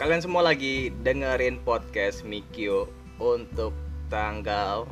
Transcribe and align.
kalian 0.00 0.24
semua 0.24 0.40
lagi 0.40 0.88
dengerin 1.04 1.60
podcast 1.60 2.24
Mikio 2.24 2.88
untuk 3.20 3.76
tanggal 4.08 4.88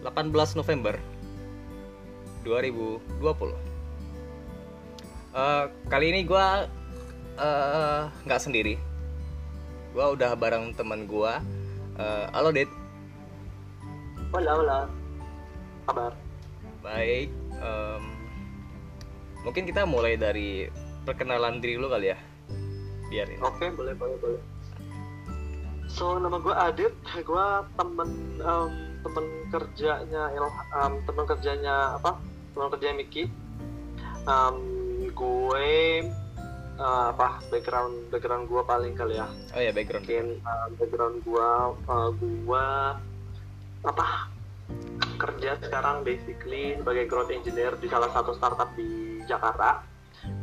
18 0.00 0.32
November 0.56 0.96
2020. 2.48 2.96
Eh, 5.36 5.64
kali 5.92 6.16
ini 6.16 6.24
gue 6.24 6.46
nggak 8.24 8.40
sendiri. 8.40 8.80
Gue 9.92 10.06
udah 10.16 10.32
bareng 10.32 10.72
teman 10.72 11.04
gue. 11.04 11.32
Eh, 12.00 12.26
halo 12.32 12.56
Dit. 12.56 12.72
Hola, 14.32 14.52
hola. 14.56 14.78
Kabar? 15.84 16.16
Baik. 16.80 17.28
em, 17.60 18.04
mungkin 19.44 19.68
kita 19.68 19.84
mulai 19.84 20.16
dari 20.16 20.72
perkenalan 21.04 21.60
diri 21.60 21.76
lu 21.76 21.92
kali 21.92 22.16
ya. 22.16 22.29
Biar 23.10 23.26
ini. 23.26 23.42
Oke, 23.42 23.66
boleh, 23.74 23.94
boleh, 23.98 24.16
boleh. 24.22 24.42
So, 25.90 26.14
nama 26.22 26.38
gue 26.38 26.54
Adit. 26.54 26.94
Gue 27.26 27.46
temen 27.74 28.10
em, 28.38 28.70
temen 29.02 29.26
kerjanya 29.50 30.30
em, 30.78 30.92
temen 31.02 31.24
kerjanya 31.26 31.98
apa? 31.98 32.22
Temen 32.54 32.70
kerjanya 32.70 32.96
Miki. 33.02 33.26
Em, 34.30 34.56
gue 35.10 35.68
eh, 36.78 37.04
apa? 37.10 37.42
Background 37.50 38.14
background 38.14 38.46
gue 38.46 38.62
paling 38.62 38.94
kali 38.94 39.18
ya. 39.18 39.26
Oh 39.26 39.60
ya 39.60 39.74
background. 39.74 40.06
Mungkin 40.06 40.26
eh, 40.38 40.66
background 40.78 41.16
gue, 41.26 41.50
eh, 41.90 42.10
gue 42.22 42.66
apa? 43.82 44.06
Kerja 45.20 45.58
sekarang 45.58 46.06
basically 46.06 46.78
sebagai 46.78 47.10
growth 47.10 47.34
engineer 47.34 47.74
di 47.76 47.90
salah 47.90 48.08
satu 48.14 48.38
startup 48.38 48.70
di 48.78 49.20
Jakarta. 49.26 49.89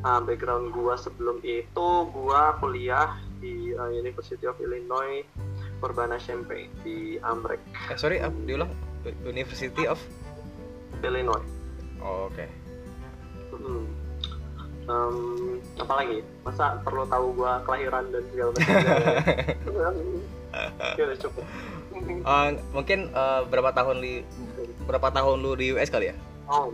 Uh, 0.02 0.20
background 0.26 0.74
gua 0.74 0.98
sebelum 0.98 1.42
itu 1.46 1.88
gua 2.14 2.58
kuliah 2.58 3.18
di 3.38 3.74
uh, 3.78 3.94
University 3.94 4.46
of 4.50 4.58
Illinois 4.58 5.22
Urbana-Champaign 5.82 6.70
di 6.82 7.22
Amrek, 7.22 7.62
Eh 7.94 7.98
sorry, 7.98 8.18
up, 8.18 8.34
diulang. 8.50 8.74
University 9.24 9.86
of. 9.86 10.02
Illinois. 11.06 11.46
Oh, 12.02 12.28
Oke. 12.34 12.50
Hmm. 13.54 13.86
Um, 14.88 15.60
apa 15.78 15.94
lagi? 16.02 16.26
Masa 16.42 16.80
perlu 16.82 17.06
tahu 17.06 17.38
gua 17.38 17.62
kelahiran 17.68 18.10
dan 18.10 18.24
segala 18.34 18.50
macam? 18.56 18.76
ya 20.98 21.04
udah 21.08 21.18
cukup. 21.22 21.46
Eh, 22.08 22.50
mungkin 22.72 23.00
eh, 23.12 23.42
berapa 23.50 23.70
tahun 23.74 23.98
di 24.02 24.22
berapa 24.86 25.08
tahun 25.12 25.44
lu 25.44 25.58
di 25.58 25.76
US 25.76 25.90
kali 25.90 26.14
ya? 26.14 26.16
Oh, 26.48 26.72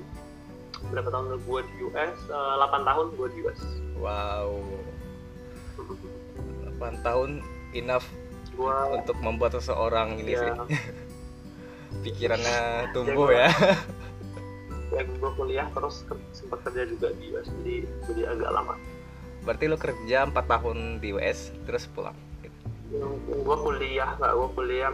berapa 0.89 1.09
tahun 1.09 1.39
gua 1.43 1.59
di 1.63 1.75
US? 1.85 2.15
Uh, 2.27 2.55
8 2.59 2.83
tahun 2.83 3.05
gua 3.13 3.27
di 3.29 3.37
US. 3.43 3.61
Wow. 3.95 4.49
8 6.79 6.99
tahun 6.99 7.29
enough 7.71 8.05
Gua 8.53 8.93
untuk 8.93 9.17
membuat 9.17 9.57
seseorang 9.57 10.19
ini 10.19 10.37
ya, 10.37 10.41
sih 10.45 10.77
pikirannya 12.05 12.57
tumbuh 12.91 13.29
ya. 13.29 13.49
ya 14.91 15.01
gue 15.01 15.31
kuliah 15.33 15.65
terus 15.73 16.05
ke- 16.05 16.21
sempat 16.29 16.61
kerja 16.61 16.85
juga 16.85 17.09
di 17.17 17.33
US 17.33 17.49
jadi 17.61 17.75
jadi 18.05 18.21
agak 18.29 18.49
lama 18.51 18.75
Berarti 19.41 19.65
lu 19.65 19.75
kerja 19.75 20.29
4 20.29 20.37
tahun 20.37 20.77
di 21.01 21.17
US 21.17 21.49
terus 21.65 21.89
pulang. 21.89 22.13
gitu. 22.39 23.01
gue 23.41 23.57
kuliah 23.57 24.13
nggak 24.15 24.33
gue 24.33 24.49
kuliah 24.53 24.93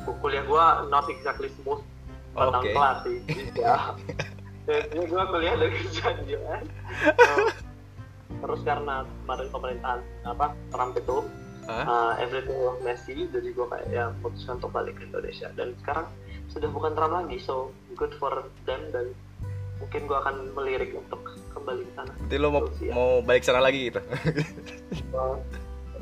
gue 0.00 0.14
kuliah 0.16 0.42
gue 0.42 0.64
not 0.88 1.04
exactly 1.06 1.52
smooth 1.52 1.84
batang 2.32 2.64
kelas 2.64 2.98
sih 3.04 3.18
ya 3.52 3.92
jadi 4.66 5.02
gue 5.06 5.22
kuliah 5.26 5.54
dari 5.58 5.76
di 6.26 6.32
US 6.38 6.66
terus 8.42 8.60
karena 8.66 9.06
kemarin 9.22 9.48
pemerintahan 9.50 10.00
apa 10.26 10.46
Trump 10.74 10.94
itu 10.98 11.16
Hah? 11.62 11.84
uh, 11.86 12.12
everything 12.18 12.58
was 12.58 12.78
messy 12.82 13.30
jadi 13.30 13.48
gue 13.54 13.66
kayak 13.70 13.86
ya 13.90 14.10
memutuskan 14.18 14.58
untuk 14.58 14.74
balik 14.74 14.98
ke 14.98 15.06
Indonesia 15.06 15.46
dan 15.54 15.74
sekarang 15.82 16.06
sudah 16.50 16.68
bukan 16.70 16.92
Trump 16.98 17.14
lagi 17.14 17.38
so 17.38 17.70
good 17.94 18.10
for 18.18 18.46
them 18.66 18.82
dan 18.90 19.14
mungkin 19.78 20.06
gue 20.06 20.14
akan 20.14 20.54
melirik 20.54 20.94
untuk 20.94 21.22
kembali 21.54 21.82
ke 21.86 21.92
sana 21.98 22.12
Berarti 22.14 22.36
lu 22.38 22.48
mau 22.50 22.62
ya. 22.78 22.92
mau 22.94 23.10
balik 23.22 23.42
sana 23.42 23.60
lagi 23.62 23.90
gitu. 23.90 24.00
Uh, 25.12 25.36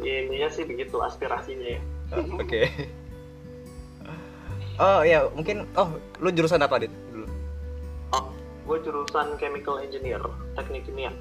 ininya 0.07 0.47
sih 0.55 0.63
begitu 0.63 1.03
aspirasinya 1.03 1.67
ya 1.67 1.83
Oke. 2.39 2.71
Oh 4.81 5.05
ya, 5.05 5.29
mungkin 5.37 5.69
oh 5.77 5.93
lu 6.23 6.31
jurusan 6.33 6.63
apa, 6.63 6.81
Dit? 6.81 6.89
Dulu. 7.13 7.27
oh 8.17 8.25
gue 8.65 8.77
jurusan 8.83 9.35
chemical 9.37 9.81
engineer 9.81 10.21
teknik 10.55 10.85
kimia 10.85 11.13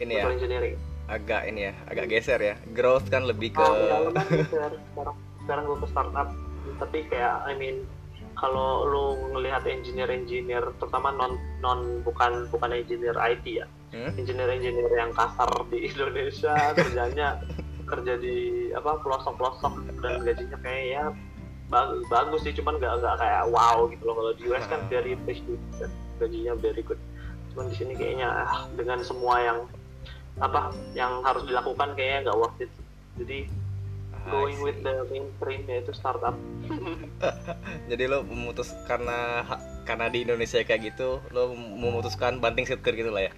Ini 0.00 0.12
ya, 0.12 0.24
chemical 0.24 0.34
engineering 0.36 0.76
agak 1.10 1.42
ini 1.50 1.66
ya, 1.66 1.74
agak 1.90 2.06
geser 2.06 2.38
ya. 2.38 2.54
Growth 2.70 3.10
kan 3.10 3.26
lebih 3.26 3.50
ke 3.50 3.58
ya 3.58 3.98
geser. 4.14 4.72
sekarang 4.94 5.16
sekarang 5.42 5.62
gue 5.66 5.78
ke 5.82 5.88
startup 5.90 6.28
tapi 6.78 6.98
kayak 7.10 7.42
I 7.44 7.58
mean 7.58 7.82
kalau 8.38 8.86
lu 8.86 9.04
ngelihat 9.34 9.66
engineer 9.66 10.06
engineer 10.08 10.62
terutama 10.78 11.10
non 11.10 11.34
non 11.60 12.00
bukan 12.06 12.46
bukan 12.48 12.70
engineer 12.72 13.18
IT 13.18 13.46
ya 13.46 13.66
Hmm? 13.90 14.14
engineer-engineer 14.14 14.86
yang 14.86 15.10
kasar 15.10 15.50
di 15.66 15.90
Indonesia 15.90 16.54
kerjanya 16.78 17.42
kerja 17.90 18.14
di 18.22 18.70
apa 18.70 19.02
pelosok-pelosok 19.02 19.98
dan 19.98 20.22
gajinya 20.22 20.54
kayak 20.62 20.84
ya 20.94 21.04
bagus 21.70 22.02
bagus 22.10 22.40
sih 22.42 22.52
cuman 22.52 22.82
nggak 22.82 22.98
nggak 23.00 23.16
kayak 23.22 23.44
wow 23.48 23.86
gitu 23.88 24.02
loh. 24.04 24.14
Kalau 24.18 24.32
di 24.34 24.42
US 24.50 24.66
kan 24.66 24.80
very 24.90 25.14
prestige 25.22 25.62
dan 25.78 25.90
gajinya 26.18 26.52
very 26.58 26.82
good. 26.82 26.98
Cuman 27.54 27.70
di 27.70 27.74
sini 27.78 27.92
kayaknya 27.94 28.26
ah, 28.26 28.66
dengan 28.74 29.00
semua 29.06 29.38
yang 29.38 29.58
apa 30.42 30.74
yang 30.98 31.22
harus 31.22 31.46
dilakukan 31.46 31.94
kayaknya 31.94 32.30
nggak 32.30 32.38
worth 32.38 32.58
it. 32.58 32.70
Jadi 33.16 33.46
Ah, 34.20 34.36
going 34.36 34.60
with 34.60 34.76
the 34.84 34.94
mainstream 35.08 35.64
yaitu 35.64 35.96
startup. 35.96 36.36
Jadi 37.90 38.04
lo 38.04 38.20
memutus 38.20 38.76
karena 38.84 39.44
karena 39.88 40.12
di 40.12 40.28
Indonesia 40.28 40.60
kayak 40.60 40.92
gitu, 40.92 41.24
lo 41.32 41.56
memutuskan 41.56 42.36
banting 42.36 42.68
setir 42.68 42.92
gitu 43.00 43.08
lah 43.08 43.30
ya. 43.30 43.32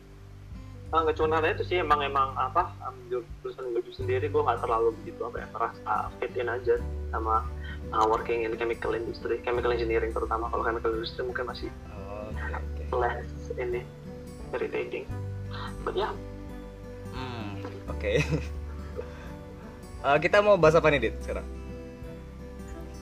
Ah, 0.91 1.06
nggak 1.06 1.16
cuma 1.16 1.38
karena 1.38 1.56
itu 1.56 1.65
sih 1.65 1.78
emang 1.81 2.04
emang 2.04 2.37
apa 2.37 2.69
jurusan 3.09 3.65
gue 3.72 3.94
sendiri 3.97 4.28
gue 4.28 4.42
nggak 4.44 4.60
terlalu 4.60 4.92
begitu 5.00 5.25
apa 5.25 5.37
ya 5.41 5.47
merasa 5.48 5.92
fit 6.21 6.34
in 6.37 6.48
aja 6.53 6.76
sama 7.09 7.48
uh, 7.91 8.06
working 8.06 8.47
in 8.47 8.54
chemical 8.54 8.94
industry 8.94 9.43
chemical 9.43 9.75
engineering 9.75 10.15
terutama 10.15 10.47
kalau 10.47 10.62
chemical 10.62 10.94
industry 10.94 11.26
mungkin 11.26 11.44
masih 11.50 11.69
Oh, 11.91 12.31
oke. 12.31 12.82
less 13.03 13.26
ini 13.59 13.82
irritating 14.54 15.04
but 15.82 15.98
ya 15.98 16.12
Hmm, 17.12 17.60
oke. 17.92 18.09
Eh, 20.00 20.16
kita 20.25 20.41
mau 20.41 20.56
bahas 20.56 20.81
apa 20.81 20.88
nih, 20.88 21.12
Dit, 21.12 21.15
sekarang? 21.21 21.44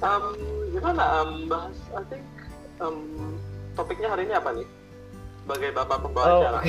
um, 0.02 0.24
gimana 0.72 1.22
um, 1.22 1.46
bahas 1.46 1.76
I 1.94 2.02
think 2.10 2.24
um, 2.80 2.98
topiknya 3.76 4.10
hari 4.10 4.26
ini 4.26 4.34
apa 4.34 4.50
nih 4.50 4.66
sebagai 5.44 5.70
bapak 5.76 5.98
pembawa 6.02 6.26
Oh, 6.26 6.40
acara 6.42 6.60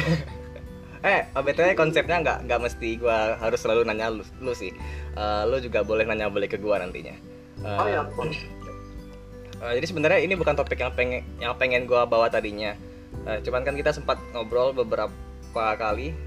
eh, 1.10 1.22
BTW 1.34 1.74
konsepnya 1.74 2.18
nggak 2.22 2.38
nggak 2.46 2.60
mesti 2.62 2.90
gua 3.02 3.36
harus 3.42 3.58
selalu 3.58 3.90
nanya 3.90 4.14
lu, 4.14 4.24
lu 4.38 4.54
sih. 4.54 4.70
Eh, 5.18 5.44
lu 5.50 5.58
juga 5.58 5.82
boleh 5.82 6.06
nanya 6.06 6.30
boleh 6.30 6.46
ke 6.46 6.62
gua 6.62 6.78
nantinya. 6.78 7.16
Eh, 9.62 9.74
jadi 9.78 9.86
sebenarnya 9.86 10.20
ini 10.26 10.34
bukan 10.34 10.58
topik 10.58 10.82
yang 10.82 10.90
pengen 10.98 11.22
yang 11.38 11.54
pengen 11.54 11.86
gua 11.86 12.10
bawa 12.10 12.34
tadinya. 12.34 12.74
Eh, 13.30 13.38
cuman 13.46 13.62
kan 13.62 13.78
kita 13.78 13.94
sempat 13.94 14.18
ngobrol 14.34 14.74
beberapa 14.74 15.66
kali 15.78 16.18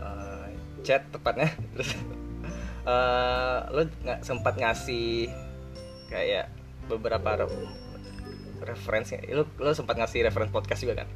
eh, 0.00 0.46
chat 0.80 1.04
tepatnya. 1.12 1.52
Terus 1.76 1.92
eh 2.88 3.58
lu 3.76 3.84
nggak 3.84 4.24
sempat 4.24 4.56
ngasih 4.56 5.28
kayak 6.08 6.48
beberapa 6.88 7.44
re- 7.44 7.68
referensi? 8.64 9.20
Lu 9.28 9.44
lu 9.60 9.70
sempat 9.76 10.00
ngasih 10.00 10.24
referensi 10.24 10.48
podcast 10.48 10.80
juga 10.80 11.04
kan? 11.04 11.08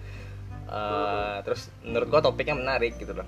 Eh, 0.73 1.37
terus 1.49 1.73
menurut 1.85 2.09
gua 2.13 2.21
topiknya 2.21 2.57
menarik 2.57 3.01
gitu 3.01 3.17
loh. 3.17 3.25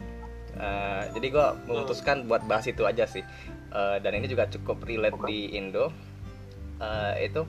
Eh, 0.60 1.02
jadi 1.16 1.26
gua 1.32 1.56
memutuskan 1.64 2.28
buat 2.28 2.44
bahas 2.44 2.69
itu 2.69 2.84
aja 2.84 3.08
sih. 3.08 3.24
Eh, 3.72 3.96
dan 4.04 4.12
ini 4.12 4.28
juga 4.28 4.44
cukup 4.52 4.84
relate 4.84 5.16
di 5.24 5.56
Indo 5.56 5.88
Eh, 6.84 7.32
itu 7.32 7.42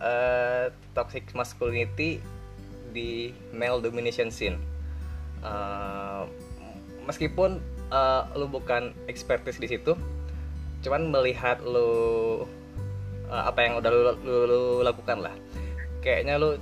eh, 0.00 0.66
toxic 0.96 1.28
masculinity 1.36 2.20
di 2.90 3.34
male 3.52 3.84
domination 3.84 4.32
scene. 4.32 4.56
Eh, 5.44 6.22
meskipun 7.04 7.60
eh, 7.92 8.22
lu 8.36 8.46
bukan 8.48 8.96
expertise 9.10 9.60
di 9.60 9.68
situ, 9.68 9.92
cuman 10.80 11.12
melihat 11.12 11.60
lu 11.60 12.44
eh, 13.28 13.44
apa 13.44 13.58
yang 13.60 13.80
udah 13.80 13.90
lu, 13.90 14.00
lu, 14.24 14.36
lu 14.48 14.62
lakukan 14.80 15.20
lah, 15.20 15.34
kayaknya 16.00 16.40
lu 16.40 16.56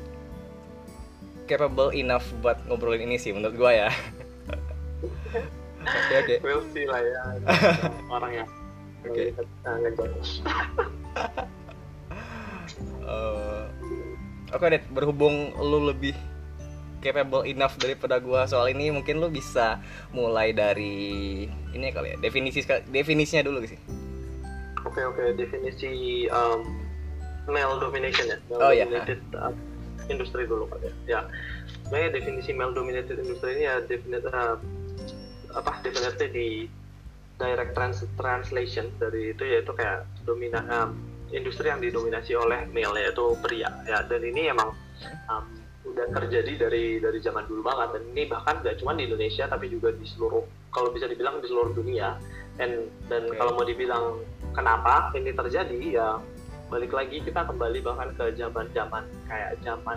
capable 1.49 1.97
enough 1.97 2.29
buat 2.44 2.61
ngobrolin 2.69 3.09
ini 3.09 3.17
sih 3.17 3.32
menurut 3.32 3.56
gua 3.56 3.73
ya. 3.73 3.91
Oke 5.88 6.15
oke. 6.20 6.37
we'll 6.44 6.61
see 6.76 6.85
lah 6.85 7.00
ya 7.00 7.32
orang 8.12 8.44
yang 8.44 8.49
Oke. 9.09 9.32
uh, 13.05 13.67
Oke, 14.49 14.65
Det, 14.73 14.85
berhubung 14.89 15.53
lu 15.61 15.93
lebih 15.93 16.17
capable 16.99 17.47
enough 17.47 17.77
daripada 17.79 18.19
gua 18.19 18.49
soal 18.49 18.73
ini 18.75 18.91
mungkin 18.91 19.23
lu 19.23 19.31
bisa 19.31 19.79
mulai 20.11 20.51
dari 20.51 21.47
ini 21.77 21.87
kali 21.95 22.15
ya 22.15 22.17
definisi 22.19 22.65
definisinya 22.91 23.47
dulu 23.47 23.63
sih 23.69 23.79
Oke 24.87 25.05
oke 25.05 25.37
definisi 25.37 26.25
um, 26.33 26.65
male 27.51 27.77
domination 27.83 28.31
ya. 28.31 28.39
Male 28.49 28.63
Oh, 28.63 28.73
iya. 28.73 28.85
dominated 28.87 29.21
uh, 29.37 29.53
industri 30.09 30.49
dulu 30.49 30.65
Pak 30.71 30.81
ya. 30.81 30.93
Ya. 31.05 31.21
Sebenarnya 31.85 32.11
definisi 32.17 32.51
male 32.57 32.73
dominated 32.73 33.21
industri 33.21 33.59
ini 33.59 33.65
ya 33.69 33.85
definite 33.85 34.25
uh, 34.33 34.57
apa 35.53 35.83
definitely 35.85 36.29
di 36.31 36.49
direct 37.39 37.73
trans 37.75 38.03
translation 38.17 38.89
dari 39.03 39.35
itu 39.35 39.45
yaitu 39.45 39.71
kayak 39.75 40.07
domina 40.25 40.63
um, 40.73 40.97
industri 41.33 41.69
yang 41.69 41.81
didominasi 41.81 42.33
oleh 42.37 42.69
male 42.71 43.01
yaitu 43.05 43.25
pria. 43.43 43.71
Ya 43.85 44.05
dan 44.05 44.21
ini 44.25 44.53
emang 44.53 44.73
um, 45.29 45.47
udah 45.89 46.07
terjadi 46.23 46.69
dari 46.69 46.99
dari 47.01 47.19
zaman 47.21 47.45
dulu 47.49 47.65
banget. 47.65 47.99
Dan 47.99 48.03
ini 48.15 48.23
bahkan 48.29 48.61
gak 48.61 48.81
cuma 48.81 48.97
di 48.97 49.09
Indonesia 49.09 49.49
tapi 49.49 49.69
juga 49.69 49.93
di 49.93 50.05
seluruh 50.05 50.45
kalau 50.73 50.93
bisa 50.93 51.09
dibilang 51.09 51.41
di 51.41 51.47
seluruh 51.49 51.73
dunia. 51.73 52.17
Dan 52.59 52.91
dan 53.07 53.29
Oke. 53.29 53.37
kalau 53.39 53.53
mau 53.55 53.65
dibilang 53.67 54.19
kenapa 54.53 55.15
ini 55.15 55.31
terjadi 55.31 55.79
ya 55.95 56.09
balik 56.69 56.93
lagi 56.93 57.25
kita 57.25 57.49
kembali 57.49 57.81
bahkan 57.81 58.13
ke 58.13 58.37
zaman 58.37 58.69
zaman 58.77 59.05
kayak 59.25 59.57
zaman 59.65 59.97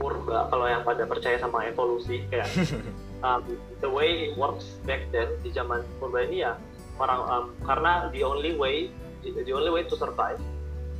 purba 0.00 0.48
kalau 0.48 0.64
yang 0.64 0.80
pada 0.80 1.04
percaya 1.04 1.36
sama 1.36 1.68
evolusi 1.68 2.24
kayak 2.32 2.48
um, 3.26 3.44
the 3.84 3.90
way 3.90 4.32
it 4.32 4.34
works 4.40 4.80
back 4.88 5.04
then 5.12 5.28
di 5.44 5.52
zaman 5.52 5.84
purba 6.00 6.24
ini 6.24 6.40
ya 6.40 6.56
orang 6.96 7.20
um, 7.28 7.44
karena 7.68 8.08
the 8.16 8.24
only 8.24 8.56
way 8.56 8.88
the 9.22 9.52
only 9.52 9.70
way 9.70 9.82
to 9.84 9.94
survive 9.96 10.40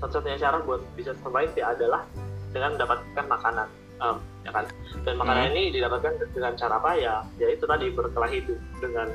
satu-satunya 0.00 0.38
cara 0.40 0.64
buat 0.64 0.80
bisa 0.96 1.12
survive 1.20 1.52
ya 1.56 1.76
adalah 1.76 2.08
dengan 2.50 2.74
mendapatkan 2.74 3.24
makanan 3.28 3.68
um, 4.00 4.16
ya 4.42 4.50
kan? 4.50 4.64
Dan 5.04 5.14
makanan 5.20 5.44
Hmm. 5.44 5.52
ini 5.54 5.62
didapatkan 5.76 6.12
dengan 6.32 6.56
cara 6.56 6.80
apa? 6.80 6.96
Ya 6.96 7.20
ya 7.36 7.52
itu 7.52 7.68
tadi 7.68 7.92
berkelahi 7.92 8.48
du- 8.48 8.58
dengan 8.80 9.12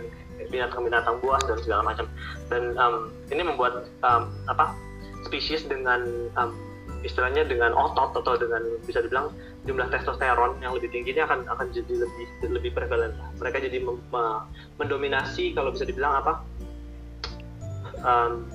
binatang-binatang 0.53 1.17
buas 1.25 1.41
dan 1.49 1.57
segala 1.65 1.81
macam. 1.83 2.05
Dan 2.47 2.77
um, 2.77 3.09
ini 3.33 3.41
membuat 3.41 3.89
um, 4.05 4.29
apa 4.45 4.77
spesies 5.25 5.65
dengan 5.65 6.05
um, 6.37 6.53
istilahnya 7.01 7.49
dengan 7.49 7.73
otot 7.73 8.13
atau 8.21 8.37
dengan 8.37 8.61
bisa 8.85 9.01
dibilang 9.01 9.33
jumlah 9.65 9.89
testosteron 9.89 10.61
yang 10.61 10.77
lebih 10.77 10.93
tinggi 10.93 11.17
ini 11.17 11.21
akan 11.25 11.49
akan 11.49 11.73
jadi 11.73 12.05
lebih 12.05 12.25
lebih 12.45 12.71
prevalent. 12.77 13.17
Mereka 13.41 13.57
jadi 13.57 13.81
mem- 13.81 14.05
me- 14.13 14.45
mendominasi 14.77 15.57
kalau 15.57 15.73
bisa 15.73 15.89
dibilang 15.89 16.21
apa? 16.21 16.33
Um, 18.05 18.45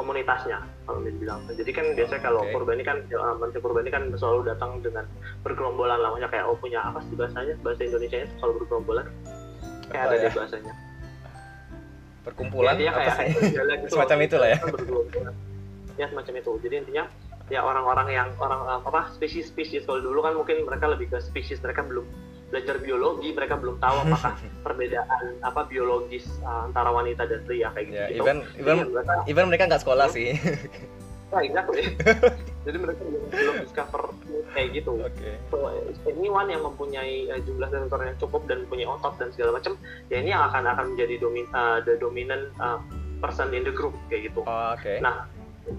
komunitasnya 0.00 0.64
kalau 0.88 1.04
dibilang 1.04 1.44
jadi 1.52 1.70
kan 1.76 1.86
biasanya 1.92 2.22
kalau 2.24 2.40
Oke. 2.48 2.56
kurban 2.56 2.80
ini 2.80 2.84
kan 2.88 3.04
uh, 3.12 3.36
manusia 3.36 3.60
kurban 3.60 3.84
ini 3.84 3.92
kan 3.92 4.02
selalu 4.16 4.48
datang 4.48 4.80
dengan 4.80 5.04
bergerombolan 5.44 6.00
lah. 6.00 6.08
Maksudnya 6.16 6.30
kayak 6.32 6.44
oh 6.48 6.56
punya 6.56 6.80
apa 6.80 7.04
sih 7.04 7.12
bahasanya? 7.12 7.54
Bahasa 7.60 7.82
Indonesia 7.84 8.16
nya 8.24 8.28
kalau 8.40 8.52
bergerombolan. 8.56 9.06
Kayak 9.92 10.00
Apa 10.00 10.08
ada 10.08 10.16
ya? 10.16 10.24
deh 10.24 10.32
bahasanya. 10.32 10.72
Perkumpulan 12.20 12.72
Intinya 12.80 12.92
apa 12.96 13.00
kayak 13.04 13.16
sih? 13.20 13.28
jalan 13.60 13.76
gitu. 13.84 13.92
Semacam 13.92 14.16
loh. 14.16 14.26
itulah 14.26 14.48
ya. 14.48 14.58
Bergerombolan. 14.64 15.34
ya 16.00 16.06
semacam 16.08 16.32
itu. 16.40 16.52
Jadi 16.64 16.74
intinya 16.80 17.04
ya 17.52 17.60
orang-orang 17.60 18.08
yang 18.08 18.28
orang 18.40 18.60
apa 18.80 19.00
spesies-spesies. 19.12 19.84
Kalau 19.84 20.00
dulu 20.00 20.24
kan 20.24 20.32
mungkin 20.32 20.64
mereka 20.64 20.88
lebih 20.88 21.12
ke 21.12 21.20
spesies 21.20 21.60
mereka 21.60 21.84
belum 21.84 22.08
belajar 22.50 22.76
biologi 22.82 23.30
mereka 23.32 23.54
belum 23.56 23.78
tahu 23.78 23.96
apakah 24.10 24.34
perbedaan 24.66 25.24
apa 25.40 25.60
biologis 25.70 26.26
uh, 26.42 26.66
antara 26.68 26.90
wanita 26.90 27.24
dan 27.24 27.40
pria 27.46 27.70
kayak 27.72 27.86
gitu, 27.88 27.96
ya 27.96 28.06
gitu. 28.10 28.20
even 28.20 28.36
Jadi 28.42 28.60
even 28.60 28.76
mereka 28.90 29.12
even 29.30 29.44
mereka 29.48 29.62
nggak 29.70 29.82
sekolah 29.82 30.06
sih 30.10 30.34
Nah, 31.30 31.42
exactly. 31.46 31.94
Jadi 32.66 32.76
mereka 32.76 33.00
belum, 33.06 33.54
discover 33.62 34.02
kayak 34.50 34.82
gitu. 34.82 34.98
oke 34.98 35.30
So, 35.48 35.56
anyone 36.10 36.50
yang 36.50 36.66
mempunyai 36.66 37.30
uh, 37.30 37.40
jumlah 37.46 37.70
sensor 37.70 38.02
yang 38.02 38.18
cukup 38.18 38.50
dan 38.50 38.66
punya 38.66 38.90
otot 38.90 39.14
dan 39.16 39.30
segala 39.30 39.56
macam, 39.56 39.78
ya 40.10 40.18
ini 40.18 40.34
yang 40.34 40.42
akan 40.50 40.66
akan 40.74 40.84
menjadi 40.92 41.22
domin, 41.22 41.46
uh, 41.54 41.78
the 41.86 41.94
dominant 42.02 42.50
uh, 42.58 42.82
person 43.22 43.54
in 43.54 43.62
the 43.62 43.70
group 43.70 43.94
kayak 44.10 44.28
gitu. 44.28 44.42
Oh, 44.42 44.74
oke 44.74 44.98
Nah, 44.98 45.30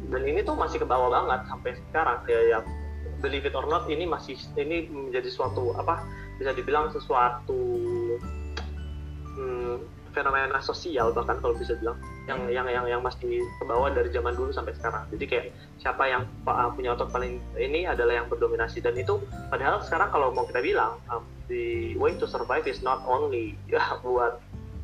dan 0.09 0.23
ini 0.23 0.39
tuh 0.41 0.55
masih 0.55 0.81
ke 0.81 0.87
bawah 0.87 1.11
banget 1.11 1.43
sampai 1.51 1.71
sekarang 1.75 2.19
ya, 2.31 2.39
ya 2.47 2.59
believe 3.21 3.45
it 3.45 3.53
or 3.53 3.67
not 3.69 3.85
ini 3.87 4.07
masih 4.09 4.35
ini 4.57 4.89
menjadi 4.89 5.29
suatu 5.29 5.77
apa 5.77 6.01
bisa 6.41 6.57
dibilang 6.57 6.89
sesuatu 6.89 7.61
hmm, 9.37 9.77
fenomena 10.11 10.59
sosial 10.59 11.13
bahkan 11.15 11.39
kalau 11.39 11.55
bisa 11.55 11.77
bilang 11.79 11.95
yang 12.27 12.49
yang 12.51 12.67
yang 12.67 12.85
yang 12.89 13.01
masih 13.01 13.45
ke 13.45 13.63
bawah 13.63 13.93
dari 13.93 14.11
zaman 14.11 14.35
dulu 14.35 14.51
sampai 14.51 14.75
sekarang. 14.75 15.07
Jadi 15.13 15.25
kayak 15.29 15.45
siapa 15.79 16.03
yang 16.09 16.27
uh, 16.45 16.69
punya 16.73 16.97
otot 16.97 17.09
paling 17.09 17.39
ini 17.55 17.87
adalah 17.87 18.21
yang 18.21 18.27
berdominasi. 18.27 18.83
Dan 18.83 18.99
itu 18.99 19.21
padahal 19.49 19.81
sekarang 19.85 20.11
kalau 20.11 20.33
mau 20.35 20.43
kita 20.45 20.59
bilang 20.59 20.99
um, 21.09 21.23
the 21.47 21.95
way 21.97 22.11
to 22.17 22.27
survive 22.27 22.67
is 22.67 22.83
not 22.83 23.01
only 23.07 23.55
ya 23.71 23.81
buat 24.05 24.41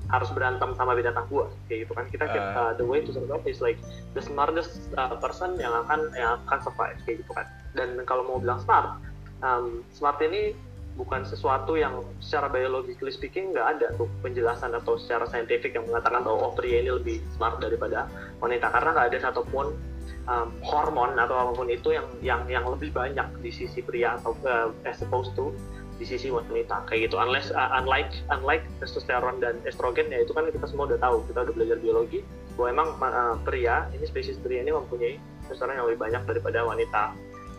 harus 0.08 0.32
berantem 0.32 0.72
sama 0.80 0.96
binatang 0.96 1.28
buas 1.28 1.52
kayak 1.68 1.88
gitu 1.88 1.94
kan. 1.98 2.06
Kita 2.08 2.26
Ah. 2.32 2.56
uh, 2.56 2.72
the 2.80 2.86
way 2.88 3.04
to 3.04 3.12
survive 3.12 3.44
is 3.44 3.60
like 3.60 3.76
the 4.16 4.24
smartest 4.24 4.88
uh, 4.96 5.12
person 5.20 5.60
yang 5.60 5.76
akan 5.84 6.08
yang 6.16 6.40
akan 6.48 6.60
survive 6.64 6.98
kayak 7.04 7.28
gitu 7.28 7.32
kan. 7.36 7.46
Dan 7.76 8.00
kalau 8.08 8.24
mau 8.24 8.40
bilang 8.40 8.64
smart 8.64 9.04
um, 9.44 9.84
smart 9.92 10.18
ini 10.24 10.56
bukan 10.98 11.22
sesuatu 11.24 11.78
yang 11.78 12.02
secara 12.20 12.50
biologically 12.50 13.14
speaking 13.14 13.54
nggak 13.54 13.78
ada 13.78 13.88
tuh 13.96 14.10
penjelasan 14.26 14.74
atau 14.74 14.98
secara 14.98 15.30
saintifik 15.30 15.78
yang 15.78 15.86
mengatakan 15.86 16.26
bahwa 16.26 16.50
oh 16.50 16.54
pria 16.58 16.82
ini 16.82 16.92
lebih 16.92 17.22
smart 17.38 17.62
daripada 17.62 18.10
wanita. 18.42 18.74
Karena 18.74 18.90
nggak 18.98 19.08
ada 19.14 19.20
satupun 19.30 19.78
um, 20.26 20.48
hormon 20.66 21.14
atau 21.22 21.38
apa 21.38 21.52
pun 21.54 21.70
itu 21.70 21.94
yang 21.94 22.08
yang 22.26 22.42
yang 22.50 22.66
lebih 22.66 22.90
banyak 22.90 23.30
di 23.46 23.54
sisi 23.54 23.86
pria 23.86 24.18
atau 24.18 24.34
uh, 24.50 24.74
as 24.90 24.98
opposed 25.06 25.38
to 25.38 25.54
di 26.02 26.06
sisi 26.10 26.34
wanita. 26.34 26.90
Kayak 26.90 27.14
gitu. 27.14 27.16
Unless 27.22 27.54
uh, 27.54 27.78
unlike 27.78 28.12
unlike 28.34 28.66
testosteron 28.82 29.38
dan 29.38 29.62
estrogen 29.70 30.10
ya 30.10 30.26
itu 30.26 30.34
kan 30.34 30.50
kita 30.50 30.66
semua 30.66 30.90
udah 30.90 31.00
tahu. 31.00 31.22
Kita 31.30 31.46
udah 31.46 31.54
belajar 31.54 31.78
biologi 31.78 32.26
bahwa 32.58 32.68
emang 32.74 32.90
uh, 33.06 33.38
pria 33.46 33.86
ini 33.94 34.10
spesies 34.10 34.42
pria 34.42 34.66
ini 34.66 34.74
mempunyai 34.74 35.22
testosteron 35.46 35.78
yang 35.78 35.86
lebih 35.86 36.02
banyak 36.10 36.26
daripada 36.26 36.66
wanita 36.66 37.14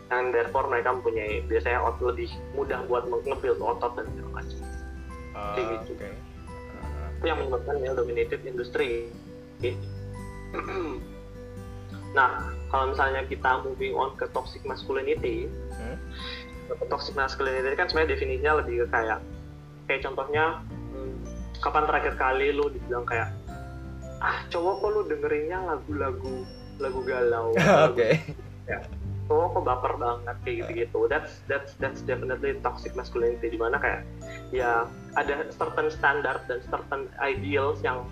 dan 0.09 0.33
therefore 0.33 0.67
mereka 0.69 0.93
mempunyai 0.97 1.45
biasanya 1.45 1.85
ot 1.85 2.01
lebih 2.01 2.33
mudah 2.57 2.81
buat 2.89 3.05
nge-build 3.09 3.61
otot 3.61 3.93
dan 3.97 4.05
segala 4.09 4.31
macam. 4.41 4.59
Kayak 5.55 5.67
gitu. 5.69 5.93
oke. 5.95 6.09
Ah, 6.09 7.09
itu 7.13 7.25
yang 7.29 7.39
menyebabkan 7.39 7.75
male 7.81 7.97
dominated 7.97 8.41
industry. 8.45 9.13
Nah 12.17 12.41
kalau 12.73 12.97
misalnya 12.97 13.21
kita 13.29 13.61
moving 13.61 13.93
on 13.93 14.17
ke 14.17 14.25
toxic 14.33 14.65
masculinity 14.65 15.45
Hmm? 15.79 15.95
toxic 16.91 17.15
masculinity 17.17 17.73
kan 17.79 17.89
sebenarnya 17.89 18.19
definisinya 18.19 18.53
lebih 18.61 18.85
ke 18.85 18.87
kayak 18.93 19.19
kayak 19.89 20.01
contohnya 20.05 20.61
hmm, 20.93 21.17
kapan 21.65 21.85
terakhir 21.89 22.15
kali 22.21 22.53
lu 22.53 22.69
dibilang 22.69 23.09
kayak 23.09 23.33
ah 24.21 24.43
cowok 24.53 24.75
kok 24.83 24.91
lu 24.91 25.01
dengerinnya 25.09 25.59
lagu-lagu 25.65 26.45
lagu 26.83 27.01
galau 27.07 27.55
oke 27.89 28.09
cowok 29.29 29.61
kok 29.61 29.65
baper 29.65 29.95
banget 30.01 30.37
kayak 30.43 30.57
gitu-gitu 30.65 31.01
that's 31.07 31.45
that's 31.47 31.77
that's 31.77 32.01
definitely 32.09 32.57
toxic 32.65 32.97
masculinity 32.97 33.53
di 33.53 33.59
mana 33.61 33.77
kayak 33.77 34.03
ya 34.51 34.89
ada 35.21 35.47
certain 35.53 35.93
standard 35.93 36.41
dan 36.49 36.65
certain 36.73 37.07
ideals 37.21 37.79
yang 37.85 38.09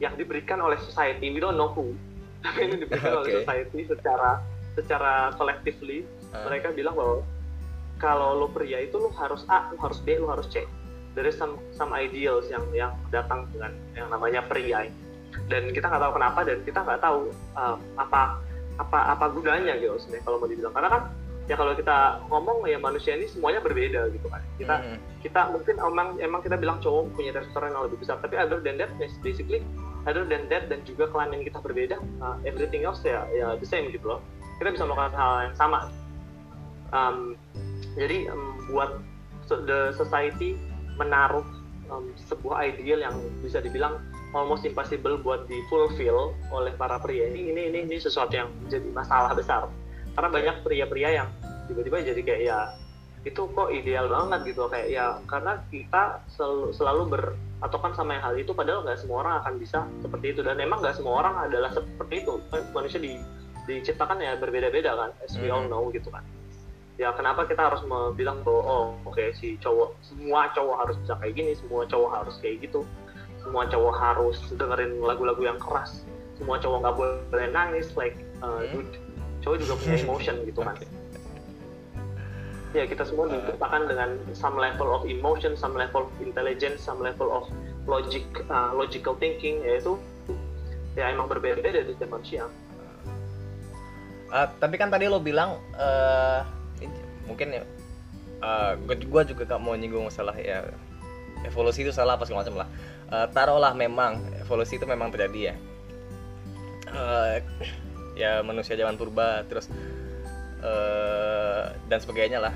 yang 0.00 0.16
diberikan 0.16 0.58
oleh 0.58 0.80
society 0.80 1.30
we 1.30 1.38
don't 1.38 1.60
know 1.60 1.70
who 1.70 1.92
tapi 2.44 2.68
ini 2.68 2.82
diberikan 2.82 3.24
oleh 3.24 3.30
Oke. 3.30 3.40
society 3.44 3.80
secara 3.88 4.40
secara 4.74 5.30
collectively 5.38 6.02
Ah, 6.34 6.50
mereka 6.50 6.74
bilang 6.74 6.98
bahwa 6.98 7.22
kalau 8.02 8.42
lo 8.42 8.50
pria 8.50 8.82
itu 8.82 8.98
lo 8.98 9.14
harus 9.14 9.46
A, 9.46 9.70
lo 9.70 9.78
harus 9.78 10.02
B, 10.02 10.18
lo 10.18 10.34
harus 10.34 10.50
C. 10.50 10.66
Dari 11.14 11.30
some 11.30 11.62
some 11.70 11.94
ideals 11.94 12.50
yang 12.50 12.66
yang 12.74 12.92
datang 13.14 13.46
dengan 13.54 13.70
yang 13.94 14.10
namanya 14.10 14.42
pria. 14.42 14.90
Dan 15.46 15.70
kita 15.70 15.86
nggak 15.86 16.02
tahu 16.02 16.12
kenapa 16.18 16.40
dan 16.42 16.58
kita 16.66 16.78
nggak 16.82 17.00
tahu 17.00 17.30
uh, 17.54 17.78
apa 17.94 18.42
apa 18.80 19.14
apa 19.14 19.30
gunanya 19.30 19.78
gitu 19.78 19.94
sebenarnya 20.00 20.24
kalau 20.26 20.36
mau 20.42 20.48
dibilang. 20.50 20.74
Karena 20.74 20.90
kan 20.90 21.02
ya 21.44 21.54
kalau 21.60 21.72
kita 21.76 22.24
ngomong 22.32 22.64
ya 22.64 22.80
manusia 22.80 23.12
ini 23.14 23.28
semuanya 23.28 23.60
berbeda 23.60 24.08
gitu 24.10 24.26
kan. 24.32 24.42
Kita 24.56 24.74
hmm. 24.80 24.98
kita 25.20 25.40
mungkin 25.52 25.76
emang 25.78 26.08
emang 26.18 26.40
kita 26.40 26.56
bilang 26.56 26.80
cowok 26.80 27.12
punya 27.14 27.30
testosteron 27.36 27.72
yang 27.76 27.84
lebih 27.86 27.98
besar 28.00 28.16
tapi 28.20 28.34
other 28.40 28.60
than 28.64 28.80
that 28.80 28.90
yes, 28.96 29.12
basically 29.20 29.60
other 30.08 30.24
than 30.24 30.48
that 30.48 30.68
dan 30.72 30.80
juga 30.88 31.08
kelamin 31.08 31.44
kita 31.44 31.60
berbeda 31.60 31.96
uh, 32.20 32.36
everything 32.48 32.84
else 32.84 33.00
ya 33.04 33.24
ya 33.32 33.54
the 33.60 33.68
same 33.68 33.92
gitu 33.92 34.16
loh. 34.16 34.20
Kita 34.62 34.72
bisa 34.72 34.84
melakukan 34.88 35.14
hal 35.18 35.32
yang 35.50 35.56
sama. 35.58 35.80
Um, 36.94 37.34
jadi 37.98 38.30
um, 38.30 38.54
buat 38.70 39.02
the 39.50 39.92
society 39.94 40.56
menaruh 40.96 41.44
um, 41.90 42.10
sebuah 42.16 42.64
ideal 42.64 43.02
yang 43.02 43.16
bisa 43.42 43.60
dibilang 43.60 44.00
almost 44.34 44.66
impossible 44.66 45.16
buat 45.22 45.46
di 45.46 45.62
fulfill 45.70 46.34
oleh 46.50 46.74
para 46.74 46.98
pria. 46.98 47.30
Ini 47.30 47.54
ini 47.54 47.62
ini, 47.70 47.78
ini 47.86 47.96
sesuatu 47.96 48.34
yang 48.34 48.50
menjadi 48.66 48.90
masalah 48.90 49.30
besar. 49.32 49.70
Karena 50.18 50.28
banyak 50.28 50.56
pria-pria 50.66 51.10
yang 51.22 51.28
tiba-tiba 51.70 52.02
jadi 52.02 52.20
kayak 52.20 52.42
ya 52.42 52.58
itu 53.24 53.40
kok 53.40 53.70
ideal 53.70 54.10
banget 54.10 54.52
gitu. 54.52 54.66
Kayak 54.68 54.88
ya 54.90 55.06
karena 55.30 55.62
kita 55.70 56.20
selalu, 56.34 56.74
selalu 56.74 57.02
berpatokan 57.14 57.94
sama 57.94 58.18
yang 58.18 58.24
hal 58.26 58.34
itu 58.36 58.50
padahal 58.52 58.82
nggak 58.84 58.98
semua 59.00 59.22
orang 59.24 59.34
akan 59.46 59.54
bisa 59.56 59.78
seperti 60.02 60.26
itu. 60.34 60.40
Dan 60.42 60.58
emang 60.58 60.82
nggak 60.82 60.98
semua 60.98 61.22
orang 61.24 61.34
adalah 61.48 61.70
seperti 61.70 62.26
itu. 62.26 62.34
Kan 62.50 62.62
manusia 62.74 62.98
di, 62.98 63.16
diciptakan 63.64 64.18
ya 64.20 64.34
berbeda-beda 64.36 64.92
kan 64.98 65.10
as 65.24 65.32
we 65.38 65.48
all 65.48 65.62
Mhm. 65.64 65.70
know 65.70 65.88
gitu 65.94 66.10
kan. 66.10 66.26
Ya 66.94 67.10
kenapa 67.10 67.42
kita 67.50 67.58
harus 67.70 67.82
bilang 68.14 68.46
bahwa 68.46 68.62
oh 68.62 68.84
oke 69.02 69.34
si 69.34 69.58
cowok 69.58 69.98
semua 69.98 70.46
cowok 70.54 70.76
harus 70.78 70.96
bisa 71.02 71.18
kayak 71.18 71.34
gini 71.34 71.52
semua 71.58 71.82
cowok 71.90 72.10
harus 72.22 72.34
kayak 72.38 72.62
gitu 72.70 72.86
semua 73.44 73.68
cowok 73.68 73.94
harus 73.94 74.36
dengerin 74.50 74.98
lagu-lagu 74.98 75.42
yang 75.44 75.60
keras 75.60 76.02
semua 76.34 76.56
cowok 76.56 76.78
nggak 76.80 76.96
boleh 76.96 77.48
nangis 77.50 77.92
like 77.94 78.16
uh, 78.40 78.58
Hmm. 78.58 78.82
dude, 78.82 78.96
cowok 79.40 79.56
juga 79.60 79.72
punya 79.76 79.96
emotion 80.00 80.34
gitu 80.42 80.60
kan 80.60 80.74
Oke. 80.74 80.86
ya 82.76 82.84
kita 82.84 83.04
semua 83.04 83.28
Uh. 83.28 83.38
diciptakan 83.38 83.82
dengan 83.86 84.08
some 84.32 84.56
level 84.56 84.88
of 84.90 85.04
emotion 85.04 85.54
some 85.54 85.76
level 85.76 86.08
of 86.08 86.12
intelligence 86.18 86.80
some 86.80 86.98
level 86.98 87.30
of 87.30 87.44
logic 87.84 88.24
uh, 88.48 88.72
logical 88.72 89.14
thinking 89.14 89.60
yaitu 89.62 89.94
ya 90.94 91.10
emang 91.10 91.28
berbeda-beda 91.28 91.70
dari 91.76 91.90
setiap 91.90 92.10
manusia 92.10 92.48
Ah, 94.28 94.50
tapi 94.50 94.74
kan 94.74 94.90
tadi 94.90 95.06
lo 95.06 95.22
bilang 95.22 95.62
ini- 96.80 96.90
mungkin 97.22 97.54
ya 97.54 97.62
gue 98.82 99.22
juga 99.24 99.46
gak 99.46 99.60
mau 99.62 99.72
nyinggung 99.72 100.04
masalah 100.04 100.34
ya 100.34 100.66
evolusi 101.42 101.86
itu 101.86 101.94
salah 101.94 102.18
apa 102.18 102.26
segala 102.26 102.42
macam 102.42 102.56
lah 102.58 102.68
Eh, 103.14 103.26
taruhlah 103.30 103.78
memang 103.78 104.18
evolusi 104.42 104.74
itu 104.74 104.86
memang 104.90 105.14
terjadi 105.14 105.54
ya. 105.54 105.56
Eh, 106.90 107.36
ya 108.18 108.32
manusia 108.42 108.74
zaman 108.74 108.98
purba 108.98 109.46
terus 109.46 109.70
eh, 110.62 111.64
dan 111.86 111.98
sebagainya 112.02 112.42
lah. 112.42 112.54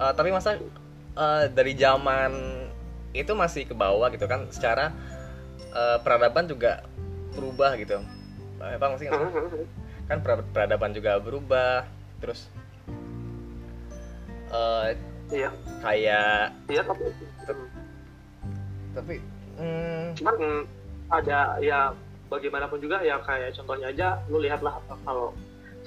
Eh, 0.00 0.12
tapi 0.16 0.32
masa 0.32 0.56
eh, 0.56 1.44
dari 1.52 1.76
zaman 1.76 2.32
itu 3.12 3.32
masih 3.36 3.68
ke 3.68 3.74
bawah 3.76 4.08
gitu 4.08 4.24
kan 4.24 4.48
secara 4.48 4.88
eh, 5.76 5.98
peradaban 6.00 6.48
juga 6.48 6.88
berubah 7.36 7.76
gitu. 7.76 8.00
Bang 8.58 8.98
sih? 8.98 9.06
kan 10.08 10.24
per- 10.24 10.48
peradaban 10.56 10.96
juga 10.96 11.20
berubah 11.20 11.84
terus 12.18 12.48
eh 14.48 14.96
iya. 15.28 15.52
kayak 15.84 16.56
iya 16.72 16.80
tapi 16.80 17.04
tapi 18.96 19.14
hmm, 19.58 20.16
cuman 20.16 20.34
mm, 20.38 20.62
ada 21.08 21.38
ya 21.60 21.92
bagaimanapun 22.28 22.78
juga 22.78 23.00
ya 23.00 23.18
kayak 23.24 23.56
contohnya 23.56 23.90
aja 23.92 24.08
lu 24.28 24.38
lihatlah 24.40 24.78
kalau 25.04 25.32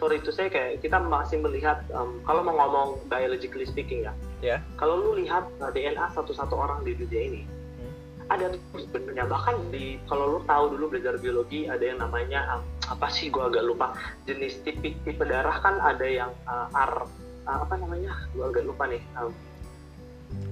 sorry 0.02 0.18
itu 0.18 0.34
saya 0.34 0.50
kayak 0.50 0.82
kita 0.82 0.98
masih 0.98 1.38
melihat 1.46 1.86
um, 1.94 2.18
kalau 2.26 2.42
mau 2.42 2.58
ngomong 2.58 3.06
biologically 3.06 3.70
speaking 3.70 4.02
ya 4.02 4.14
ya. 4.42 4.58
kalau 4.82 4.98
lu 4.98 5.22
lihat 5.22 5.46
uh, 5.62 5.70
DNA 5.70 6.10
satu-satu 6.18 6.58
orang 6.58 6.82
di 6.82 6.98
dunia 6.98 7.24
ini 7.30 7.44
Hmm. 7.82 7.94
ada 8.30 8.54
tuh 8.54 8.86
sebenarnya 8.86 9.26
bahkan 9.26 9.58
di 9.74 9.98
kalau 10.06 10.38
lu 10.38 10.40
tahu 10.46 10.78
dulu 10.78 10.94
belajar 10.94 11.18
biologi 11.18 11.66
ada 11.66 11.82
yang 11.82 11.98
namanya 11.98 12.46
um, 12.58 12.62
apa 12.94 13.10
sih 13.10 13.34
gua 13.34 13.50
agak 13.50 13.66
lupa 13.66 13.98
jenis 14.30 14.62
tipe 14.62 14.94
tipe 15.02 15.24
darah 15.26 15.58
kan 15.66 15.82
ada 15.82 16.06
yang 16.06 16.30
uh, 16.46 16.70
R 16.70 17.10
uh, 17.50 17.58
apa 17.66 17.74
namanya 17.82 18.14
gua 18.38 18.54
agak 18.54 18.70
lupa 18.70 18.86
nih 18.86 19.02
um, 19.18 19.34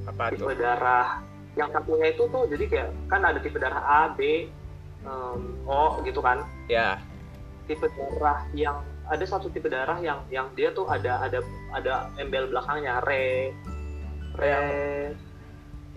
apa 0.09 0.33
tipe 0.33 0.41
tuh 0.41 0.57
darah 0.57 1.21
yang 1.59 1.69
satunya 1.75 2.15
itu 2.15 2.23
tuh 2.31 2.47
jadi 2.47 2.65
kayak 2.71 2.89
kan 3.11 3.21
ada 3.27 3.39
tipe 3.43 3.59
darah 3.59 3.83
A, 3.83 4.01
B, 4.15 4.47
um, 5.03 5.59
O 5.67 5.99
gitu 6.07 6.23
kan. 6.23 6.47
ya. 6.71 6.95
Tipe 7.67 7.85
darah 7.91 8.47
yang 8.55 8.79
ada 9.11 9.25
satu 9.27 9.51
tipe 9.51 9.67
darah 9.67 9.99
yang 9.99 10.23
yang 10.31 10.47
dia 10.55 10.71
tuh 10.71 10.87
ada 10.87 11.19
ada 11.19 11.43
ada 11.75 12.07
embel 12.15 12.47
belakangnya 12.47 13.03
re 13.03 13.51
re 14.39 14.53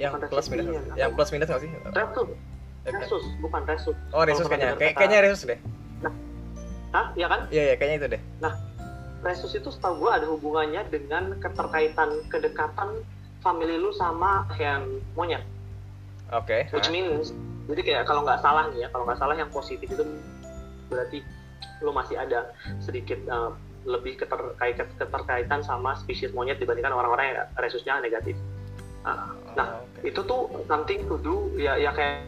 yang 0.00 0.19
Bukan 0.19 0.28
plus 0.35 0.49
minus 0.50 0.66
resepnya, 0.66 0.95
yang 0.99 1.11
plus 1.14 1.31
minus 1.31 1.47
nggak 1.47 1.62
sih? 1.62 1.71
Resus. 1.95 2.28
Resus 2.83 3.25
bukan 3.38 3.62
resus. 3.69 3.97
Oh 4.11 4.26
resus 4.26 4.47
kayaknya. 4.50 4.75
Kayak- 4.75 4.97
kayaknya 4.99 5.19
resus 5.23 5.47
deh. 5.47 5.61
Hah? 6.92 7.07
ya 7.16 7.25
kan? 7.31 7.40
Iya 7.54 7.62
iya 7.73 7.75
kayaknya 7.78 7.97
itu 8.02 8.09
deh. 8.19 8.23
Resus 9.23 9.52
itu 9.54 9.71
setahu 9.71 10.02
gue 10.02 10.11
ada 10.11 10.26
hubungannya 10.26 10.83
dengan 10.90 11.38
keterkaitan 11.38 12.26
kedekatan 12.26 13.07
family 13.45 13.78
lu 13.78 13.95
sama 13.95 14.49
hewan 14.59 14.99
monyet 15.14 15.42
oke 16.33 16.59
which 16.73 16.89
Hah? 16.89 16.93
means 16.93 17.37
jadi 17.71 17.81
kayak 17.85 18.03
kalau 18.11 18.27
nggak 18.27 18.41
salah 18.43 18.69
nih 18.75 18.85
ya 18.85 18.89
kalau 18.91 19.05
nggak 19.07 19.21
salah 19.21 19.35
yang 19.39 19.51
positif 19.53 19.87
itu 19.87 20.05
berarti 20.91 21.23
lu 21.83 21.91
masih 21.95 22.19
ada 22.19 22.53
sedikit 22.83 23.19
uh, 23.31 23.55
lebih 23.83 24.19
keterkait 24.19 24.79
keterkaitan 24.99 25.61
sama 25.67 25.99
spesies 25.99 26.31
monyet 26.31 26.59
dibandingkan 26.62 26.95
orang-orang 26.95 27.35
yang 27.35 27.39
resusnya 27.59 27.99
negatif 27.99 28.39
nah, 29.03 29.35
Oh, 29.59 29.83
oke. 29.83 30.07
itu 30.07 30.21
tuh 30.23 30.41
something 30.71 31.03
to 31.11 31.19
do 31.19 31.51
ya 31.59 31.75
ya 31.75 31.91
kayak 31.91 32.23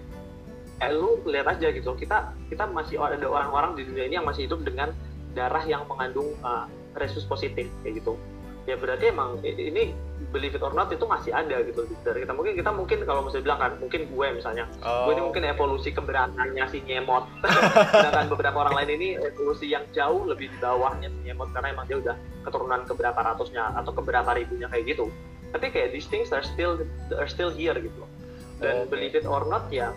kayak 0.83 0.93
lu 0.99 1.23
lihat 1.23 1.47
aja 1.55 1.71
gitu 1.71 1.95
kita 1.95 2.35
kita 2.51 2.67
masih 2.67 2.99
ada 2.99 3.23
orang-orang 3.23 3.79
di 3.79 3.87
dunia 3.87 4.05
ini 4.11 4.15
yang 4.19 4.27
masih 4.27 4.51
hidup 4.51 4.67
dengan 4.67 4.91
darah 5.39 5.63
yang 5.63 5.87
mengandung 5.87 6.35
uh, 6.43 6.67
resus 6.99 7.23
positif 7.27 7.71
kayak 7.83 8.03
gitu 8.03 8.19
ya 8.65 8.77
berarti 8.81 9.13
emang 9.13 9.45
ini 9.45 9.93
believe 10.33 10.57
it 10.57 10.63
or 10.65 10.73
not 10.73 10.91
itu 10.91 11.05
masih 11.07 11.31
ada 11.31 11.63
gitu 11.63 11.87
dari 12.03 12.27
kita 12.27 12.33
mungkin 12.35 12.59
kita 12.59 12.71
mungkin 12.75 12.99
kalau 13.07 13.23
misalnya 13.23 13.45
bilang 13.45 13.61
kan 13.61 13.73
mungkin 13.79 14.01
gue 14.09 14.27
misalnya 14.35 14.65
oh, 14.83 15.07
gue 15.07 15.13
ini 15.15 15.23
mungkin 15.23 15.43
evolusi 15.47 15.95
keberangannya 15.95 16.65
si 16.73 16.83
nyemot 16.83 17.29
sedangkan 17.95 18.27
beberapa 18.33 18.67
orang 18.67 18.83
lain 18.83 18.91
ini 18.99 19.09
evolusi 19.21 19.71
yang 19.71 19.85
jauh 19.95 20.27
lebih 20.27 20.51
di 20.51 20.59
bawahnya 20.59 21.13
si 21.13 21.19
nyemot 21.29 21.53
karena 21.55 21.77
emang 21.77 21.87
dia 21.87 22.03
udah 22.03 22.17
keturunan 22.43 22.83
keberapa 22.89 23.21
ratusnya 23.21 23.79
atau 23.79 23.93
keberapa 23.95 24.31
ribunya 24.35 24.67
kayak 24.67 24.97
gitu 24.97 25.07
tapi 25.55 25.71
kayak 25.71 25.95
these 25.95 26.11
things 26.11 26.35
are 26.35 26.43
still 26.43 26.83
are 27.15 27.31
still 27.31 27.55
here 27.55 27.77
gitu 27.79 27.95
loh. 27.95 28.11
dan 28.59 28.89
Oke. 28.89 28.97
believe 28.97 29.15
it 29.15 29.29
or 29.29 29.47
not 29.47 29.71
ya 29.71 29.95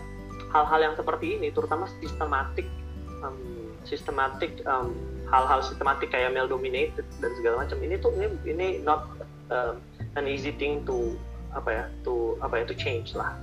hal-hal 0.54 0.80
yang 0.80 0.94
seperti 0.94 1.34
ini 1.34 1.50
terutama 1.50 1.90
sistematik 1.98 2.70
um, 3.26 3.74
sistematik 3.82 4.62
um, 4.70 4.94
hal-hal 5.28 5.60
sistematik 5.60 6.12
kayak 6.12 6.32
male 6.32 6.48
dominated 6.48 7.04
dan 7.20 7.30
segala 7.36 7.64
macam. 7.64 7.76
Ini 7.80 7.94
tuh 8.00 8.12
ini 8.16 8.26
ini 8.48 8.66
not 8.82 9.08
um, 9.52 9.80
an 10.16 10.24
easy 10.24 10.52
thing 10.56 10.84
to 10.88 11.16
apa 11.52 11.70
ya 11.72 11.84
to 12.04 12.36
apa 12.40 12.60
ya 12.60 12.64
to 12.68 12.76
change 12.76 13.12
lah. 13.16 13.36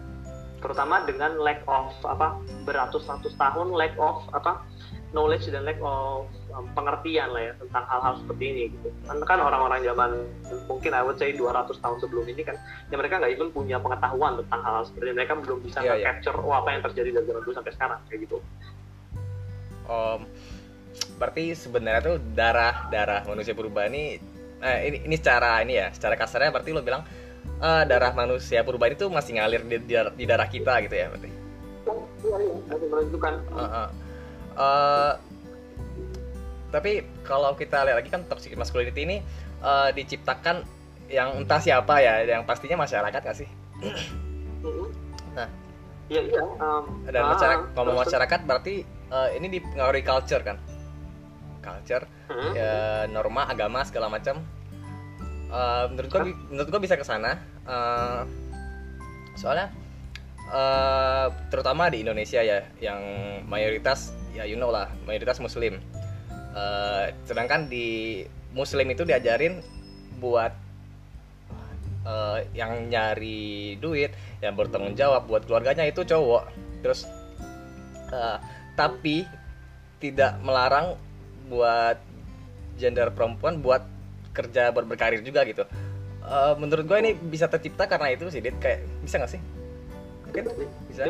Terutama 0.61 1.05
dengan 1.05 1.37
lack 1.37 1.61
of 1.69 1.93
apa 2.05 2.41
beratus-ratus 2.65 3.37
tahun 3.37 3.73
lack 3.77 3.93
of 4.01 4.25
apa 4.33 4.65
knowledge 5.13 5.47
dan 5.47 5.63
lack 5.63 5.79
of 5.79 6.27
um, 6.51 6.65
pengertian 6.75 7.31
lah 7.31 7.51
ya 7.51 7.53
tentang 7.61 7.85
hal-hal 7.87 8.13
seperti 8.19 8.43
ini 8.51 8.63
gitu. 8.73 8.89
Kan 9.05 9.21
kan 9.23 9.39
orang-orang 9.39 9.85
zaman 9.85 10.11
mungkin 10.65 10.91
I 10.91 11.05
would 11.05 11.21
say 11.21 11.31
200 11.31 11.69
tahun 11.79 11.97
sebelum 12.01 12.25
ini 12.27 12.41
kan 12.43 12.57
ya 12.89 12.95
mereka 12.97 13.21
nggak 13.21 13.31
even 13.31 13.49
punya 13.53 13.77
pengetahuan 13.77 14.41
tentang 14.41 14.59
hal-hal 14.65 14.83
seperti 14.89 15.13
ini. 15.13 15.15
Mereka 15.21 15.33
belum 15.39 15.59
bisa 15.61 15.79
Iya, 15.85 16.01
iya. 16.01 16.05
capture 16.11 16.37
oh 16.41 16.53
apa 16.57 16.69
yang 16.73 16.81
terjadi 16.81 17.09
dari 17.15 17.25
zaman 17.29 17.41
dulu 17.45 17.53
sampai 17.53 17.73
sekarang 17.77 17.99
kayak 18.09 18.19
gitu. 18.25 18.37
Om, 19.85 20.21
berarti 21.15 21.55
sebenarnya 21.55 22.01
tuh 22.03 22.17
darah 22.35 22.87
darah 22.91 23.23
manusia 23.23 23.55
purba 23.55 23.87
ini 23.87 24.19
eh, 24.59 24.79
ini 24.91 24.97
ini 25.07 25.15
secara 25.15 25.63
ini 25.63 25.79
ya 25.79 25.87
secara 25.95 26.19
kasarnya 26.19 26.51
berarti 26.51 26.69
lo 26.75 26.83
bilang 26.83 27.03
eh, 27.63 27.83
darah 27.87 28.11
manusia 28.11 28.61
purba 28.67 28.91
itu 28.91 29.07
masih 29.07 29.39
ngalir 29.39 29.63
di, 29.63 29.77
di, 29.83 29.95
di 29.95 30.23
darah 30.27 30.47
kita 30.51 30.83
gitu 30.83 30.95
ya 30.95 31.07
berarti 31.11 31.29
masih 32.67 32.87
menunjukkan 32.91 33.33
Heeh. 33.53 33.87
Eh, 34.55 35.13
tapi 36.71 36.91
kalau 37.23 37.55
kita 37.55 37.87
lihat 37.87 38.03
lagi 38.03 38.11
kan 38.11 38.27
toxic 38.27 38.51
masculinity 38.59 39.07
ini 39.07 39.17
eh, 39.63 39.89
diciptakan 39.95 40.67
yang 41.07 41.37
entah 41.37 41.61
siapa 41.61 42.01
ya 42.01 42.25
yang 42.25 42.43
pastinya 42.43 42.83
masyarakat 42.83 43.21
nggak 43.21 43.37
sih 43.37 43.49
Mm-mm. 44.65 44.89
Nah. 45.37 45.47
iya 46.09 46.21
iya 46.25 46.41
um, 46.41 47.05
dan 47.07 47.23
masyarakat 47.29 47.61
ngomong 47.77 47.93
terus- 47.93 48.03
masyarakat 48.09 48.39
berarti 48.43 48.75
eh, 48.85 49.29
ini 49.37 49.47
dipengaruhi 49.59 50.03
culture 50.03 50.43
kan 50.43 50.57
culture 51.65 52.05
Mm-mm. 52.29 52.53
ya 52.53 52.73
norma 53.09 53.49
agama 53.49 53.81
segala 53.81 54.13
macam. 54.13 54.45
Eh, 55.49 55.85
menurut 55.89 56.09
gua 56.13 56.21
bi- 56.21 56.39
menurut 56.53 56.69
gua 56.69 56.81
bisa 56.81 56.93
ke 56.93 57.01
sana. 57.01 57.41
Eh, 57.65 58.21
soalnya 59.33 59.73
eh, 60.53 61.27
terutama 61.49 61.89
di 61.89 62.05
Indonesia 62.05 62.45
ya 62.45 62.61
yang 62.77 63.01
mayoritas 63.49 64.13
ya 64.37 64.45
you 64.45 64.55
know 64.61 64.69
lah 64.69 64.93
mayoritas 65.09 65.41
muslim. 65.41 65.81
Eh, 66.53 67.05
sedangkan 67.25 67.65
di 67.65 68.21
muslim 68.53 68.87
itu 68.93 69.03
diajarin 69.03 69.59
buat 70.21 70.53
eh, 72.05 72.39
yang 72.53 72.87
nyari 72.87 73.75
duit 73.81 74.13
yang 74.39 74.53
bertanggung 74.53 74.93
jawab 74.93 75.25
buat 75.25 75.43
keluarganya 75.49 75.83
itu 75.89 76.05
cowok. 76.05 76.47
Terus 76.85 77.09
eh, 78.13 78.37
tapi 78.75 79.25
tidak 79.95 80.37
melarang 80.43 80.99
buat 81.47 81.97
gender 82.75 83.09
perempuan 83.13 83.63
buat 83.63 83.85
kerja 84.35 84.73
ber- 84.75 84.87
berkarir 84.89 85.23
juga 85.23 85.47
gitu 85.47 85.63
Eh, 86.25 86.53
menurut 86.57 86.89
gue 86.89 86.97
ini 87.05 87.11
bisa 87.13 87.45
tercipta 87.45 87.85
karena 87.85 88.09
itu 88.09 88.25
sih 88.33 88.41
Dit. 88.41 88.57
kayak 88.57 88.81
bisa 89.05 89.21
nggak 89.21 89.31
sih 89.37 89.41
mungkin 90.43 90.67
bisa 90.91 91.07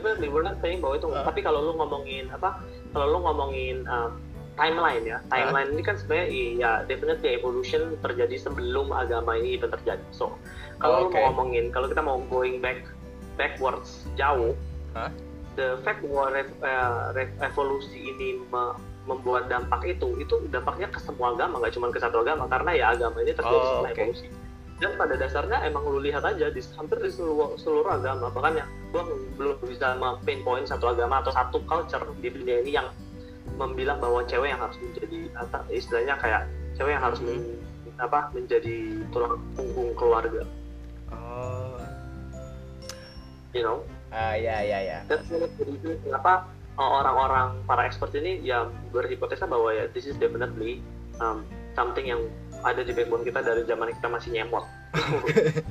bahwa 0.77 0.96
itu. 1.01 1.08
Ah. 1.10 1.25
Tapi 1.25 1.39
kalau 1.42 1.60
lu 1.65 1.74
ngomongin 1.82 2.30
apa? 2.30 2.62
Kalau 2.94 3.08
lu 3.10 3.20
ngomongin 3.25 3.82
um, 3.89 4.22
timeline 4.54 5.01
ya, 5.01 5.18
timeline 5.34 5.74
ini 5.74 5.82
kan 5.82 5.98
sebenarnya 5.98 6.27
iya, 6.30 6.72
definitely 6.86 7.34
evolution 7.34 7.98
terjadi 8.06 8.38
sebelum 8.38 8.94
agama 8.94 9.34
ini 9.34 9.58
even 9.58 9.74
terjadi. 9.74 10.04
So, 10.13 10.38
kalau 10.77 11.08
lu 11.08 11.08
Oke. 11.10 11.18
mau 11.18 11.34
ngomongin, 11.34 11.74
kalau 11.74 11.89
kita 11.89 12.06
mau 12.06 12.22
going 12.30 12.62
back 12.62 12.86
backwards 13.34 14.06
jauh, 14.13 14.54
Hah? 14.94 15.10
the 15.58 15.82
fact 15.82 16.06
bahwa 16.06 16.30
re- 16.30 16.60
eh, 16.62 17.01
re- 17.18 17.36
evolusi 17.42 18.13
ini 18.13 18.46
me- 18.54 18.77
membuat 19.06 19.48
dampak 19.48 19.86
itu 19.86 20.18
itu 20.18 20.36
dampaknya 20.50 20.90
ke 20.90 20.98
semua 20.98 21.34
agama 21.34 21.62
nggak 21.62 21.74
cuma 21.78 21.94
ke 21.94 22.02
satu 22.02 22.26
agama 22.26 22.50
karena 22.50 22.72
ya 22.74 22.86
agama 22.92 23.22
ini 23.22 23.32
terjadi 23.32 23.54
Oh, 23.56 23.66
setelah 23.86 23.92
oke. 23.94 24.02
evolusi. 24.02 24.28
Dan 24.76 24.92
pada 25.00 25.16
dasarnya 25.16 25.58
emang 25.64 25.88
lu 25.88 26.04
lihat 26.04 26.26
aja 26.28 26.52
di 26.52 26.60
hampir 26.76 27.00
di 27.00 27.08
seluruh, 27.08 27.56
seluruh 27.56 27.96
agama 27.96 28.28
bahkan 28.28 28.60
ya 28.60 28.66
gua 28.92 29.08
belum 29.40 29.56
bisa 29.64 29.96
pinpoint 30.28 30.68
satu 30.68 30.92
agama 30.92 31.24
atau 31.24 31.32
satu 31.32 31.64
culture 31.64 32.04
di 32.20 32.28
dunia 32.28 32.60
ini 32.60 32.76
yang 32.76 32.92
membilang 33.56 34.04
bahwa 34.04 34.26
cewek 34.28 34.52
yang 34.52 34.60
harus 34.60 34.76
menjadi 34.84 35.32
apa, 35.38 35.64
istilahnya 35.72 36.20
kayak 36.20 36.42
cewek 36.76 36.92
yang 36.92 37.04
harus 37.06 37.20
Hmm. 37.24 37.40
men- 37.40 37.64
apa 37.96 38.28
menjadi 38.36 38.76
tulang 39.16 39.40
punggung 39.56 39.96
keluarga. 39.96 40.44
Oh. 41.08 41.80
You 43.56 43.64
know? 43.64 43.78
Ah 44.12 44.36
ya 44.36 44.60
ya 44.60 44.80
ya. 44.84 45.00
Dan 45.08 45.24
kenapa 46.04 46.52
orang-orang 46.75 47.55
para 47.63 47.88
expert 47.88 48.12
ini 48.15 48.44
ya 48.44 48.67
berhipotesa 48.91 49.48
bahwa 49.48 49.72
ya 49.72 49.88
this 49.96 50.03
is 50.03 50.15
definitely 50.20 50.84
um, 51.24 51.48
something 51.75 52.08
yang 52.12 52.20
ada 52.63 52.84
di 52.84 52.91
backbone 52.91 53.24
kita 53.24 53.39
dari 53.44 53.63
zaman 53.63 53.91
kita 53.96 54.08
masih 54.12 54.29
nyemot. 54.36 54.65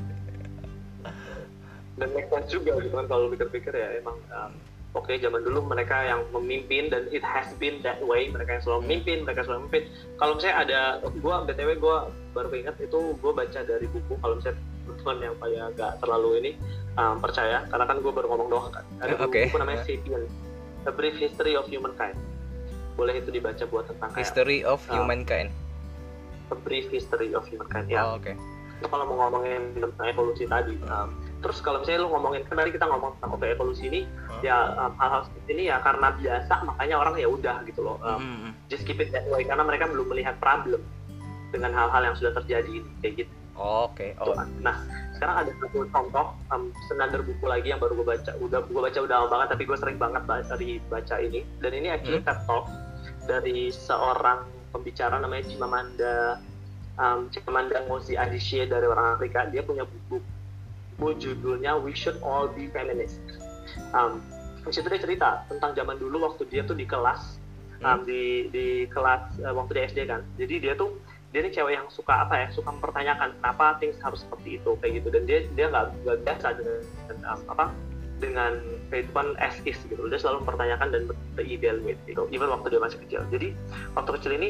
Dan 1.95 2.11
make 2.11 2.27
sense 2.27 2.51
juga 2.51 2.75
gitu 2.83 2.91
kan 2.91 3.07
kalau 3.07 3.31
pikir-pikir 3.31 3.71
ya 3.71 4.03
emang 4.03 4.19
um, 4.35 4.51
oke 4.99 5.15
zaman 5.15 5.47
dulu 5.47 5.63
mereka 5.63 6.03
yang 6.03 6.27
memimpin 6.35 6.91
dan 6.91 7.07
it 7.15 7.23
has 7.23 7.47
been 7.63 7.79
that 7.87 8.03
way 8.03 8.27
mereka 8.35 8.59
yang 8.59 8.63
selalu 8.67 8.81
memimpin 8.83 9.23
mereka 9.23 9.47
selalu 9.47 9.71
memimpin. 9.71 9.85
Kalau 10.19 10.33
misalnya 10.35 10.57
ada 10.59 10.81
gua 11.23 11.47
btw 11.47 11.71
gua 11.79 12.11
baru 12.35 12.51
ingat 12.51 12.83
itu 12.83 13.15
gua 13.23 13.31
baca 13.31 13.61
dari 13.63 13.87
buku 13.87 14.19
kalau 14.19 14.35
misalnya 14.43 14.59
teman 14.99 15.19
yang 15.23 15.37
kayak 15.39 15.67
nggak 15.79 15.93
terlalu 16.03 16.31
ini 16.43 16.51
um, 16.99 17.23
percaya 17.23 17.63
karena 17.71 17.85
kan 17.87 17.97
gua 18.03 18.11
baru 18.11 18.27
ngomong 18.35 18.49
doang 18.51 18.75
kan. 18.75 18.85
Ada 18.99 19.15
buku, 19.15 19.31
Oke. 19.31 19.43
buku 19.55 19.59
namanya 19.63 19.81
Sapiens 19.87 20.31
A 20.85 20.93
Brief 20.93 21.17
History 21.17 21.55
of 21.55 21.65
Humankind. 21.67 22.17
Boleh 22.95 23.19
itu 23.19 23.29
dibaca 23.29 23.65
buat 23.67 23.89
tentang 23.89 24.11
kayak 24.11 24.21
history 24.21 24.61
of 24.63 24.81
Ah. 24.87 24.95
humankind. 24.95 25.51
A 26.49 26.57
Brief 26.57 26.87
History 26.89 27.33
of 27.33 27.43
Humankind 27.45 27.89
ya. 27.89 28.05
Oh, 28.05 28.17
oke. 28.17 28.33
Itu 28.75 28.87
kalau 28.87 29.05
mau 29.07 29.27
ngomongin 29.27 29.75
tentang 29.75 30.07
evolusi 30.07 30.45
tadi 30.45 30.77
um, 30.85 31.09
terus 31.39 31.61
kalau 31.61 31.79
misalnya 31.79 32.05
lu 32.05 32.11
ngomongin 32.11 32.41
kan 32.43 32.57
tadi 32.57 32.71
kita 32.71 32.85
ngomong 32.85 33.17
tentang 33.17 33.31
oke 33.33 33.47
evolusi 33.47 33.87
ini 33.87 34.01
Hmm. 34.05 34.41
ya 34.43 34.57
um, 34.77 34.93
hal-hal 34.97 35.23
seperti 35.25 35.51
ini 35.53 35.63
ya 35.69 35.77
karena 35.79 36.09
biasa 36.13 36.55
makanya 36.65 36.97
orang 36.99 37.15
ya 37.15 37.29
udah 37.29 37.57
gitu 37.65 37.81
loh 37.81 37.97
um, 38.01 38.19
Mm, 38.19 38.37
mm. 38.43 38.53
just 38.67 38.83
keep 38.83 38.99
it 38.99 39.09
that 39.09 39.25
way 39.29 39.41
karena 39.41 39.61
mereka 39.61 39.87
belum 39.87 40.09
melihat 40.09 40.37
problem 40.37 40.81
dengan 41.49 41.71
hal-hal 41.71 42.03
yang 42.03 42.17
sudah 42.19 42.35
terjadi 42.35 42.83
kayak 42.99 43.25
gitu. 43.25 43.33
Oh, 43.55 43.87
oke. 43.87 44.07
Oh. 44.19 44.35
Nah 44.59 44.75
sekarang 45.15 45.37
ada 45.47 45.51
satu 45.63 45.87
contoh 45.89 46.27
um, 46.51 46.75
senandar 46.91 47.23
buku 47.23 47.45
lagi 47.47 47.71
yang 47.71 47.79
baru 47.79 48.03
gue 48.03 48.07
baca. 48.07 48.33
Udah 48.39 48.61
gue 48.67 48.81
baca 48.83 48.99
udah 48.99 49.17
lama 49.23 49.29
banget 49.31 49.49
tapi 49.55 49.63
gue 49.65 49.79
sering 49.79 49.99
banget 49.99 50.23
dari 50.27 50.83
baca 50.91 51.17
ini. 51.23 51.41
Dan 51.63 51.71
ini 51.75 51.89
actually 51.91 52.21
Hmm. 52.21 52.29
TED 52.29 52.41
Talk 52.47 52.65
dari 53.25 53.71
seorang 53.73 54.45
pembicara 54.75 55.17
namanya 55.23 55.49
Chimamanda 55.49 56.43
um, 56.99 57.31
Chimamanda 57.31 57.87
Ngozi 57.87 58.19
Adichie 58.19 58.67
dari 58.67 58.85
orang 58.85 59.15
Afrika. 59.17 59.47
Dia 59.49 59.63
punya 59.63 59.87
buku 59.87 60.19
buku 60.99 61.09
judulnya 61.19 61.79
We 61.79 61.95
Should 61.95 62.23
All 62.23 62.51
Be 62.55 62.71
Feminist 62.71 63.19
um, 63.91 64.23
di 64.65 64.73
situ 64.73 64.87
dia 64.89 65.01
cerita 65.01 65.45
tentang 65.51 65.77
zaman 65.77 65.99
dulu 66.01 66.25
waktu 66.25 66.49
dia 66.49 66.65
tuh 66.65 66.77
di 66.77 66.87
kelas 66.89 67.37
um, 67.85 68.01
Hmm. 68.01 68.07
di 68.09 68.49
di 68.49 68.67
kelas 68.89 69.37
uh, 69.45 69.53
waktu 69.53 69.73
di 69.77 69.81
SD 69.93 69.99
kan. 70.09 70.25
Jadi 70.41 70.55
dia 70.63 70.73
tuh 70.73 70.97
dia 71.35 71.43
ini 71.43 71.51
cewek 71.51 71.75
yang 71.75 71.91
suka 71.91 72.23
apa 72.23 72.47
ya 72.47 72.49
suka 72.55 72.71
mempertanyakan 72.71 73.35
kenapa 73.43 73.75
things 73.83 73.99
harus 73.99 74.23
seperti 74.23 74.63
itu 74.63 74.79
kayak 74.79 75.03
gitu. 75.03 75.09
Dan 75.11 75.23
dia 75.27 75.39
dia 75.59 75.67
nggak 75.67 76.23
biasa 76.23 76.55
dengan, 76.55 76.79
dengan, 77.11 77.39
apa 77.51 77.65
dengan 78.23 78.53
kehidupan 78.95 79.35
as 79.43 79.59
is 79.67 79.75
gitu. 79.91 80.07
Dia 80.07 80.23
selalu 80.23 80.47
mempertanyakan 80.47 80.95
dan 80.95 81.03
evaluate 81.43 81.99
gitu 82.07 82.31
even 82.31 82.47
waktu 82.47 82.71
dia 82.71 82.79
masih 82.79 83.03
kecil. 83.03 83.27
Jadi 83.35 83.51
waktu 83.99 84.11
kecil 84.15 84.33
ini 84.39 84.49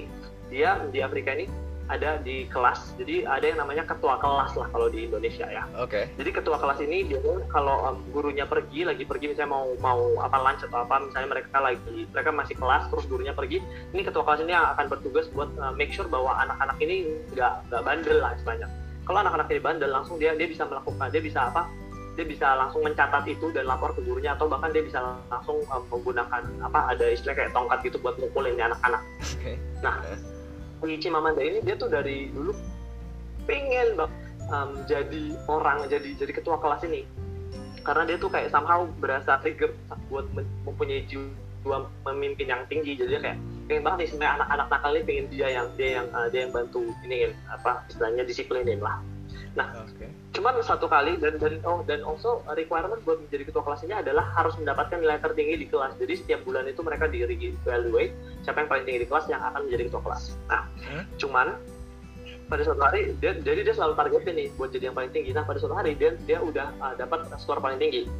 dia 0.52 0.76
di 0.92 1.00
Afrika 1.00 1.32
ini 1.32 1.48
ada 1.88 2.16
di 2.20 2.48
kelas. 2.48 2.96
Jadi 2.96 3.28
ada 3.28 3.44
yang 3.44 3.60
namanya 3.60 3.84
ketua 3.84 4.16
kelas 4.16 4.56
lah 4.56 4.68
kalau 4.72 4.88
di 4.88 5.04
Indonesia 5.04 5.44
ya. 5.44 5.68
Oke. 5.76 6.08
Jadi 6.16 6.30
ketua 6.32 6.56
kelas 6.56 6.80
ini 6.80 7.04
dia 7.04 7.20
kalau 7.52 7.84
um, 7.84 7.96
gurunya 8.12 8.48
pergi 8.48 8.88
lagi 8.88 9.04
pergi 9.04 9.32
misalnya 9.32 9.52
mau 9.52 9.66
mau 9.80 10.00
apa 10.24 10.36
lunch 10.40 10.64
atau 10.64 10.84
apa 10.84 11.04
misalnya 11.04 11.28
mereka 11.36 11.58
lagi 11.60 12.08
mereka 12.08 12.30
masih 12.32 12.56
kelas 12.56 12.88
terus 12.88 13.04
gurunya 13.08 13.36
pergi 13.36 13.60
ini 13.92 14.00
ketua 14.00 14.24
kelas 14.24 14.40
ini 14.44 14.52
yang 14.56 14.72
akan 14.76 14.86
bertugas 14.88 15.28
buat 15.36 15.50
uh, 15.60 15.72
make 15.76 15.92
sure 15.92 16.08
bahwa 16.08 16.32
anak-anak 16.40 16.76
ini 16.80 17.20
nggak 17.36 17.68
nggak 17.68 17.82
bandel 17.84 18.18
lah 18.20 18.32
istilahnya. 18.32 18.68
Kalau 19.04 19.18
anak-anak 19.20 19.48
ini 19.52 19.60
bandel 19.60 19.90
langsung 19.92 20.16
dia 20.16 20.32
dia 20.32 20.48
bisa 20.48 20.64
melakukan 20.64 21.12
dia 21.12 21.20
bisa 21.20 21.52
apa 21.52 21.68
dia 22.14 22.22
bisa 22.22 22.46
langsung 22.54 22.86
mencatat 22.86 23.26
itu 23.26 23.50
dan 23.50 23.66
lapor 23.66 23.90
ke 23.90 24.00
gurunya 24.06 24.38
atau 24.38 24.46
bahkan 24.46 24.70
dia 24.70 24.86
bisa 24.86 25.02
langsung 25.26 25.58
um, 25.66 25.82
menggunakan 25.90 26.46
apa 26.62 26.94
ada 26.94 27.10
istilah 27.10 27.34
kayak 27.34 27.50
tongkat 27.50 27.82
gitu 27.90 27.98
buat 27.98 28.14
mukulin 28.22 28.54
anak-anak. 28.54 29.02
Oke. 29.34 29.58
Nah, 29.82 29.98
Ichi 30.82 31.08
Mamanda 31.08 31.40
ini 31.40 31.62
dia 31.62 31.78
tuh 31.78 31.88
dari 31.88 32.28
dulu 32.34 32.52
pengen 33.46 33.94
banget 33.94 34.12
um, 34.50 34.70
jadi 34.88 35.24
orang 35.46 35.86
jadi 35.86 36.10
jadi 36.18 36.32
ketua 36.34 36.58
kelas 36.58 36.82
ini. 36.88 37.06
Karena 37.84 38.08
dia 38.08 38.16
tuh 38.16 38.32
kayak 38.32 38.48
somehow 38.48 38.88
berasa 38.98 39.36
trigger 39.44 39.76
buat 40.08 40.24
mempunyai 40.64 41.04
jiwa 41.04 41.84
memimpin 42.08 42.48
yang 42.48 42.64
tinggi. 42.68 42.96
Jadi 42.96 43.20
kayak 43.20 43.38
pengen 43.68 43.82
banget 43.84 43.98
nih 44.04 44.08
sebenarnya 44.12 44.32
anak-anak 44.40 44.66
nakal 44.72 44.92
ini 44.92 45.04
pengen 45.04 45.26
dia 45.32 45.48
yang 45.52 45.66
dia 45.76 45.90
yang 46.00 46.06
uh, 46.12 46.28
dia 46.28 46.40
yang 46.48 46.52
bantu 46.52 46.80
ini 47.04 47.32
apa 47.48 47.84
istilahnya 47.88 48.24
disiplinin 48.24 48.80
lah 48.80 49.00
oke. 49.54 50.06
cuman 50.34 50.58
satu 50.66 50.90
kali 50.90 51.14
dan 51.22 51.38
dan 51.38 51.62
oh 51.62 51.86
dan 51.86 52.02
also 52.02 52.42
requirement 52.58 52.98
buat 53.06 53.22
menjadi 53.22 53.46
ketua 53.46 53.62
kelas 53.62 53.86
ini 53.86 53.94
adalah 53.94 54.26
harus 54.34 54.58
mendapatkan 54.58 54.98
nilai 54.98 55.22
tertinggi 55.22 55.62
di 55.62 55.66
kelas. 55.70 55.94
Jadi 55.94 56.14
setiap 56.18 56.40
bulan 56.42 56.66
itu 56.66 56.82
mereka 56.82 57.06
di 57.06 57.22
evaluate 57.22 58.12
siapa 58.42 58.66
yang 58.66 58.70
paling 58.70 58.84
tinggi 58.84 59.00
di 59.06 59.08
kelas 59.08 59.26
yang 59.30 59.40
akan 59.40 59.70
menjadi 59.70 59.82
ketua 59.90 60.02
kelas. 60.02 60.22
Nah 60.50 60.62
Hmm? 60.84 61.04
cuman 61.16 61.46
pada 62.44 62.60
suatu 62.60 62.82
hari 62.84 63.16
dia 63.22 63.32
jadi 63.40 63.64
dia 63.64 63.74
selalu 63.74 63.94
targetin 63.96 64.34
nih 64.36 64.48
buat 64.58 64.70
jadi 64.74 64.92
yang 64.92 64.96
paling 64.98 65.12
tinggi. 65.14 65.30
Nah 65.32 65.46
pada 65.46 65.58
suatu 65.62 65.74
hari 65.78 65.96
dia 65.96 66.12
dia 66.28 66.42
udah 66.42 66.74
uh, 66.82 66.94
dapat 66.98 67.24
skor 67.40 67.62
paling 67.62 67.78
tinggi. 67.78 68.10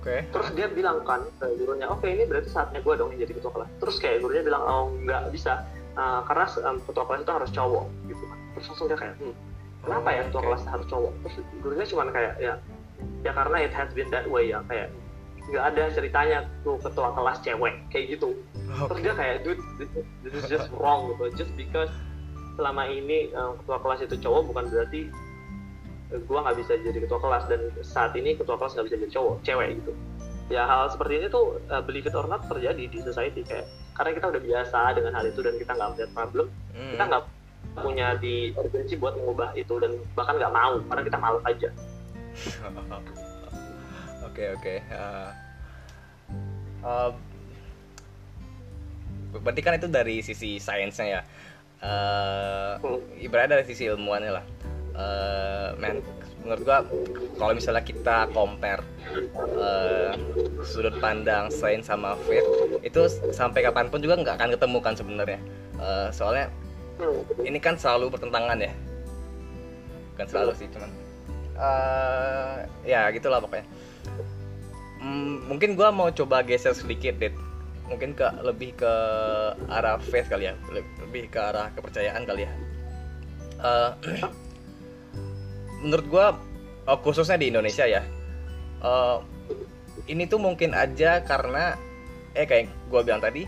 Oke. 0.00 0.26
Terus 0.34 0.48
dia 0.58 0.66
bilang 0.66 1.04
kan 1.06 1.22
ke 1.38 1.46
gurunya 1.58 1.86
oke 1.86 2.06
ini 2.06 2.26
berarti 2.26 2.50
saatnya 2.50 2.82
gue 2.82 2.94
dong 2.96 3.14
yang 3.14 3.22
jadi 3.22 3.38
ketua 3.38 3.52
kelas. 3.54 3.70
Terus 3.78 3.96
kayak 4.02 4.18
gurunya 4.24 4.42
bilang 4.42 4.62
oh 4.62 4.84
nggak 4.94 5.30
bisa. 5.34 5.66
Uh, 5.92 6.24
karena 6.24 6.48
um, 6.72 6.80
ketua 6.88 7.04
kelas 7.04 7.20
itu 7.22 7.32
harus 7.32 7.50
cowok 7.52 7.84
gitu 8.08 8.24
kan. 8.24 8.38
Terus 8.56 8.66
langsung 8.72 8.86
dia 8.88 8.98
kayak 8.98 9.14
hmm, 9.20 9.34
kenapa 9.82 10.08
ya 10.10 10.22
ketua 10.26 10.40
Oke. 10.40 10.46
kelas 10.48 10.62
harus 10.64 10.86
cowok? 10.86 11.12
Terus 11.22 11.34
gurunya 11.58 11.86
cuma 11.86 12.02
kayak 12.08 12.34
ya 12.38 12.54
ya 13.22 13.32
karena 13.32 13.56
it 13.60 13.72
has 13.72 13.90
been 13.92 14.08
that 14.08 14.26
way 14.26 14.50
ya 14.50 14.62
kayak 14.66 14.88
nggak 15.42 15.64
ada 15.74 15.84
ceritanya 15.90 16.38
tuh 16.62 16.78
ketua 16.78 17.10
kelas 17.12 17.38
cewek 17.42 17.74
kayak 17.90 18.14
gitu. 18.14 18.30
Terus 18.54 18.94
oke. 18.94 19.02
dia 19.02 19.14
kayak 19.14 19.36
dude 19.42 19.58
this, 19.76 19.90
is- 19.92 20.08
this 20.22 20.32
is 20.32 20.44
just 20.46 20.70
wrong 20.72 21.10
gitu. 21.10 21.24
Just 21.36 21.52
because 21.54 21.90
selama 22.54 22.86
ini 22.86 23.32
uh, 23.32 23.58
ketua 23.58 23.78
kelas 23.78 24.00
itu 24.02 24.14
cowok 24.18 24.42
bukan 24.48 24.64
berarti 24.70 25.00
uh, 26.14 26.20
gua 26.24 26.46
nggak 26.46 26.62
bisa 26.62 26.72
jadi 26.78 26.98
ketua 27.02 27.18
kelas. 27.18 27.44
Dan 27.50 27.60
saat 27.82 28.14
ini 28.14 28.38
ketua 28.38 28.54
kelas 28.54 28.78
nggak 28.78 28.86
bisa 28.86 28.96
jadi 29.02 29.12
cowok 29.12 29.34
cewek 29.42 29.68
gitu. 29.82 29.92
Ya 30.46 30.62
hal 30.62 30.86
seperti 30.86 31.18
ini 31.18 31.26
tuh 31.26 31.58
uh, 31.68 31.82
believe 31.82 32.06
it 32.06 32.14
or 32.14 32.26
not 32.26 32.46
terjadi 32.46 32.86
di 32.86 32.98
society. 33.02 33.42
Kayak 33.42 33.66
karena 33.92 34.10
kita 34.14 34.26
udah 34.30 34.42
biasa 34.42 34.78
dengan 34.94 35.12
hal 35.12 35.24
itu 35.26 35.40
dan 35.42 35.54
kita 35.58 35.72
nggak 35.74 35.88
melihat 35.92 36.10
problem 36.14 36.46
Hmm. 36.72 36.96
kita 36.96 37.04
nggak 37.04 37.22
punya 37.72 38.20
di 38.20 38.52
urgensi 38.52 39.00
buat 39.00 39.16
mengubah 39.16 39.56
itu 39.56 39.80
dan 39.80 39.96
bahkan 40.12 40.36
nggak 40.36 40.52
mau 40.52 40.76
karena 40.92 41.02
kita 41.08 41.18
malas 41.18 41.44
aja 41.48 41.68
Oke 44.32 44.48
oke. 44.56 44.74
Eh, 44.80 45.30
eh, 46.88 47.10
berarti 49.44 49.60
kan 49.60 49.76
itu 49.76 49.88
dari 49.92 50.24
sisi 50.24 50.56
sainsnya 50.56 51.20
ya. 51.20 51.22
Hmm. 51.82 52.78
ibaratnya 53.18 53.60
dari 53.60 53.68
sisi 53.68 53.92
ilmuannya 53.92 54.32
lah. 54.32 54.44
Eh, 54.96 55.68
men, 55.76 56.00
menurut 56.40 56.64
gua 56.64 56.80
kalau 57.36 57.52
misalnya 57.52 57.84
kita 57.84 58.32
compare 58.32 58.80
eh, 59.60 60.16
sudut 60.64 60.96
pandang 60.96 61.52
sains 61.52 61.84
sama 61.84 62.16
faith 62.24 62.48
itu 62.80 63.04
sampai 63.36 63.68
kapan 63.68 63.92
pun 63.92 64.00
juga 64.00 64.16
nggak 64.16 64.40
akan 64.40 64.50
ketemu 64.56 64.78
kan 64.80 64.94
sebenarnya. 64.96 65.40
Eh, 65.76 66.08
soalnya. 66.08 66.48
Ini 67.42 67.58
kan 67.58 67.74
selalu 67.78 68.12
bertentangan 68.12 68.58
ya? 68.58 68.72
Bukan 70.14 70.26
selalu 70.28 70.52
sih 70.56 70.68
cuman 70.70 70.90
eh 71.52 72.56
ya 72.88 73.08
gitulah 73.12 73.38
pokoknya. 73.42 73.66
Hmm, 75.02 75.44
mungkin 75.50 75.74
gua 75.74 75.90
mau 75.90 76.08
coba 76.14 76.46
geser 76.46 76.72
sedikit 76.72 77.18
deh 77.18 77.34
mungkin 77.90 78.14
ke 78.16 78.24
lebih 78.40 78.72
ke 78.78 78.92
arah 79.68 79.98
faith 80.00 80.30
kali 80.30 80.48
ya? 80.48 80.54
Le- 80.70 80.86
lebih 81.08 81.28
ke 81.28 81.38
arah 81.38 81.68
kepercayaan 81.74 82.22
kali 82.24 82.46
ya? 82.46 82.52
Eh, 83.62 83.90
menurut 85.82 86.06
gua 86.08 86.26
oh, 86.86 86.98
khususnya 87.02 87.38
di 87.38 87.50
Indonesia 87.50 87.86
ya 87.86 88.02
eh, 88.82 89.18
ini 90.10 90.26
tuh 90.26 90.38
mungkin 90.42 90.74
aja 90.74 91.22
karena 91.22 91.78
eh 92.32 92.46
kayak 92.48 92.70
gua 92.88 93.04
bilang 93.04 93.22
tadi 93.22 93.46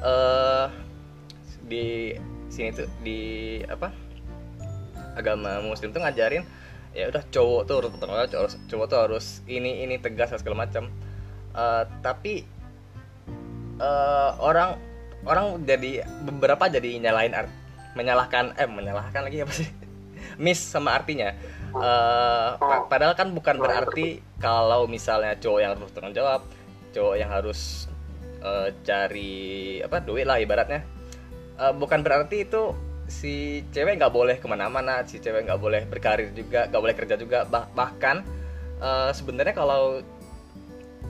eh 0.00 0.66
di 1.66 2.14
sini 2.56 2.72
tuh 2.72 2.88
di 3.04 3.60
apa 3.68 3.92
agama 5.16 5.60
muslim 5.60 5.92
tuh 5.92 6.00
ngajarin 6.00 6.44
ya 6.96 7.12
udah 7.12 7.22
cowok 7.28 7.60
tuh 7.68 7.74
harus 7.76 7.90
bertanggung 7.92 8.32
cowok, 8.32 8.48
cowok 8.72 8.86
tuh 8.88 8.98
harus 9.04 9.26
ini 9.44 9.84
ini 9.84 10.00
tegas 10.00 10.32
segala 10.32 10.64
macam. 10.64 10.88
Eh, 11.52 11.84
tapi 12.00 12.48
eh, 13.76 14.30
orang 14.40 14.80
orang 15.28 15.60
jadi 15.68 16.08
beberapa 16.24 16.72
jadi 16.72 16.96
nyalain 16.96 17.36
art 17.36 17.52
menyalahkan 17.92 18.56
eh 18.56 18.64
menyalahkan 18.64 19.28
lagi 19.28 19.44
apa 19.44 19.52
sih? 19.52 19.68
Miss 20.42 20.60
sama 20.60 20.96
artinya. 20.96 21.36
Pa- 22.56 22.88
padahal 22.88 23.12
kan 23.12 23.36
bukan 23.36 23.60
berarti 23.60 24.24
kalau 24.40 24.88
misalnya 24.88 25.36
cowok 25.36 25.60
yang 25.60 25.76
harus 25.76 25.92
tanggung 25.92 26.16
jawab 26.16 26.40
cowok 26.96 27.14
yang 27.20 27.28
harus 27.28 27.84
eh, 28.40 28.72
cari 28.80 29.36
apa 29.84 30.00
duit 30.00 30.24
lah 30.24 30.40
ibaratnya 30.40 30.95
Eh, 31.56 31.72
bukan 31.72 32.04
berarti 32.04 32.44
itu 32.44 32.76
si 33.08 33.62
cewek 33.72 33.96
nggak 33.96 34.12
boleh 34.12 34.36
ke 34.36 34.46
mana-mana 34.50 35.06
si 35.06 35.22
cewek 35.22 35.46
nggak 35.46 35.62
boleh 35.62 35.86
berkarir 35.86 36.34
juga 36.36 36.68
nggak 36.68 36.82
boleh 36.84 36.96
kerja 36.96 37.14
juga. 37.16 37.48
Bah- 37.48 37.68
bahkan 37.72 38.20
eh, 38.80 39.10
sebenarnya 39.16 39.56
kalau 39.56 40.04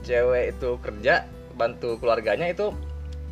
cewek 0.07 0.55
itu 0.55 0.69
kerja 0.79 1.27
bantu 1.57 1.99
keluarganya 1.99 2.47
itu 2.47 2.71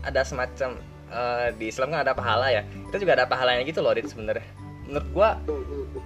ada 0.04 0.28
semacam 0.28 0.76
eh, 1.08 1.48
di 1.56 1.72
Islam 1.72 1.96
kan 1.96 2.04
ada 2.04 2.12
pahala 2.12 2.52
ya. 2.52 2.68
Itu 2.92 3.00
juga 3.00 3.16
ada 3.16 3.26
pahalanya 3.32 3.64
gitu 3.64 3.80
loh 3.80 3.96
Dit 3.96 4.12
sebenarnya. 4.12 4.44
Menurut 4.84 5.08
gua 5.16 5.30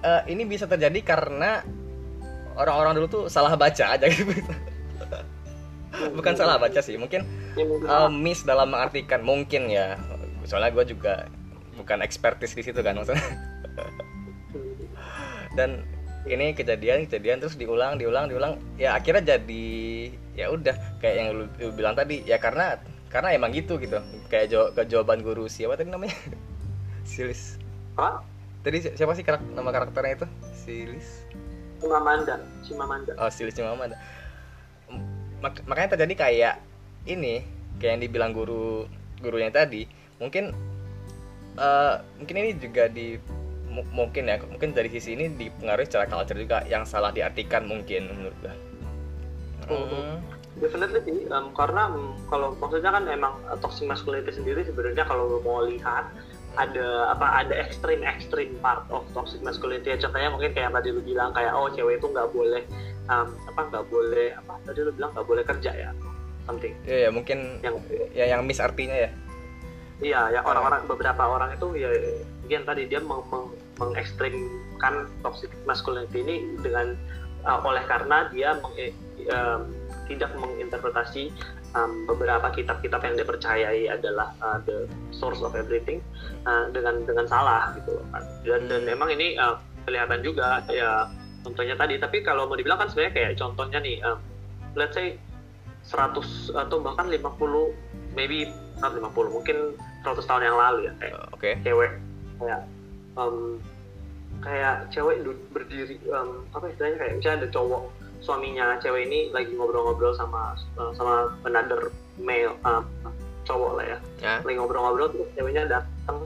eh, 0.06 0.22
ini 0.30 0.46
bisa 0.46 0.70
terjadi 0.70 1.02
karena 1.02 1.66
orang-orang 2.54 3.02
dulu 3.02 3.08
tuh 3.10 3.24
salah 3.34 3.58
baca 3.58 3.98
aja 3.98 4.06
gitu. 4.06 4.30
Bukan 5.90 6.38
salah 6.38 6.62
baca 6.62 6.86
sih 6.86 7.02
mungkin 7.02 7.26
eh, 7.58 8.10
miss 8.14 8.46
dalam 8.46 8.70
mengartikan 8.70 9.26
mungkin 9.26 9.74
ya 9.74 9.98
soalnya 10.50 10.74
gue 10.74 10.86
juga 10.90 11.30
bukan 11.78 12.02
expertise 12.02 12.58
di 12.58 12.66
situ 12.66 12.82
kan 12.82 12.98
maksudnya. 12.98 13.22
Dan 15.54 15.86
ini 16.26 16.52
kejadian 16.52 17.06
kejadian 17.06 17.40
terus 17.40 17.56
diulang 17.56 18.02
diulang 18.02 18.26
diulang. 18.28 18.58
Ya 18.76 18.98
akhirnya 18.98 19.38
jadi 19.38 19.68
ya 20.34 20.50
udah 20.50 20.74
kayak 21.00 21.16
yang 21.16 21.28
lu, 21.38 21.46
lu 21.62 21.70
bilang 21.72 21.94
tadi. 21.94 22.26
Ya 22.26 22.42
karena 22.42 22.82
karena 23.14 23.32
emang 23.32 23.54
gitu 23.54 23.78
gitu. 23.78 24.02
Kayak 24.28 24.46
jaw- 24.50 24.72
ke 24.74 24.82
jawaban 24.90 25.22
guru 25.22 25.46
siapa 25.46 25.78
tadi 25.78 25.94
namanya? 25.94 26.18
Silis. 27.10 27.62
Apa 27.94 28.26
tadi 28.66 28.78
si- 28.84 28.94
siapa 28.98 29.14
sih 29.14 29.24
karak- 29.24 29.46
nama 29.54 29.70
karakternya 29.70 30.26
itu? 30.26 30.28
Silis? 30.52 31.30
Chimamanda 31.80 32.36
Chimamanda 32.60 33.16
oh 33.16 33.32
Silis 33.32 33.56
Cimamanda 33.56 33.96
Mak- 35.40 35.64
makanya 35.64 35.96
terjadi 35.96 36.28
kayak 36.28 36.56
ini 37.08 37.48
kayak 37.80 37.92
yang 37.96 38.02
dibilang 38.04 38.32
guru 38.36 38.84
gurunya 39.24 39.48
tadi 39.48 39.88
mungkin 40.20 40.52
eh, 41.58 41.96
mungkin 42.20 42.36
ini 42.36 42.52
juga 42.60 42.92
di 42.92 43.16
mu- 43.70 43.88
mungkin 43.94 44.28
ya 44.28 44.38
mungkin 44.44 44.76
dari 44.76 44.90
sisi 44.92 45.16
ini 45.16 45.32
dipengaruhi 45.34 45.88
secara 45.88 46.06
culture 46.10 46.38
juga 46.40 46.66
yang 46.68 46.84
salah 46.84 47.10
diartikan 47.14 47.66
mungkin 47.66 48.10
menurut 48.12 48.36
gua. 48.44 48.54
Hmm, 49.70 50.18
Definitely 50.60 51.00
sih, 51.06 51.20
em, 51.30 51.46
karena 51.56 51.94
em, 51.94 52.18
kalau 52.28 52.58
maksudnya 52.58 52.92
kan 52.92 53.06
emang 53.08 53.38
eh, 53.48 53.58
toxic 53.64 53.86
masculinity 53.88 54.34
sendiri 54.36 54.66
sebenarnya 54.66 55.08
kalau 55.08 55.40
mau 55.46 55.64
lihat 55.64 56.10
ada 56.58 57.14
apa 57.14 57.46
ada 57.46 57.54
ekstrim 57.56 58.02
ekstrim 58.04 58.58
part 58.60 58.84
of 58.92 59.06
toxic 59.16 59.40
masculinity. 59.40 59.94
Contohnya 59.96 60.34
mungkin 60.34 60.52
kayak 60.52 60.74
tadi 60.76 60.90
lu 60.92 61.00
bilang 61.06 61.32
kayak 61.32 61.54
oh 61.56 61.70
cewek 61.72 62.02
itu 62.02 62.08
nggak 62.12 62.34
boleh 62.34 62.66
em, 63.08 63.28
apa 63.48 63.62
nggak 63.72 63.86
boleh 63.88 64.36
apa 64.36 64.54
tadi 64.68 64.80
lu 64.84 64.92
bilang 64.92 65.14
nggak 65.16 65.28
boleh 65.30 65.44
kerja 65.46 65.72
ya 65.72 65.90
something. 66.50 66.74
Ya, 66.84 67.08
ya 67.08 67.10
mungkin 67.14 67.62
yang 67.62 67.76
ya 68.12 68.26
yang 68.36 68.42
miss 68.44 68.60
artinya 68.60 68.98
ya 68.98 69.10
iya 70.00 70.32
yang 70.32 70.46
orang-orang 70.48 70.88
beberapa 70.88 71.24
orang 71.24 71.56
itu 71.56 71.68
ya 71.76 71.90
mungkin 72.44 72.62
tadi 72.66 72.84
dia 72.88 73.00
meng, 73.04 73.24
meng- 73.30 73.56
mengekstrimkan 73.80 75.08
toxic 75.24 75.52
masculinity 75.64 76.24
ini 76.24 76.36
dengan 76.60 76.96
uh, 77.48 77.60
oleh 77.64 77.84
karena 77.88 78.28
dia 78.32 78.60
meng, 78.60 78.74
em, 78.80 79.62
tidak 80.10 80.32
menginterpretasi 80.36 81.32
um, 81.78 82.08
beberapa 82.10 82.50
kitab-kitab 82.52 83.02
yang 83.06 83.16
dia 83.20 83.28
percayai 83.28 83.82
adalah 83.92 84.34
uh, 84.42 84.58
the 84.66 84.90
source 85.14 85.40
of 85.46 85.54
everything 85.54 86.02
uh, 86.50 86.68
dengan 86.74 87.06
dengan 87.06 87.30
salah 87.30 87.72
gitu 87.78 88.00
loh 88.00 88.06
kan. 88.12 88.24
dan 88.44 88.62
dan 88.68 88.82
memang 88.88 89.10
ini 89.14 89.38
uh, 89.38 89.60
kelihatan 89.86 90.22
juga 90.26 90.64
ya 90.70 91.08
contohnya 91.46 91.76
tadi. 91.78 92.02
Tapi 92.02 92.26
kalau 92.26 92.50
mau 92.50 92.58
dibilang 92.58 92.82
kan 92.82 92.90
sebenarnya 92.92 93.14
kayak 93.16 93.32
contohnya 93.38 93.80
nih 93.80 94.02
um, 94.04 94.20
let's 94.74 94.96
say 94.98 95.16
100 95.88 96.54
atau 96.54 96.78
bahkan 96.84 97.08
50 97.08 98.14
maybe 98.14 98.50
not 98.84 98.94
50 98.94 99.36
mungkin 99.36 99.58
100 100.04 100.30
tahun 100.30 100.44
yang 100.48 100.58
lalu 100.58 100.80
ya 100.88 100.94
kayak 101.00 101.14
Eh, 101.16 101.34
oke. 101.36 101.50
cewek 101.66 101.92
kayak 102.40 102.62
um, 103.20 103.36
kayak 104.40 104.76
cewek 104.94 105.16
berdiri 105.52 105.96
um, 106.14 106.48
apa 106.56 106.72
istilahnya 106.72 106.98
kayak 107.04 107.14
misalnya 107.20 107.38
ada 107.44 107.50
cowok 107.52 107.84
suaminya 108.20 108.76
cewek 108.84 109.08
ini 109.08 109.20
lagi 109.32 109.52
ngobrol-ngobrol 109.56 110.16
sama 110.16 110.56
uh, 110.80 110.92
sama 110.96 111.32
another 111.48 111.92
male 112.20 112.56
uh, 112.68 112.84
cowok 113.48 113.72
lah 113.82 113.86
ya. 113.96 113.98
Ya. 114.22 114.34
Lagi 114.44 114.56
ngobrol-ngobrol 114.60 115.10
terus 115.12 115.30
ceweknya 115.36 115.64
datang 115.68 116.20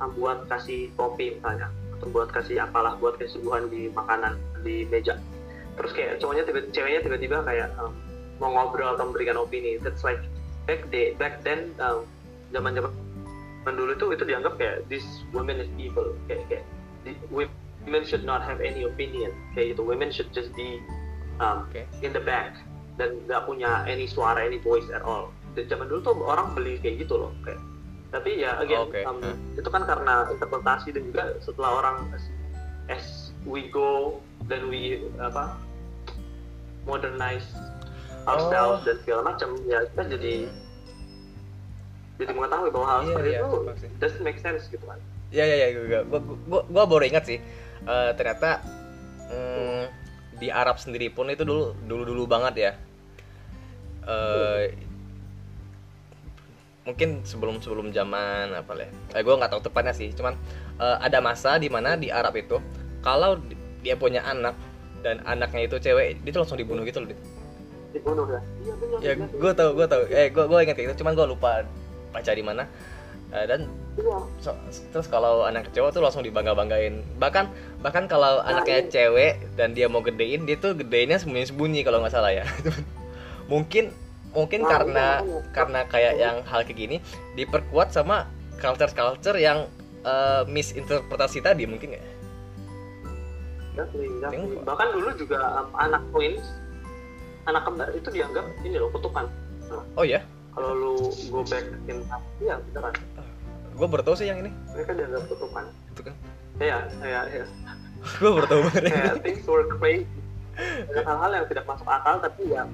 uh, 0.00 0.08
buat 0.16 0.44
kasih 0.48 0.92
kopi 0.96 1.36
misalnya 1.36 1.68
atau 1.98 2.08
buat 2.14 2.30
kasih 2.30 2.62
apalah 2.62 2.94
buat 3.02 3.18
kasih 3.18 3.40
suguhan 3.40 3.66
di 3.68 3.90
makanan 3.90 4.36
di 4.62 4.86
meja. 4.88 5.18
Terus 5.76 5.92
kayak 5.92 6.22
cowoknya 6.22 6.44
tiba 6.46 6.60
ceweknya 6.70 7.00
tiba-tiba 7.04 7.42
kayak 7.44 7.68
um, 7.80 7.92
mau 8.38 8.54
ngobrol 8.54 8.94
atau 8.94 9.08
memberikan 9.10 9.36
opini. 9.40 9.76
That's 9.82 10.04
like 10.06 10.22
back 10.68 10.86
day 10.92 11.16
back 11.18 11.42
then 11.42 11.74
um, 11.80 12.06
zaman 12.54 12.76
zaman 12.76 12.92
dulu 13.66 13.90
itu 13.94 14.06
itu 14.14 14.24
dianggap 14.24 14.54
kayak 14.60 14.76
this 14.86 15.04
woman 15.34 15.58
is 15.58 15.70
evil. 15.80 16.14
Kayak 16.30 16.44
kayak 16.50 16.64
the, 17.02 17.12
women 17.32 18.02
should 18.04 18.22
not 18.22 18.44
have 18.44 18.60
any 18.60 18.84
opinion. 18.84 19.34
Kayak 19.56 19.76
gitu. 19.76 19.82
Women 19.86 20.10
should 20.12 20.30
just 20.30 20.52
be 20.54 20.78
um, 21.42 21.66
Oke. 21.70 21.86
in 22.04 22.14
the 22.14 22.22
back 22.22 22.58
dan 22.98 23.14
nggak 23.30 23.46
punya 23.46 23.86
any 23.86 24.10
suara 24.10 24.42
any 24.42 24.58
voice 24.58 24.86
at 24.90 25.02
all. 25.02 25.30
Dan 25.54 25.70
zaman 25.70 25.86
dulu 25.88 26.00
tuh 26.02 26.14
orang 26.26 26.54
beli 26.54 26.78
kayak 26.82 27.06
gitu 27.06 27.18
loh 27.18 27.32
kayak. 27.46 27.62
Tapi 28.08 28.40
ya 28.40 28.56
again 28.62 28.88
Oke, 28.88 29.04
um, 29.04 29.20
hmm. 29.20 29.60
itu 29.60 29.68
kan 29.68 29.84
karena 29.84 30.32
interpretasi 30.32 30.96
dan 30.96 31.02
juga 31.12 31.36
setelah 31.44 31.70
orang 31.84 31.96
as, 32.16 32.24
as 32.88 33.04
we 33.44 33.68
go 33.68 34.16
dan 34.48 34.72
we 34.72 35.04
apa 35.20 35.60
modernize 36.88 37.44
ourselves 38.24 38.84
Oh. 38.84 38.86
dan 38.88 38.96
segala 39.04 39.20
macam 39.34 39.60
ya 39.68 39.84
kita 39.92 40.02
jadi 40.16 40.34
jadi 42.18 42.32
mengetahui 42.34 42.70
bahwa 42.70 42.86
hal 42.86 42.98
Iya, 42.98 43.08
seperti 43.08 43.28
iya, 43.30 43.40
itu 43.40 43.56
pasti. 43.64 43.86
doesn't 43.96 44.22
make 44.22 44.38
sense 44.38 44.66
gitu 44.66 44.84
kan? 44.84 44.98
Ya 45.30 45.44
ya 45.44 45.56
ya 45.56 45.66
gua 45.70 46.00
gua, 46.04 46.20
gua, 46.44 46.60
gua 46.66 46.84
baru 46.84 47.04
ingat 47.06 47.24
sih 47.24 47.38
Eh, 47.78 48.10
ternyata 48.12 48.58
mm, 49.30 49.82
di 50.36 50.50
Arab 50.50 50.76
sendiri 50.76 51.08
pun 51.08 51.30
itu 51.30 51.46
dulu 51.46 51.78
dulu 51.80 52.02
dulu 52.04 52.22
banget 52.26 52.54
ya. 52.58 52.72
Eh, 54.02 54.74
mungkin 56.82 57.20
sebelum 57.22 57.60
sebelum 57.60 57.92
zaman 57.92 58.50
apa 58.50 58.72
lah 58.72 58.88
ya. 58.88 58.92
eh, 59.14 59.22
gue 59.22 59.34
nggak 59.36 59.52
tahu 59.52 59.60
tepatnya 59.60 59.92
sih 59.92 60.08
cuman 60.10 60.32
eh, 60.80 60.96
ada 60.98 61.20
masa 61.20 61.60
di 61.60 61.68
mana 61.68 61.94
di 61.94 62.08
Arab 62.08 62.32
itu 62.34 62.56
kalau 62.98 63.36
di- 63.36 63.54
dia 63.78 63.92
punya 63.94 64.24
anak 64.24 64.56
dan 65.04 65.20
anaknya 65.22 65.68
itu 65.68 65.76
cewek 65.78 66.18
dia 66.24 66.32
tuh 66.32 66.42
langsung 66.42 66.56
dibunuh 66.58 66.82
gitu 66.82 67.04
loh 67.04 67.12
dibunuh 67.88 68.24
ya? 68.26 68.40
Iya 68.58 68.74
ya 68.98 69.12
gue 69.20 69.52
tahu 69.54 69.70
gue 69.76 69.86
tahu. 69.86 70.02
Eh 70.10 70.28
gue 70.28 70.44
gue 70.44 70.58
ingat 70.60 70.74
kayak 70.74 70.86
gitu 70.90 71.04
cuman 71.04 71.12
gue 71.14 71.26
lupa 71.28 71.50
baca 72.10 72.32
di 72.32 72.44
mana. 72.44 72.64
Eh, 73.28 73.44
dan 73.44 73.68
iya. 74.00 74.18
So- 74.40 74.56
terus 74.88 75.04
kalau 75.04 75.44
anak 75.44 75.68
cowok 75.76 75.92
tuh 75.92 76.00
langsung 76.00 76.24
dibangga 76.24 76.56
banggain 76.56 77.04
bahkan 77.20 77.52
bahkan 77.84 78.08
kalau 78.08 78.40
Nah, 78.40 78.48
anaknya 78.56 78.88
iya. 78.88 78.88
cewek 78.88 79.32
dan 79.52 79.76
dia 79.76 79.84
mau 79.84 80.00
gedein 80.00 80.48
dia 80.48 80.56
tuh 80.56 80.72
gedeinnya 80.72 81.20
sembunyi 81.20 81.44
sembunyi 81.52 81.80
kalau 81.84 82.00
nggak 82.00 82.14
salah 82.16 82.32
ya. 82.32 82.48
Mungkin 83.52 83.92
mungkin 84.32 84.64
Nah, 84.64 84.70
karena 84.72 85.06
iya, 85.20 85.28
iya. 85.28 85.40
karena 85.52 85.80
kayak 85.88 86.14
yang 86.16 86.36
hal 86.48 86.60
kayak 86.64 86.78
gini 86.80 86.96
diperkuat 87.36 87.92
sama 87.92 88.24
culture 88.56 88.92
culture 88.96 89.36
yang 89.36 89.68
eh, 90.08 90.42
misinterpretasi 90.48 91.44
tadi 91.44 91.68
mungkin 91.68 92.00
ya? 92.00 92.02
Exactly, 93.76 94.08
exactly. 94.08 94.56
Bahkan 94.64 94.88
dulu 94.96 95.08
juga 95.20 95.40
um, 95.60 95.68
anak 95.76 96.00
twins 96.16 96.44
anak 97.44 97.60
kembar 97.64 97.88
itu 97.92 98.08
dianggap 98.08 98.44
ini 98.64 98.76
loh 98.80 98.88
kutukan. 98.88 99.28
Oh 100.00 100.04
ya 100.04 100.24
kalau 100.58 100.74
lu 100.74 100.94
go 101.30 101.46
back 101.46 101.62
in 101.86 102.02
time 102.10 102.24
iya 102.42 102.58
beneran. 102.58 102.94
Gue 103.78 103.86
baru 103.86 104.02
tahu 104.02 104.18
sih 104.18 104.26
yang 104.26 104.42
ini. 104.42 104.50
Mereka 104.74 104.90
dianggap 104.90 105.22
kutukan 105.30 105.64
itu 105.94 106.02
kan. 106.02 106.14
Ya 106.58 106.82
ya 107.06 107.22
ya 107.30 107.46
gue 108.18 108.30
baru 108.34 108.46
tahu 108.50 108.60
banget. 108.66 108.90
Kayak 108.90 109.22
things 109.22 109.46
were 109.46 109.62
crazy. 109.78 110.10
Banyak 110.58 111.06
hal-hal 111.06 111.30
yang 111.38 111.46
tidak 111.46 111.64
masuk 111.70 111.86
akal 111.86 112.18
tapi 112.18 112.50
ya 112.50 112.66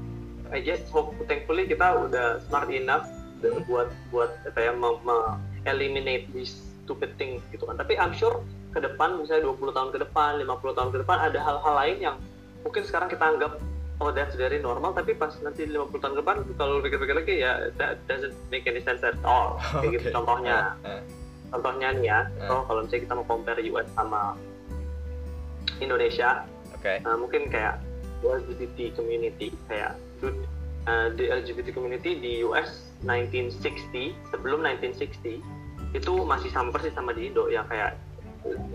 I 0.48 0.64
just 0.64 0.88
hope 0.88 1.12
thankfully 1.28 1.68
kita 1.68 2.08
udah 2.08 2.40
smart 2.48 2.72
enough 2.72 3.04
Hmm. 3.44 3.60
buat 3.68 3.92
buat 4.08 4.32
apa 4.48 4.56
ya 4.56 4.72
me- 4.72 5.04
me- 5.04 5.36
eliminate 5.68 6.32
these 6.32 6.56
stupid 6.80 7.12
things 7.20 7.44
gitu 7.52 7.68
kan. 7.68 7.76
Tapi 7.76 7.92
I'm 8.00 8.16
sure 8.16 8.40
ke 8.72 8.80
depan 8.80 9.20
misalnya 9.20 9.52
20 9.52 9.76
tahun 9.76 9.88
ke 9.92 9.98
depan 10.00 10.40
50 10.40 10.72
tahun 10.72 10.88
ke 10.96 10.98
depan 11.04 11.16
ada 11.20 11.38
hal-hal 11.44 11.74
lain 11.76 11.96
yang 12.00 12.16
mungkin 12.64 12.82
sekarang 12.88 13.12
kita 13.12 13.20
anggap 13.20 13.60
oh 14.02 14.10
that's 14.10 14.34
very 14.34 14.58
normal. 14.58 14.94
Tapi 14.94 15.14
pas 15.14 15.30
nanti 15.42 15.66
50 15.66 15.90
tahun 16.02 16.12
ke 16.14 16.20
depan 16.22 16.36
kalau 16.58 16.82
pikir-pikir 16.82 17.14
lagi 17.14 17.34
ya 17.42 17.70
that 17.78 17.98
doesn't 18.10 18.34
make 18.50 18.66
any 18.66 18.82
sense 18.82 19.02
at 19.02 19.18
all. 19.22 19.58
Kayak 19.82 20.00
gitu. 20.00 20.08
Oke. 20.10 20.14
contohnya. 20.16 20.56
Eh, 20.82 21.02
contohnya 21.54 21.88
nih 21.94 22.06
ya. 22.10 22.20
Hmm. 22.26 22.46
so, 22.50 22.54
kalau 22.66 22.80
misalnya 22.82 23.02
kita 23.06 23.14
mau 23.14 23.26
compare 23.26 23.60
US 23.70 23.88
sama 23.94 24.20
Indonesia 25.78 26.44
oke 26.74 26.92
Nah, 27.02 27.14
mungkin 27.16 27.48
kayak 27.48 27.80
LGBT 28.24 28.96
community 28.96 29.52
kayak 29.68 29.96
uh, 30.88 31.08
di 31.12 31.24
LGBT 31.28 31.76
community 31.76 32.16
di 32.16 32.32
US 32.44 32.88
1960 33.04 34.16
sebelum 34.32 34.64
1960 34.64 35.44
itu 35.94 36.12
masih 36.26 36.50
sama 36.50 36.72
persis 36.74 36.90
sama 36.96 37.12
di 37.14 37.30
Indo 37.30 37.46
ya 37.52 37.62
kayak 37.68 37.94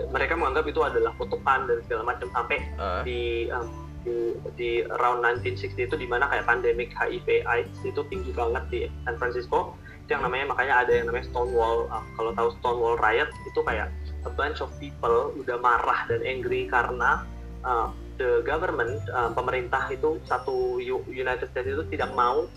mereka 0.10 0.34
menganggap 0.34 0.65
itu 0.65 0.82
adalah 0.82 1.13
kutukan 1.17 1.69
dan 1.69 1.77
segala 1.86 2.03
macam 2.13 2.27
sampai 2.34 2.58
Ah. 2.82 3.01
di, 3.05 3.49
um, 3.53 3.69
di 4.56 4.84
around 5.00 5.24
1960 5.44 5.88
itu 5.88 5.96
di 6.00 6.08
mana 6.08 6.28
kayak 6.32 6.48
pandemik 6.48 6.96
HIV 6.96 7.44
AIDS 7.44 7.78
itu 7.84 8.02
tinggi 8.08 8.32
banget 8.32 8.64
di 8.72 8.80
San 9.04 9.20
Francisco. 9.20 9.76
Itu 10.06 10.18
yang 10.18 10.24
namanya 10.26 10.56
makanya 10.56 10.76
ada 10.86 10.92
yang 10.96 11.06
namanya 11.12 11.28
Stonewall. 11.30 11.88
Uh, 11.92 12.06
kalau 12.16 12.32
tahu 12.34 12.50
Stonewall 12.60 12.96
riot 12.98 13.30
itu 13.46 13.60
kayak 13.64 13.92
a 14.28 14.32
bunch 14.32 14.60
of 14.64 14.72
people 14.80 15.32
udah 15.36 15.60
marah 15.60 16.08
dan 16.08 16.24
angry 16.24 16.68
karena 16.68 17.24
uh, 17.64 17.92
the 18.20 18.44
government 18.44 19.00
uh, 19.16 19.32
pemerintah 19.32 19.88
itu 19.92 20.20
satu 20.28 20.80
United 21.08 21.48
States 21.52 21.72
itu 21.72 21.84
tidak 21.88 22.12
mau 22.16 22.48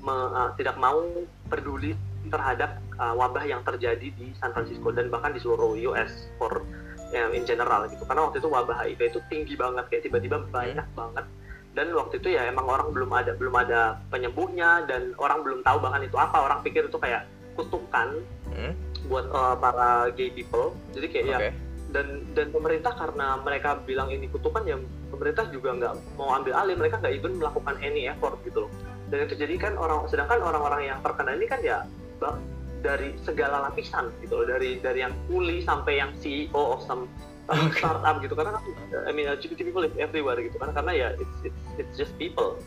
me- 0.00 0.30
uh, 0.32 0.50
tidak 0.56 0.80
mau 0.80 1.04
peduli 1.52 1.92
terhadap 2.28 2.80
uh, 3.00 3.16
wabah 3.16 3.44
yang 3.48 3.64
terjadi 3.64 4.12
di 4.12 4.32
San 4.40 4.52
Francisco 4.52 4.92
dan 4.92 5.08
bahkan 5.08 5.32
di 5.32 5.40
seluruh 5.40 5.76
US 5.92 6.28
for 6.36 6.64
ya, 7.10 7.30
in 7.30 7.44
general 7.46 7.86
gitu. 7.90 8.02
Karena 8.06 8.26
waktu 8.26 8.38
itu 8.42 8.48
wabah 8.48 8.76
HIV 8.86 9.00
itu 9.14 9.20
tinggi 9.30 9.54
banget 9.54 9.84
kayak 9.90 10.02
tiba-tiba 10.08 10.42
banyak 10.50 10.86
banget. 10.94 11.26
Dan 11.70 11.94
waktu 11.94 12.18
itu 12.18 12.34
ya 12.34 12.50
emang 12.50 12.66
orang 12.66 12.90
belum 12.90 13.10
ada 13.14 13.32
belum 13.38 13.54
ada 13.54 14.02
penyembuhnya 14.10 14.90
dan 14.90 15.14
orang 15.22 15.46
belum 15.46 15.60
tahu 15.62 15.78
bahkan 15.78 16.02
itu 16.02 16.16
apa. 16.18 16.36
Orang 16.42 16.66
pikir 16.66 16.90
itu 16.90 16.98
kayak 16.98 17.30
kutukan 17.54 18.18
Hmm, 18.50 18.74
buat 19.06 19.30
uh, 19.30 19.54
para 19.54 20.10
gay 20.18 20.34
people. 20.34 20.74
Jadi 20.90 21.06
kayak 21.06 21.26
ya 21.26 21.38
Oke. 21.38 21.50
dan 21.94 22.06
dan 22.34 22.46
pemerintah 22.50 22.92
karena 22.98 23.38
mereka 23.38 23.78
bilang 23.86 24.10
ini 24.10 24.26
kutukan 24.26 24.66
ya 24.66 24.74
pemerintah 25.14 25.46
juga 25.54 25.70
nggak 25.78 25.94
mau 26.18 26.34
ambil 26.34 26.58
alih. 26.58 26.74
Mereka 26.74 26.98
nggak 26.98 27.14
even 27.14 27.38
melakukan 27.38 27.78
any 27.78 28.10
effort 28.10 28.42
gitu 28.42 28.66
loh. 28.66 28.72
Dan 29.06 29.26
itu 29.26 29.38
jadi 29.38 29.54
kan 29.58 29.78
orang 29.78 30.06
sedangkan 30.10 30.42
orang-orang 30.42 30.90
yang 30.90 30.98
terkena 31.02 31.34
ini 31.38 31.46
kan 31.46 31.62
ya 31.62 31.86
dari 32.80 33.16
segala 33.22 33.70
lapisan 33.70 34.10
gitu 34.24 34.42
loh. 34.42 34.46
Dari 34.48 34.80
dari 34.80 35.04
yang 35.04 35.14
kuli 35.28 35.62
sampai 35.64 36.00
yang 36.00 36.10
CEO 36.18 36.76
of 36.76 36.80
some, 36.84 37.06
some 37.46 37.68
Oke. 37.68 37.78
startup 37.78 38.20
gitu. 38.24 38.32
Karena 38.34 38.56
kan 38.56 38.62
I 39.06 39.12
mean 39.12 39.28
LGBT 39.28 39.60
people 39.68 39.84
live 39.84 39.96
everywhere 40.00 40.40
gitu 40.40 40.56
kan. 40.56 40.72
Karena 40.72 40.92
ya 40.92 41.08
it's 41.16 41.36
it's, 41.46 41.62
it's 41.76 41.94
just 41.96 42.12
people. 42.16 42.58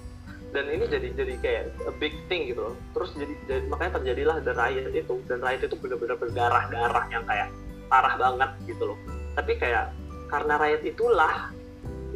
Dan 0.54 0.70
ini 0.70 0.86
jadi 0.86 1.10
jadi 1.18 1.34
kayak 1.42 1.64
a 1.90 1.94
big 1.98 2.14
thing 2.30 2.46
gitu 2.46 2.72
loh. 2.72 2.76
Terus 2.94 3.10
jadi, 3.18 3.34
jadi 3.50 3.66
makanya 3.68 3.92
terjadilah 4.02 4.36
the 4.46 4.54
riot 4.54 4.94
itu. 4.94 5.16
Dan 5.26 5.42
riot 5.42 5.66
itu 5.66 5.76
benar-benar 5.82 6.18
berdarah-darah 6.22 7.06
yang 7.10 7.26
kayak 7.26 7.50
parah 7.90 8.16
banget 8.16 8.50
gitu 8.70 8.94
loh. 8.94 8.98
Tapi 9.34 9.58
kayak 9.58 9.90
karena 10.30 10.62
riot 10.62 10.86
itulah 10.86 11.50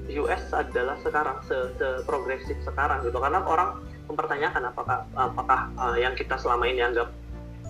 US 0.08 0.44
adalah 0.56 0.96
sekarang 1.04 1.44
se, 1.44 1.58
se 1.82 1.88
progresif 2.06 2.56
sekarang 2.62 3.02
gitu. 3.04 3.18
Karena 3.18 3.42
orang 3.42 3.82
mempertanyakan 4.08 4.72
apakah 4.72 5.04
apakah 5.20 5.60
uh, 5.76 5.98
yang 6.00 6.16
kita 6.16 6.40
selama 6.40 6.64
ini 6.70 6.80
anggap 6.80 7.12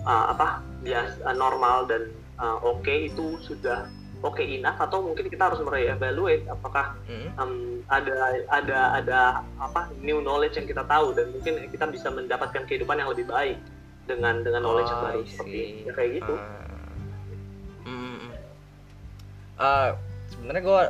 uh, 0.08 0.32
apa 0.32 0.64
bias 0.80 1.20
uh, 1.22 1.36
normal 1.36 1.84
dan 1.84 2.08
uh, 2.40 2.56
oke 2.64 2.88
itu 2.88 3.36
sudah 3.44 3.86
oke 4.24 4.40
enough 4.40 4.80
atau 4.80 5.04
mungkin 5.04 5.28
kita 5.28 5.52
harus 5.52 5.60
mereevaluate 5.62 6.48
apakah 6.48 6.96
Hmm, 7.06 7.28
um, 7.38 7.54
ada 7.86 8.42
ada 8.50 8.78
ada 8.98 9.18
apa 9.60 9.92
new 10.00 10.18
knowledge 10.24 10.58
yang 10.58 10.66
kita 10.66 10.82
tahu 10.88 11.14
dan 11.14 11.30
mungkin 11.30 11.68
kita 11.70 11.86
bisa 11.86 12.08
mendapatkan 12.10 12.64
kehidupan 12.66 12.98
yang 12.98 13.12
lebih 13.12 13.28
baik 13.28 13.60
dengan 14.08 14.40
dengan 14.42 14.64
knowledge 14.64 14.90
yang 14.90 15.00
Oh, 15.00 15.06
baru 15.06 15.20
I 15.20 15.28
seperti 15.28 15.60
ya 15.86 15.92
kayak 15.94 16.10
gitu. 16.24 16.34
Ah. 16.34 16.66
Hmm. 17.86 18.18
Ah, 19.58 19.88
sebenarnya 20.32 20.62
gue 20.64 20.82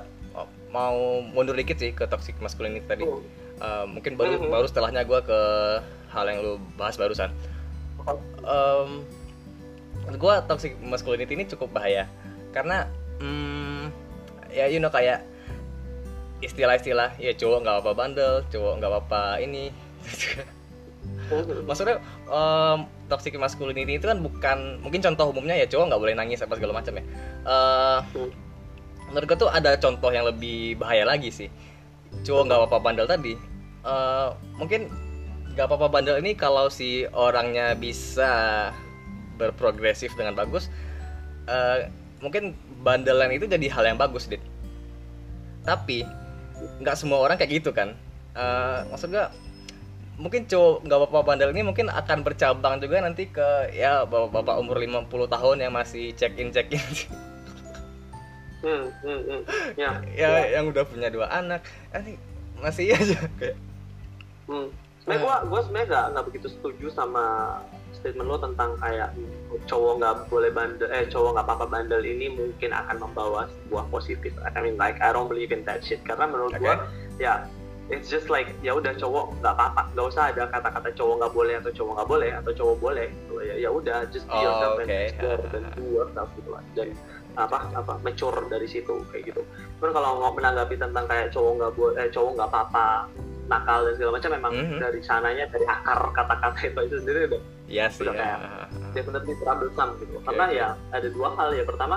mau 0.69 1.25
mundur 1.25 1.57
dikit 1.57 1.81
sih 1.81 1.91
ke 1.97 2.05
toxic 2.07 2.37
masculinity 2.39 2.85
tadi. 2.87 3.03
Oh, 3.03 3.25
Eh, 3.59 3.85
mungkin 3.91 4.15
baru 4.15 4.39
baru 4.47 4.67
setelahnya 4.71 5.03
gue 5.03 5.21
ke 5.27 5.41
hal 6.15 6.25
yang 6.31 6.39
lu 6.47 6.53
bahas 6.79 6.95
barusan. 6.95 7.35
Um, 8.45 9.05
gue 10.09 10.35
toxic 10.49 10.73
masculinity 10.81 11.37
ini 11.37 11.45
cukup 11.45 11.69
bahaya 11.77 12.09
karena 12.57 12.89
hmm, 13.21 13.93
ya 14.49 14.65
you 14.73 14.81
know 14.81 14.89
kayak 14.89 15.21
istilah-istilah 16.41 17.19
ya 17.21 17.35
cowok 17.35 17.67
nggak 17.67 17.75
apa-apa 17.83 17.93
bandel, 17.93 18.35
cowok 18.49 18.73
nggak 18.81 18.91
apa-apa 18.91 19.23
ini. 19.43 19.75
Maksudnya 21.69 22.01
um, 22.31 22.89
toxic 23.13 23.37
masculinity 23.37 24.01
itu 24.01 24.07
kan 24.09 24.23
bukan 24.25 24.81
mungkin 24.81 25.05
contoh 25.05 25.29
umumnya 25.29 25.61
ya 25.61 25.67
cowok 25.69 25.93
nggak 25.93 26.01
boleh 26.01 26.15
nangis 26.17 26.41
apa 26.41 26.57
segala 26.57 26.79
macam 26.81 26.97
ya. 26.97 27.05
Eh, 27.45 27.99
Hmm. 28.15 28.31
menurut 29.09 29.25
gue 29.25 29.39
tuh 29.41 29.51
ada 29.53 29.73
contoh 29.81 30.13
yang 30.13 30.29
lebih 30.29 30.77
bahaya 30.77 31.09
lagi 31.09 31.33
sih 31.33 31.49
cowok 32.29 32.45
nggak 32.45 32.59
apa-apa 32.61 32.79
bandel 32.81 33.09
tadi 33.09 33.33
Eh, 33.89 34.29
mungkin 34.59 34.91
nggak 35.59 35.67
apa-apa 35.67 35.91
bandel. 35.91 36.23
Ini 36.23 36.39
kalau 36.39 36.71
si 36.71 37.03
orangnya 37.11 37.75
bisa 37.75 38.71
berprogresif 39.35 40.15
dengan 40.15 40.39
bagus 40.39 40.71
eh, 41.51 41.91
mungkin 42.23 42.55
bandelan 42.87 43.35
itu 43.35 43.51
jadi 43.51 43.67
hal 43.67 43.91
yang 43.91 43.99
bagus 43.99 44.31
dit. 44.31 44.39
Tapi 45.67 46.07
nggak 46.79 46.95
semua 46.95 47.19
orang 47.27 47.35
kayak 47.35 47.59
gitu 47.59 47.75
kan? 47.75 47.99
Eh, 48.39 48.79
maksud 48.87 49.11
gue 49.11 49.27
mungkin 50.23 50.47
cowok 50.47 50.87
nggak 50.87 50.99
apa-apa 51.03 51.27
bandel. 51.27 51.51
Ini 51.51 51.67
mungkin 51.67 51.91
akan 51.91 52.23
bercabang 52.23 52.79
juga 52.79 53.03
nanti 53.03 53.27
ke 53.27 53.75
ya 53.75 54.07
bapak-bapak 54.07 54.63
umur 54.63 54.79
50 54.79 55.11
tahun 55.11 55.57
yang 55.59 55.75
masih 55.75 56.15
check 56.15 56.39
in 56.39 56.55
check 56.55 56.71
in 56.71 56.87
Hmm, 58.59 58.91
hmm, 58.91 59.21
hmm. 59.23 59.43
Ya, 59.83 60.03
ya 60.15 60.31
yang 60.59 60.71
udah 60.71 60.83
punya 60.87 61.11
dua 61.11 61.31
anak. 61.31 61.67
Nanti 61.91 62.15
masih 62.63 62.95
aja. 62.95 63.19
Kayak 63.39 63.59
Hmm. 64.49 64.73
Sebenarnya 65.09 65.25
gua 65.25 65.37
gua 65.49 65.61
sebenarnya 65.65 65.89
nggak 65.89 66.07
nggak 66.13 66.25
begitu 66.29 66.47
setuju 66.53 66.87
sama 66.93 67.25
statement 67.97 68.29
lo 68.29 68.37
tentang 68.37 68.77
kayak 68.77 69.17
cowok 69.65 70.05
nggak 70.05 70.15
boleh 70.29 70.51
bandel 70.53 70.89
eh 70.93 71.09
cowok 71.09 71.31
nggak 71.33 71.47
apa-apa 71.49 71.67
bandel 71.73 72.05
ini 72.05 72.29
mungkin 72.29 72.77
akan 72.77 73.01
membawa 73.01 73.49
sebuah 73.49 73.89
positif. 73.89 74.37
I 74.45 74.61
mean 74.61 74.77
like 74.77 75.01
I 75.01 75.09
don't 75.17 75.33
believe 75.33 75.49
in 75.49 75.65
that 75.65 75.81
shit 75.81 76.05
karena 76.05 76.29
menurut 76.29 76.53
Oke. 76.53 76.61
gua 76.61 76.85
ya 77.17 77.49
it's 77.89 78.13
just 78.13 78.29
like 78.29 78.53
ya 78.61 78.77
udah 78.77 78.93
cowok 79.01 79.33
nggak 79.41 79.55
apa-apa 79.57 79.89
nggak 79.97 80.07
usah 80.13 80.29
ada 80.29 80.45
kata-kata 80.53 80.93
cowok 80.93 81.15
nggak 81.25 81.33
boleh 81.33 81.55
atau 81.57 81.73
cowok 81.73 81.93
nggak 81.97 82.11
boleh 82.13 82.31
atau 82.37 82.53
cowok 82.53 82.77
boleh 82.77 83.09
ya 83.41 83.55
ya 83.57 83.71
udah 83.73 83.99
just 84.13 84.29
be 84.29 84.37
Oh, 84.37 84.45
yourself 84.45 84.77
oke. 84.77 84.85
and 84.85 84.93
explore 84.93 85.41
dan 85.49 85.63
do 85.73 85.85
yourself 85.89 86.29
gitu 86.37 86.51
lah 86.53 86.63
dan 86.77 86.93
apa 87.41 87.59
apa 87.73 87.93
mature 88.05 88.37
dari 88.53 88.69
situ 88.69 89.01
kayak 89.09 89.33
gitu. 89.33 89.41
Cuman 89.81 89.91
kalau 89.97 90.21
mau 90.21 90.33
menanggapi 90.37 90.77
tentang 90.77 91.09
kayak 91.09 91.33
cowok 91.33 91.53
nggak 91.57 91.73
boleh 91.73 91.95
eh, 91.97 92.09
cowok 92.13 92.31
nggak 92.37 92.51
apa-apa 92.53 92.89
nakal 93.49 93.81
dan 93.83 93.93
segala 93.95 94.13
macam 94.15 94.31
memang 94.31 94.53
Mhm. 94.53 94.79
dari 94.79 95.01
sananya 95.01 95.45
dari 95.49 95.65
akar 95.65 95.99
kata-kata 96.13 96.59
itu 96.63 96.81
itu 96.85 96.97
sendiri 97.01 97.21
udah 97.27 97.43
Iya 97.69 97.85
sih 97.89 98.01
Udah 98.01 98.13
ya. 98.13 98.21
kayak- 98.23 98.43
definitely 98.93 99.35
troublesome 99.39 99.93
gitu 99.99 100.17
karena 100.23 100.45
oke. 100.47 100.55
ya 100.55 100.69
ada 100.91 101.09
dua 101.09 101.29
hal 101.35 101.49
ya 101.53 101.65
pertama 101.65 101.97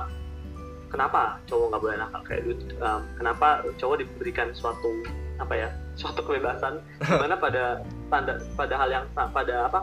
kenapa 0.87 1.39
cowok 1.45 1.67
nggak 1.71 1.81
boleh 1.81 1.97
nakal 1.97 2.21
kayak 2.21 2.41
um, 2.79 3.01
kenapa 3.15 3.47
cowok 3.77 3.95
diberikan 3.97 4.47
suatu 4.51 4.91
apa 5.37 5.53
ya 5.57 5.69
suatu 5.95 6.19
kebebasan 6.21 6.83
di 7.07 7.15
mana 7.15 7.35
pada 7.35 7.79
pada 8.07 8.33
pada 8.53 8.73
hal 8.75 8.89
yang 8.89 9.05
pada 9.13 9.67
apa 9.67 9.79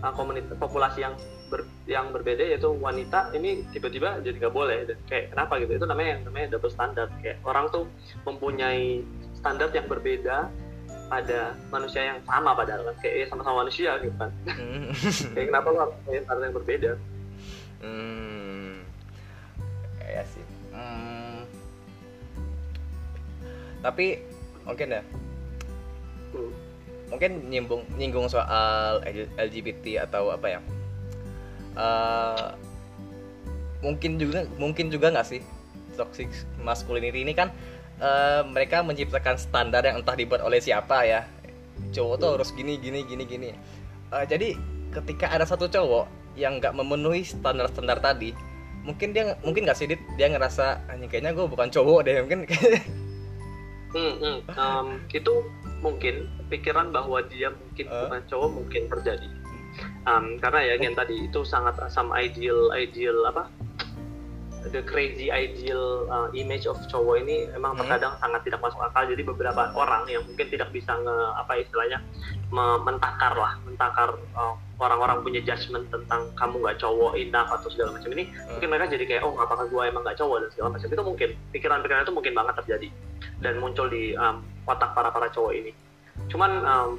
uh, 0.00 0.12
komunitas 0.12 0.52
populasi 0.54 1.00
yang 1.00 1.16
ber, 1.48 1.64
yang 1.84 2.12
berbeda 2.12 2.44
yaitu 2.44 2.68
wanita 2.70 3.32
ini 3.32 3.64
tiba-tiba 3.70 4.20
jadi 4.20 4.36
nggak 4.38 4.54
boleh 4.54 4.84
dan 4.84 4.96
kayak 5.04 5.32
kenapa 5.32 5.56
gitu 5.58 5.72
itu 5.74 5.84
namanya 5.84 6.08
yang 6.14 6.22
namanya 6.24 6.46
double 6.52 6.68
standard 6.70 7.08
kayak 7.20 7.40
orang 7.42 7.68
tuh 7.70 7.84
mempunyai 8.24 9.00
standar 9.34 9.68
yang 9.70 9.84
berbeda 9.84 10.48
pada 11.04 11.52
manusia 11.68 12.00
yang 12.02 12.18
sama 12.24 12.56
padahal 12.56 12.80
kan 12.88 12.96
kayak 12.98 13.14
ya 13.22 13.26
sama-sama 13.28 13.62
manusia 13.66 13.90
gitu 14.00 14.16
kan 14.16 14.30
Hmm. 14.48 14.88
kayak 15.36 15.46
kenapa 15.52 15.66
lo 15.68 15.78
harus 15.84 15.96
punya 16.02 16.20
standar 16.24 16.44
yang 16.48 16.56
berbeda 16.56 16.92
Hmm. 17.84 18.80
Ya 20.00 20.24
sih. 20.24 20.44
Hmm. 20.72 21.44
Tapi 23.84 24.24
mungkin 24.64 24.88
ya, 24.88 25.02
Hmm. 26.32 26.52
mungkin 27.12 27.30
nyinggung 27.52 27.84
nyinggung 28.00 28.32
soal 28.32 29.04
LGBT 29.36 30.08
atau 30.08 30.32
apa 30.32 30.48
ya? 30.48 30.60
Eh, 31.76 32.48
mungkin 33.84 34.16
juga 34.16 34.48
mungkin 34.56 34.88
juga 34.88 35.12
nggak 35.12 35.28
sih 35.28 35.44
toxic 36.00 36.32
masculinity 36.64 37.20
ini 37.20 37.36
kan 37.36 37.52
eh, 38.00 38.42
mereka 38.46 38.82
menciptakan 38.82 39.36
standar 39.36 39.82
yang 39.84 40.00
entah 40.00 40.16
dibuat 40.16 40.40
oleh 40.42 40.58
siapa 40.58 41.04
ya 41.06 41.22
cowok 41.90 42.14
tuh 42.18 42.30
harus 42.38 42.50
gini 42.54 42.78
gini 42.78 43.02
gini 43.06 43.24
gini 43.26 43.50
Eh, 44.14 44.24
jadi 44.30 44.54
ketika 44.94 45.26
ada 45.26 45.42
satu 45.42 45.66
cowok 45.66 46.06
yang 46.38 46.62
nggak 46.62 46.70
memenuhi 46.70 47.26
standar-standar 47.26 47.98
tadi 47.98 48.30
mungkin 48.86 49.10
dia 49.10 49.34
mungkin 49.42 49.66
nggak 49.66 49.74
sih 49.74 49.90
Dit? 49.90 49.98
dia 50.14 50.30
ngerasa 50.30 50.86
anjing 50.86 51.10
kayaknya 51.10 51.34
gue 51.34 51.46
bukan 51.50 51.68
cowok 51.72 52.06
deh 52.06 52.22
mungkin 52.22 52.46
Hmm, 53.94 54.18
hmm. 54.18 54.38
Um, 54.58 54.98
itu 55.14 55.46
mungkin 55.78 56.26
pikiran 56.50 56.90
bahwa 56.90 57.22
dia 57.30 57.54
mungkin 57.54 57.86
Eh? 57.86 57.94
bukan 58.06 58.22
cowok 58.26 58.50
mungkin 58.50 58.82
terjadi 58.90 59.28
Um, 60.06 60.38
karena 60.38 60.62
ya 60.62 60.74
yang 60.78 60.94
tadi 60.94 61.26
itu 61.26 61.42
sangat 61.42 61.74
sama 61.90 62.22
ideal 62.22 62.70
ideal 62.78 63.18
apa 63.26 63.50
the 64.72 64.80
crazy 64.84 65.28
ideal 65.28 66.08
uh, 66.08 66.28
image 66.32 66.64
of 66.64 66.80
cowok 66.88 67.20
ini 67.20 67.48
emang 67.52 67.76
Hmm. 67.76 67.84
terkadang 67.84 68.16
sangat 68.16 68.40
tidak 68.48 68.60
masuk 68.64 68.80
akal. 68.80 69.04
Jadi 69.04 69.20
beberapa 69.20 69.68
orang 69.76 70.08
yang 70.08 70.24
mungkin 70.24 70.46
tidak 70.48 70.72
bisa 70.72 70.96
nge 70.96 71.16
apa 71.36 71.52
istilahnya 71.60 71.98
me- 72.48 72.80
mentakar 72.80 73.36
lah 73.36 73.60
mentakar 73.68 74.16
uh, 74.32 74.54
orang-orang 74.80 75.22
punya 75.22 75.40
judgment 75.44 75.86
tentang 75.92 76.32
kamu 76.34 76.64
nggak 76.64 76.78
cowok 76.80 77.12
enough 77.14 77.50
atau 77.52 77.68
segala 77.70 77.94
macam 77.94 78.10
ini 78.10 78.26
mungkin 78.50 78.68
mereka 78.72 78.86
jadi 78.90 79.04
kayak 79.06 79.22
oh 79.22 79.34
apakah 79.38 79.68
gue 79.68 79.82
emang 79.86 80.02
nggak 80.02 80.18
cowok? 80.18 80.36
dan 80.42 80.48
segala 80.50 80.68
macam. 80.74 80.88
Itu 80.88 81.04
mungkin 81.04 81.28
pikiran-pikiran 81.52 82.04
itu 82.08 82.14
mungkin 82.14 82.32
banget 82.34 82.54
terjadi 82.64 82.88
dan 83.44 83.54
muncul 83.60 83.86
di 83.86 84.16
um, 84.16 84.40
otak 84.64 84.96
para 84.96 85.12
para 85.12 85.28
cowok 85.30 85.52
ini. 85.54 85.72
Cuman 86.30 86.50
um, 86.64 86.90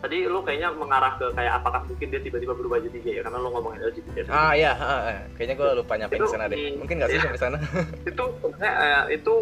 tadi 0.00 0.24
lu 0.24 0.40
kayaknya 0.40 0.72
mengarah 0.72 1.20
ke 1.20 1.28
kayak 1.36 1.60
apakah 1.60 1.84
mungkin 1.84 2.08
dia 2.08 2.20
tiba-tiba 2.24 2.56
berubah 2.56 2.80
jadi 2.80 2.98
gay 3.04 3.14
ya 3.20 3.22
karena 3.28 3.38
lu 3.44 3.52
ngomongin 3.52 3.84
LGBT 3.84 4.32
ah 4.32 4.56
iya 4.56 4.72
ah, 4.72 5.12
ah. 5.12 5.20
kayaknya 5.36 5.54
gue 5.60 5.68
lupa 5.76 5.92
nyampein 6.00 6.20
Itu 6.20 6.26
ke 6.26 6.32
sana 6.32 6.44
deh. 6.48 6.56
di- 6.56 6.76
mungkin 6.80 6.94
nggak 6.96 7.10
sih 7.12 7.18
iya. 7.20 7.24
sampai 7.28 7.40
sana? 7.40 7.58
Itu 8.10 8.24
sebenarnya 8.40 8.72
eh, 8.80 9.04
itu 9.20 9.34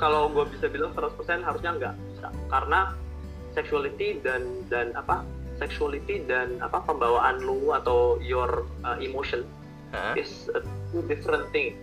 kalau 0.00 0.32
gue 0.32 0.44
bisa 0.50 0.66
bilang 0.72 0.96
100% 0.96 1.14
harusnya 1.44 1.70
nggak 1.76 1.94
bisa. 2.10 2.28
Karena 2.48 2.96
sexuality 3.52 4.18
dan 4.24 4.42
dan 4.72 4.96
apa 4.96 5.22
sexuality 5.60 6.24
dan 6.24 6.56
apa 6.64 6.80
pembawaan 6.82 7.44
lu 7.44 7.70
atau 7.76 8.16
your 8.24 8.64
uh, 8.82 8.96
emotion 8.98 9.44
Hah? 9.92 10.16
is 10.16 10.48
a 10.56 10.64
two 10.90 11.04
different 11.04 11.44
thing. 11.52 11.76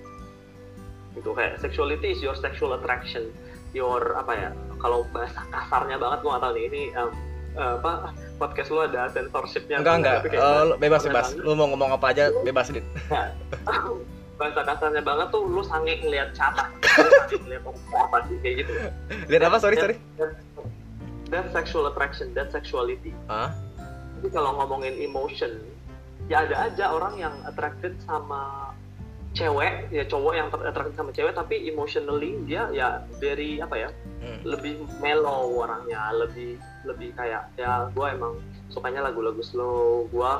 Gitu 1.13 1.29
kayak 1.31 1.61
sexuality 1.61 2.17
is 2.17 2.19
your 2.19 2.35
sexual 2.35 2.73
attraction. 2.73 3.29
Your 3.71 4.17
apa 4.17 4.33
ya 4.33 4.49
kalau 4.81 5.05
bahasa 5.13 5.45
kasarnya 5.53 6.01
banget 6.01 6.25
gue 6.25 6.29
nggak 6.33 6.43
tahu 6.43 6.53
nih. 6.57 6.63
Ini 6.73 6.81
um, 6.97 7.11
eh, 7.51 7.73
apa 7.75 7.91
podcast 8.35 8.69
lu 8.69 8.79
ada 8.79 9.09
censorshipnya? 9.09 9.79
Enggak 9.79 9.95
enggak. 9.97 10.15
Tapi 10.19 10.29
kayak- 10.31 10.63
lu 10.63 10.75
bebas 10.77 11.01
bebas. 11.03 11.27
lu 11.35 11.51
mau 11.53 11.67
ngomong 11.67 11.91
apa 11.91 12.05
aja 12.09 12.29
bebas 12.39 12.69
dit 12.69 12.85
Ya. 13.07 13.33
bahasa 14.39 14.63
kasarnya 14.63 15.03
banget 15.03 15.27
tuh 15.29 15.43
lu 15.43 15.59
sange 15.61 15.99
ngeliat 15.99 16.31
sange 16.37 16.63
ngeliat 17.35 17.63
apa 17.91 18.17
sih 18.25 18.35
kayak 18.39 18.55
gitu. 18.63 18.71
Lihat 19.27 19.43
apa? 19.45 19.57
Sorry 19.57 19.75
sorry. 19.75 19.95
dan- 20.15 20.39
dan 21.29 21.45
sexual 21.49 21.85
attraction 21.85 22.33
dan 22.33 22.49
sexuality. 22.49 23.11
Ah 23.25 23.51
jadi 24.15 24.33
kalau 24.33 24.57
ngomongin 24.57 24.97
emotion 24.97 25.63
ya 26.27 26.43
ada 26.43 26.67
aja 26.67 26.91
orang 26.91 27.15
yang 27.15 27.31
attracted 27.45 27.95
sama 28.01 28.73
cewek 29.31 29.87
ya 29.89 30.03
cowok 30.03 30.33
yang 30.33 30.47
attracted 30.49 30.91
sama 30.93 31.11
cewek 31.11 31.31
tapi 31.31 31.55
emotionally 31.65 32.35
dia 32.43 32.67
ya 32.69 32.87
dari 33.15 33.59
apa 33.59 33.75
ya 33.77 33.89
Hmm. 34.19 34.43
lebih 34.43 34.83
mellow 34.99 35.63
orangnya 35.63 36.11
lebih 36.11 36.59
lebih 36.87 37.11
kayak 37.15 37.51
ya 37.59 37.91
gue 37.91 38.07
emang 38.07 38.39
sukanya 38.69 39.03
lagu-lagu 39.03 39.41
slow. 39.41 40.07
Gue 40.13 40.31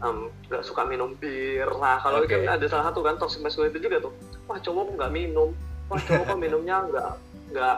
um, 0.00 0.30
gak 0.48 0.64
suka 0.64 0.86
minum 0.86 1.12
bir. 1.18 1.68
Nah 1.76 2.00
kalau 2.00 2.22
Oke. 2.22 2.32
kan 2.32 2.56
ada 2.56 2.66
salah 2.70 2.90
satu 2.90 3.04
kan 3.04 3.18
toxic 3.20 3.42
masculinity 3.42 3.82
juga 3.82 4.08
tuh. 4.08 4.12
Wah 4.46 4.58
cowok 4.62 4.96
nggak 4.96 5.12
minum. 5.12 5.52
Wah 5.90 6.00
cowok 6.00 6.24
kok 6.32 6.38
minumnya 6.40 6.76
nggak 6.88 7.10
nggak 7.52 7.76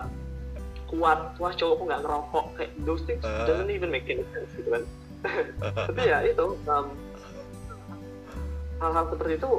kuat. 0.92 1.20
Wah 1.40 1.52
cowok 1.52 1.74
kok 1.74 1.86
nggak 1.88 2.02
ngerokok. 2.04 2.46
Kayak 2.60 2.70
those 2.84 3.02
things 3.08 3.24
Uh. 3.24 3.48
doesn't 3.48 3.72
even 3.72 3.90
make 3.90 4.06
any 4.06 4.24
sense 4.30 4.50
gitu 4.54 4.68
kan. 4.70 4.84
Tapi 5.90 6.02
ya 6.06 6.22
itu 6.22 6.54
um, 6.68 6.86
hal-hal 8.78 9.04
seperti 9.10 9.34
itu 9.40 9.50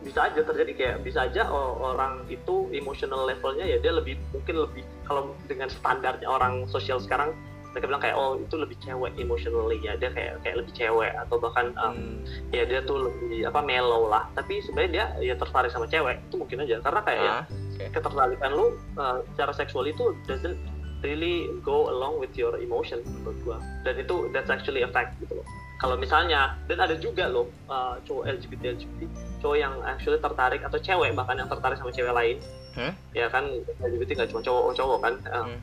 bisa 0.00 0.18
aja 0.28 0.40
terjadi. 0.44 0.72
Kayak 0.76 0.96
bisa 1.06 1.30
aja 1.30 1.48
orang 1.80 2.26
itu 2.28 2.68
emotional 2.74 3.24
levelnya 3.24 3.64
ya 3.64 3.78
dia 3.80 3.92
lebih 3.94 4.18
mungkin 4.34 4.66
lebih 4.68 4.84
kalau 5.08 5.34
dengan 5.50 5.66
standarnya 5.70 6.28
orang 6.30 6.66
sosial 6.70 7.02
sekarang 7.02 7.34
mereka 7.70 7.86
bilang 7.86 8.00
kayak 8.00 8.16
oh 8.16 8.34
itu 8.34 8.54
lebih 8.54 8.76
cewek 8.78 9.12
emotionally 9.14 9.78
ya 9.78 9.94
dia 9.94 10.10
kayak 10.10 10.42
kayak 10.42 10.56
lebih 10.58 10.72
cewek 10.72 11.12
atau 11.16 11.36
bahkan 11.38 11.70
um, 11.76 11.94
Hmm. 12.20 12.22
ya 12.50 12.62
dia 12.64 12.80
tuh 12.80 13.06
lebih 13.06 13.44
apa 13.44 13.60
mellow 13.60 14.06
lah 14.06 14.26
tapi 14.32 14.58
sebenarnya 14.60 14.90
dia 14.90 15.06
ya 15.22 15.34
tertarik 15.34 15.70
sama 15.70 15.86
cewek 15.86 16.18
itu 16.20 16.34
mungkin 16.36 16.62
aja 16.62 16.76
karena 16.80 17.00
kayak 17.00 17.20
ya 17.20 17.32
Ah, 17.32 17.42
oke. 17.46 17.84
ketertarikan 17.92 18.50
lu 18.50 18.66
uh, 18.94 19.18
secara 19.30 19.52
seksual 19.52 19.84
itu 19.84 20.02
doesn't 20.24 20.58
really 21.00 21.48
go 21.60 21.88
along 21.88 22.18
with 22.18 22.34
your 22.34 22.52
emotion 22.56 23.00
menurut 23.06 23.38
gua 23.40 23.56
dan 23.82 23.96
itu 23.96 24.28
that's 24.30 24.48
actually 24.48 24.82
a 24.82 24.90
fact 24.90 25.16
gitu 25.16 25.32
loh 25.32 25.46
kalau 25.78 25.96
misalnya 25.96 26.60
dan 26.66 26.76
ada 26.78 26.92
juga 26.94 27.24
loh 27.24 27.48
uh, 27.66 27.96
cowok 28.04 28.28
LGBT 28.30 28.76
LGBT 28.76 29.00
cowok 29.40 29.56
yang 29.56 29.72
actually 29.82 30.18
tertarik 30.18 30.60
atau 30.60 30.76
cewek 30.76 31.14
bahkan 31.14 31.36
yang 31.36 31.48
tertarik 31.48 31.76
sama 31.76 31.90
cewek 31.90 32.12
lain 32.12 32.38
Hmm? 32.70 32.94
ya 33.10 33.26
kan 33.26 33.50
LGBT 33.82 34.14
nggak 34.14 34.30
cuma 34.30 34.38
cowok 34.40 34.62
cowok 34.74 34.98
kan 35.00 35.14
Uh, 35.26 35.42
Hmm. 35.42 35.58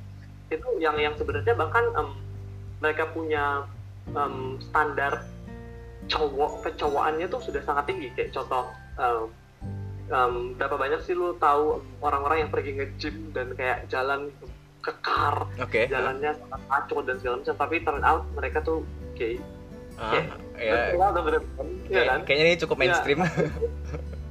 Itu 0.47 0.67
yang 0.79 0.95
yang 0.95 1.13
sebenarnya 1.19 1.53
bahkan 1.53 1.83
um, 1.95 2.15
mereka 2.79 3.09
punya 3.11 3.67
um, 4.13 4.61
standar 4.61 5.25
cowok 6.07 6.63
kecowokannya 6.63 7.27
tuh 7.27 7.41
sudah 7.43 7.61
sangat 7.63 7.91
tinggi. 7.91 8.07
Kayak 8.15 8.31
contoh 8.31 8.71
um, 8.95 9.21
um, 10.11 10.33
berapa 10.55 10.75
banyak 10.79 11.03
sih 11.03 11.13
lu 11.15 11.35
tahu 11.35 11.83
orang-orang 11.99 12.47
yang 12.47 12.51
pergi 12.51 12.71
nge-gym 12.79 13.35
dan 13.35 13.51
kayak 13.55 13.87
jalan 13.91 14.31
kekar 14.79 15.43
oke. 15.59 15.81
jalannya 15.91 16.31
sangat 16.31 16.61
maco 16.71 16.97
dan 17.03 17.15
segala 17.19 17.35
macam 17.43 17.55
tapi 17.59 17.75
turn 17.83 18.03
out 18.07 18.23
mereka 18.31 18.63
tuh 18.63 18.87
gay. 19.19 19.35
Ah, 19.97 20.13
ya. 20.13 20.93
Iya 21.89 22.01
kan? 22.07 22.19
kayak- 22.21 22.23
kayaknya 22.23 22.45
ini 22.45 22.55
cukup 22.61 22.75
mainstream. 22.79 23.19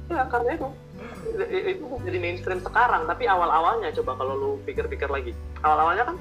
Ya 0.07 0.23
karena 0.31 0.49
itu 0.55 0.67
itu 1.45 1.85
jadi 2.03 2.17
mainstream 2.17 2.59
sekarang 2.59 3.05
tapi 3.05 3.29
awal-awalnya 3.29 3.93
coba 4.01 4.17
kalau 4.17 4.33
lu 4.33 4.51
pikir-pikir 4.65 5.07
lagi. 5.07 5.31
Awal-awalnya 5.61 6.13
kan 6.13 6.17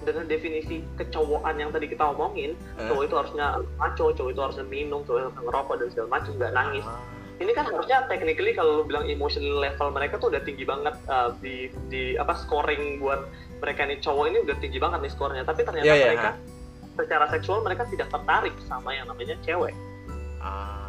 dengan 0.00 0.24
definisi 0.26 0.80
kecowokan 0.96 1.60
yang 1.60 1.70
tadi 1.76 1.84
kita 1.84 2.08
omongin 2.08 2.56
Eh. 2.80 2.88
cowok 2.88 3.02
itu 3.04 3.14
harusnya 3.20 3.46
maco 3.76 4.08
cowok 4.16 4.30
itu 4.32 4.40
harusnya 4.40 4.64
minum 4.64 5.04
cowok 5.04 5.18
itu 5.20 5.26
harusnya 5.28 5.44
ngerokok 5.44 5.74
dan 5.76 5.88
segala 5.92 6.08
macam 6.08 6.32
nggak 6.40 6.52
nangis. 6.56 6.84
Ah, 6.88 7.00
ini 7.40 7.52
kan 7.52 7.64
harusnya 7.68 7.98
technically 8.08 8.52
kalau 8.56 8.80
lu 8.80 8.84
bilang 8.88 9.04
emotional 9.08 9.60
level 9.60 9.88
mereka 9.92 10.16
tuh 10.16 10.32
udah 10.32 10.40
tinggi 10.40 10.64
banget 10.64 10.96
uh, 11.06 11.36
di 11.44 11.68
di 11.92 12.16
apa 12.16 12.32
scoring 12.32 12.96
buat 13.04 13.28
mereka 13.60 13.84
nih. 13.84 14.00
Cowok 14.00 14.24
ini 14.32 14.38
udah 14.48 14.56
tinggi 14.56 14.78
banget 14.80 14.98
nih 15.04 15.12
skornya 15.12 15.44
tapi 15.44 15.60
ternyata 15.68 15.84
Iya, 15.84 15.94
iya, 15.96 16.08
mereka 16.16 16.30
secara 16.96 17.26
seksual 17.32 17.60
mereka 17.60 17.84
tidak 17.92 18.08
tertarik 18.08 18.56
sama 18.64 18.96
yang 18.96 19.04
namanya 19.04 19.36
cewek. 19.44 19.76
Ah. 20.40 20.79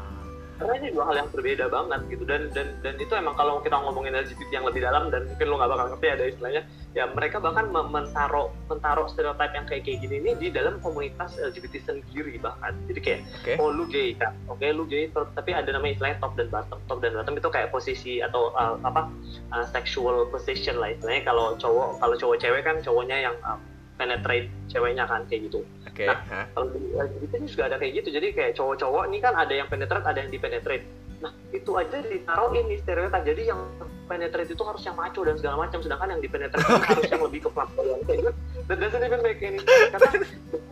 Karena 0.62 0.74
ini 0.78 0.88
dua 0.94 1.10
hal 1.10 1.16
yang 1.26 1.30
berbeda 1.34 1.66
banget 1.74 2.00
gitu. 2.14 2.24
Dan 2.30 2.54
dan 2.54 2.68
dan 2.86 2.96
itu 3.02 3.10
emang 3.18 3.34
kalau 3.34 3.58
kita 3.66 3.74
ngomongin 3.82 4.14
LGBT 4.14 4.62
yang 4.62 4.66
lebih 4.70 4.86
dalam 4.86 5.10
dan 5.10 5.26
mungkin 5.26 5.46
lo 5.50 5.56
nggak 5.58 5.72
bakal 5.74 5.86
ngerti 5.98 6.08
ada 6.14 6.24
istilahnya 6.30 6.64
ya 6.92 7.08
mereka 7.08 7.40
bahkan 7.40 7.72
mentaro 7.72 8.52
mentaro 8.68 9.08
stereotip 9.08 9.52
yang 9.56 9.66
kayak 9.66 9.88
kayak 9.88 10.04
gini 10.04 10.16
ini 10.22 10.32
di 10.36 10.48
dalam 10.54 10.78
komunitas 10.86 11.42
LGBT 11.42 11.82
sendiri 11.82 12.38
bahkan. 12.38 12.78
Jadi 12.86 13.00
kayak 13.02 13.20
Oke. 13.42 13.54
oh 13.58 13.70
lu 13.74 13.90
gay 13.90 14.14
kan? 14.14 14.38
Oke 14.46 14.70
lu 14.70 14.86
gay 14.86 15.10
tapi 15.10 15.52
ada 15.58 15.74
namanya 15.74 15.98
istilahnya 15.98 16.18
top 16.22 16.34
dan 16.38 16.48
bottom. 16.54 16.80
Top 16.86 17.00
dan 17.02 17.18
bottom 17.18 17.34
itu 17.42 17.50
kayak 17.50 17.74
posisi 17.74 18.22
atau 18.22 18.54
uh, 18.54 18.78
apa 18.86 19.10
uh, 19.50 19.66
sexual 19.74 20.30
position 20.30 20.78
lah 20.78 20.94
istilahnya. 20.94 21.26
Kalau 21.26 21.58
cowok 21.58 21.98
kalau 21.98 22.16
cowok 22.20 22.38
cewek 22.38 22.62
kan 22.62 22.78
cowoknya 22.86 23.18
yang 23.32 23.36
uh, 23.42 23.58
penetrate 24.02 24.50
ceweknya 24.66 25.06
kan 25.06 25.30
kayak 25.30 25.46
gitu. 25.54 25.62
Oke. 25.86 26.10
Nah, 26.10 26.18
hah? 26.26 26.46
kalau 26.58 26.74
di 26.74 26.82
LGBT 26.98 27.32
ini 27.38 27.48
juga 27.54 27.64
ada 27.70 27.78
kayak 27.78 27.94
gitu. 28.02 28.10
Jadi 28.18 28.28
kayak 28.34 28.52
cowok-cowok 28.58 29.04
ini 29.14 29.18
kan 29.22 29.38
ada 29.38 29.54
yang 29.54 29.70
penetrate 29.70 30.06
ada 30.10 30.18
yang 30.26 30.34
dipenetrate. 30.34 30.86
Nah 31.22 31.30
itu 31.54 31.72
aja 31.78 32.02
ditaruh 32.02 32.50
ini 32.58 32.82
stereotip 32.82 33.22
jadi 33.22 33.54
yang 33.54 33.62
penetrate 34.10 34.50
itu 34.50 34.64
harus 34.66 34.82
yang 34.82 34.98
maco 34.98 35.22
dan 35.22 35.38
segala 35.38 35.56
macam. 35.62 35.78
Sedangkan 35.86 36.18
yang 36.18 36.22
dipenetrate 36.26 36.66
itu 36.66 36.82
harus 36.90 37.10
yang 37.14 37.22
lebih 37.22 37.40
ke 37.46 37.50
kayak 37.54 38.18
gitu. 38.26 38.32
That 38.66 38.78
doesn't 38.82 39.06
even 39.06 39.22
make 39.22 39.38
any 39.46 39.62
sense. 39.62 39.94
Karena 39.94 40.10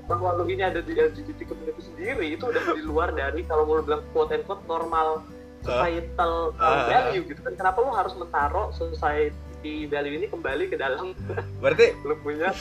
bahwa 0.09 0.41
lu 0.41 0.49
ini 0.49 0.65
ada 0.65 0.81
di 0.81 0.97
LGBT 0.97 1.45
community 1.45 1.81
sendiri 1.85 2.33
itu 2.33 2.49
udah 2.49 2.63
di 2.73 2.81
luar 2.81 3.13
dari 3.13 3.45
kalau 3.45 3.69
mau 3.69 3.85
bilang 3.85 4.01
quote 4.09 4.33
and 4.33 4.41
quote 4.49 4.65
normal 4.65 5.21
societal 5.61 6.55
uh, 6.57 6.65
Ah. 6.65 6.83
value 6.89 7.29
gitu 7.29 7.45
kan. 7.45 7.53
Kenapa 7.53 7.77
lu 7.85 7.93
harus 7.93 8.17
mentaruh 8.17 8.73
society 8.73 9.37
value 9.63 10.15
ini 10.19 10.27
kembali 10.31 10.71
ke 10.71 10.75
dalam 10.79 11.11
berarti 11.63 11.95
lu 12.07 12.15
punya. 12.23 12.51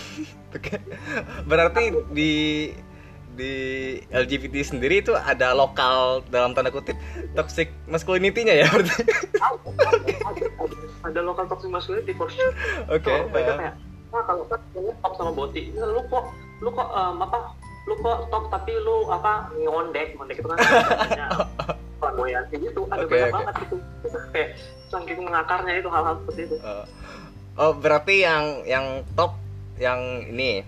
Berarti 1.51 1.95
di 2.11 2.33
di 3.39 3.55
LGBT 4.11 4.67
sendiri 4.67 4.99
itu 4.99 5.15
ada 5.15 5.55
lokal 5.55 6.27
dalam 6.27 6.59
tanda 6.59 6.75
kutip 6.75 6.99
toxic 7.39 7.71
masculinity-nya 7.87 8.51
ya 8.51 8.67
berarti. 8.67 9.07
ada 11.07 11.21
lokal 11.23 11.47
toxic 11.47 11.71
masculinity 11.71 12.11
for 12.19 12.27
sure 12.27 12.51
Oke. 12.91 13.07
Kalau 13.07 13.31
mereka 13.31 13.53
eh, 13.55 13.57
kayak, 13.63 13.75
nah 14.11 14.23
kalau 14.27 14.43
kan 14.51 14.59
lu 14.75 14.91
sama 15.15 15.31
boti, 15.31 15.71
lu 15.71 16.03
kok 16.11 16.25
lu 16.59 16.69
kok 16.75 16.89
em, 16.91 17.17
apa? 17.23 17.39
Lu 17.89 17.95
kok 17.99 18.29
top 18.29 18.45
tapi 18.49 18.73
lu 18.77 19.09
apa 19.09 19.49
ngondek, 19.57 20.13
ngondek 20.15 20.37
itu 20.37 20.47
kan 20.47 20.57
namanya 20.61 21.27
flamboyan 21.99 22.45
kayak 22.47 22.61
gitu. 22.63 22.81
Ada 22.87 23.01
Oke, 23.01 23.11
banyak 23.11 23.25
oke. 23.25 23.35
banget 23.35 23.55
itu. 23.59 23.77
Kayak 24.29 24.49
saking 24.87 25.19
mengakarnya 25.21 25.73
itu 25.75 25.89
hal-hal 25.89 26.15
seperti 26.21 26.41
itu. 26.45 26.57
eh, 26.59 26.85
oh, 27.57 27.73
berarti 27.75 28.15
yang 28.19 28.45
yang 28.65 28.87
top 29.13 29.33
yang 29.77 30.01
ini 30.27 30.63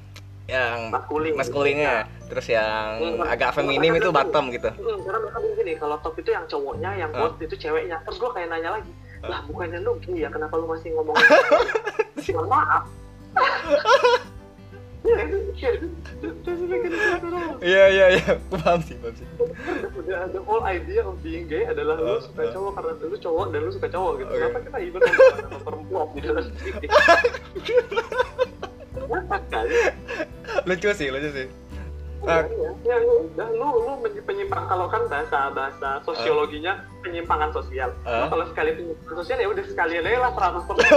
yang 0.47 0.91
Maskulin. 0.91 1.33
maskulinnya, 1.39 1.95
terus 2.27 2.47
yang 2.49 2.99
Hmm. 2.99 3.23
agak 3.23 3.55
feminim 3.55 3.95
itu 3.95 4.11
bottom 4.11 4.51
gitu. 4.51 4.67
Hmm, 4.69 4.99
karena 4.99 5.19
mereka 5.21 5.39
bilang 5.39 5.57
gini, 5.57 5.73
kalau 5.77 5.97
top 6.01 6.15
itu 6.17 6.31
yang 6.33 6.43
cowoknya, 6.45 6.91
yang 6.97 7.11
bot 7.13 7.39
itu 7.39 7.55
ceweknya. 7.55 8.03
Terus 8.03 8.19
gua 8.19 8.35
kayak 8.35 8.51
nanya 8.51 8.71
lagi, 8.75 8.91
lah 9.23 9.47
bukannya 9.47 9.79
lu 9.79 9.95
gini 10.01 10.25
ya, 10.25 10.29
kenapa 10.29 10.59
lu 10.59 10.67
masih 10.67 10.91
ngomongin 10.91 11.23
Mohon 12.35 12.47
maaf. 12.49 12.83
iya 17.65 17.85
iya 17.89 18.07
iya 18.21 18.33
Gua 18.53 18.59
paham 18.61 18.81
sih 18.85 18.97
paham 19.01 19.15
sih 19.17 19.27
the, 20.33 20.41
whole 20.45 20.65
idea 20.65 21.01
of 21.05 21.17
being 21.25 21.49
gay 21.49 21.65
adalah 21.65 21.97
lu 21.97 22.09
Uh, 22.11 22.21
suka 22.21 22.43
uh. 22.43 22.53
cowok 22.53 22.73
karena 22.77 22.93
lu 23.07 23.17
cowok 23.21 23.47
dan 23.55 23.61
lu 23.63 23.71
suka 23.71 23.89
cowok 23.89 24.13
gitu. 24.19 24.33
Oke. 24.35 24.41
Kenapa 24.41 24.59
kita 24.67 24.79
even 24.83 25.01
sama 25.07 25.59
perempuan 25.63 26.07
di 26.13 26.21
dalam 26.21 26.45
sini? 26.59 26.87
Kenapa 28.91 29.35
lucu 30.67 30.89
sih 30.93 31.09
lucu 31.09 31.31
sih 31.33 31.49
Ya, 32.21 32.37
Ah. 32.37 32.45
ya, 32.85 33.01
ya, 33.01 33.01
udah 33.01 33.49
lu 33.57 33.69
lu 33.81 33.93
penyimpang 34.29 34.69
kalau 34.69 34.93
kan 34.93 35.09
bahasa 35.09 35.49
bahasa 35.57 36.05
sosiologinya 36.05 36.85
penyimpangan 37.01 37.49
sosial. 37.49 37.89
Uh. 38.05 38.29
kalau 38.29 38.45
sekali 38.53 38.77
penyimpangan 38.77 39.17
sosial 39.25 39.39
ya 39.41 39.49
udah 39.49 39.65
sekalian 39.65 40.05
aja 40.05 40.19
lah 40.21 40.31
100 40.37 40.69
persen. 40.69 40.93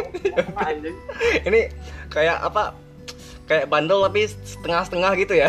anjing. 0.64 0.96
ini 1.44 1.68
kayak 2.08 2.40
apa 2.40 2.72
kayak 3.44 3.68
bandel 3.68 4.00
tapi 4.02 4.24
setengah-setengah 4.26 5.10
gitu 5.18 5.34
ya 5.36 5.48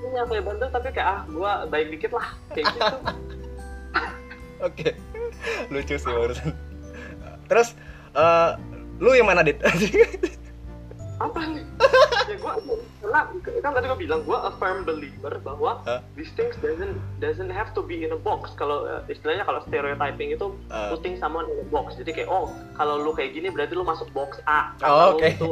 Ini 0.00 0.16
yang 0.16 0.26
kayak 0.26 0.44
bandel 0.44 0.68
tapi 0.68 0.88
kayak 0.90 1.08
ah 1.08 1.20
gua 1.28 1.52
baik 1.66 1.94
dikit 1.94 2.12
lah 2.12 2.26
kayak 2.50 2.66
gitu. 2.66 2.96
oke 4.66 4.88
lucu 5.70 5.94
sih 5.96 6.10
barusan 6.10 6.52
terus 7.46 7.72
eh, 8.12 8.50
lu 8.98 9.14
yang 9.14 9.26
mana 9.26 9.40
dit 9.40 9.56
apa 11.20 11.36
nih? 11.52 11.60
ya 12.32 12.36
gua 12.40 12.56
karena 13.00 13.20
kan 13.60 13.70
tadi 13.76 13.86
gua 13.86 13.98
bilang 13.98 14.20
gua 14.24 14.48
a 14.48 14.52
firm 14.56 14.88
believer 14.88 15.36
bahwa 15.40 15.84
Hah? 15.84 16.00
these 16.16 16.32
things 16.32 16.56
doesn't 16.58 16.96
doesn't 17.20 17.52
have 17.52 17.76
to 17.76 17.84
be 17.84 18.00
in 18.00 18.10
a 18.10 18.16
box. 18.16 18.56
Kalau 18.56 18.88
uh, 18.88 19.04
istilahnya 19.04 19.44
kalau 19.44 19.60
stereotyping 19.68 20.32
itu 20.32 20.48
Ah. 20.72 20.88
putting 20.88 21.20
someone 21.20 21.44
in 21.46 21.60
a 21.60 21.68
box. 21.68 21.92
Jadi 22.00 22.16
kayak 22.16 22.30
oh 22.32 22.48
kalau 22.72 22.96
lu 22.96 23.12
kayak 23.12 23.36
gini 23.36 23.52
berarti 23.52 23.76
lu 23.76 23.84
masuk 23.84 24.08
box 24.16 24.40
A. 24.48 24.72
Oh, 24.80 25.12
Kalau 25.12 25.20
itu 25.20 25.50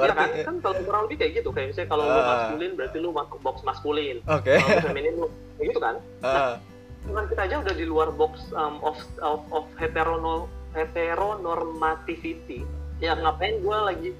Iya 0.00 0.12
kan? 0.12 0.28
Kan 0.42 0.54
kalau 0.58 0.74
kurang 0.80 1.02
lebih 1.04 1.16
kayak 1.18 1.32
gitu. 1.36 1.48
Kayak 1.50 1.66
misalnya 1.68 1.88
kalau 1.88 2.04
lu 2.04 2.14
Ah. 2.14 2.26
maskulin 2.28 2.70
berarti 2.74 2.96
lu 2.96 3.10
box 3.38 3.56
maskulin. 3.62 4.16
oke 4.24 4.52
Kalau 4.52 4.68
lu 4.68 4.82
feminin 4.84 5.14
lu 5.14 5.26
kayak 5.54 5.66
gitu 5.68 5.80
kan? 5.80 5.94
Ah, 6.20 6.54
Cuman 7.00 7.24
kita 7.26 7.40
aja 7.42 7.56
udah 7.58 7.74
di 7.74 7.84
luar 7.84 8.08
box 8.10 8.32
um, 8.52 8.78
of 8.82 8.96
of 9.20 9.40
of 9.50 9.64
heterono 9.74 10.44
heteronormativity. 10.70 12.62
Ya 12.98 13.14
ngapain 13.14 13.58
gua 13.60 13.86
lagi 13.86 14.10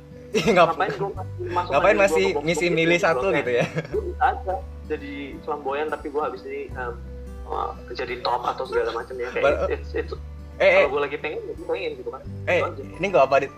ngap- 0.46 0.72
ngapain 0.72 0.92
gua 0.94 1.10
masih 1.10 1.44
masuk 1.50 1.70
ngapain 1.72 1.96
masih 1.98 2.24
misi 2.40 2.66
milih 2.68 2.94
gitu 2.94 3.06
satu 3.08 3.26
gitu 3.32 3.50
ya 3.50 3.64
bisa 3.92 4.14
aja 4.22 4.54
jadi 4.86 5.12
flamboyan 5.40 5.88
tapi 5.88 6.06
gua 6.08 6.28
habis 6.28 6.44
ini 6.44 6.68
um, 6.74 6.94
uh, 7.44 7.72
jadi 7.90 8.20
top 8.20 8.44
atau 8.46 8.62
segala 8.62 8.92
macam 8.94 9.16
ya 9.16 9.28
kayak 9.30 9.42
Bar- 9.42 9.66
it's, 9.68 9.90
it's, 9.92 10.12
eh 10.54 10.62
eh 10.62 10.72
kalau 10.80 10.92
gua 10.92 11.00
lagi 11.04 11.16
pengen 11.16 11.40
gua 11.56 11.66
pengen 11.70 11.90
gitu 11.96 12.08
kan 12.08 12.22
eh 12.46 12.60
ini 12.94 13.06
gak 13.08 13.24
apa 13.24 13.36
dit 13.40 13.52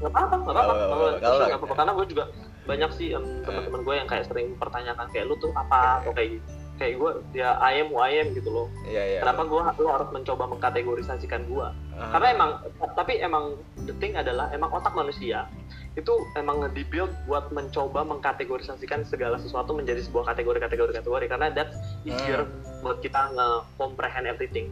nggak 0.00 0.12
apa-apa 0.12 0.34
nggak 0.36 0.54
apa-apa. 0.54 0.74
Nggak 1.18 1.58
apa-apa, 1.58 1.74
karena 1.74 1.92
gue 1.96 2.06
juga 2.12 2.24
banyak 2.66 2.90
sih 2.98 3.08
em, 3.14 3.24
teman-teman 3.46 3.80
gue 3.86 3.94
yang 3.94 4.08
kayak 4.10 4.24
sering 4.26 4.52
pertanyakan 4.58 5.06
kayak 5.14 5.26
lu 5.30 5.34
tuh 5.38 5.50
apa? 5.54 6.02
Atau 6.02 6.12
kayak 6.12 6.38
gitu 6.38 6.46
kayak 6.76 7.00
gue 7.00 7.10
ya 7.40 7.56
I 7.56 7.80
am 7.80 7.88
who 7.88 8.04
I 8.04 8.20
am 8.20 8.36
gitu 8.36 8.52
loh. 8.52 8.68
Iya 8.84 9.02
iya. 9.16 9.18
Kenapa 9.24 9.48
gue 9.48 9.60
lu 9.80 9.88
harus 9.88 10.08
mencoba 10.12 10.44
mengkategorisasikan 10.44 11.48
gue 11.48 11.68
Ah, 11.96 12.12
karena 12.12 12.26
emang 12.36 12.50
tapi 12.92 13.16
emang 13.24 13.56
the 13.88 13.96
thing 13.96 14.12
adalah 14.12 14.52
emang 14.52 14.68
otak 14.68 14.92
manusia 14.92 15.48
itu 15.96 16.12
emang 16.36 16.60
dibuild 16.76 17.08
buat 17.24 17.48
mencoba 17.56 18.04
mengkategorisasikan 18.04 19.08
segala 19.08 19.40
sesuatu 19.40 19.72
menjadi 19.72 20.04
sebuah 20.04 20.28
kategori 20.28 20.60
kategori 20.60 20.92
kategori 21.00 21.24
karena 21.32 21.48
that's 21.56 21.80
easier 22.04 22.44
Hmm. 22.44 22.84
buat 22.84 23.00
kita 23.00 23.32
nge-comprehend 23.32 24.28
everything 24.28 24.68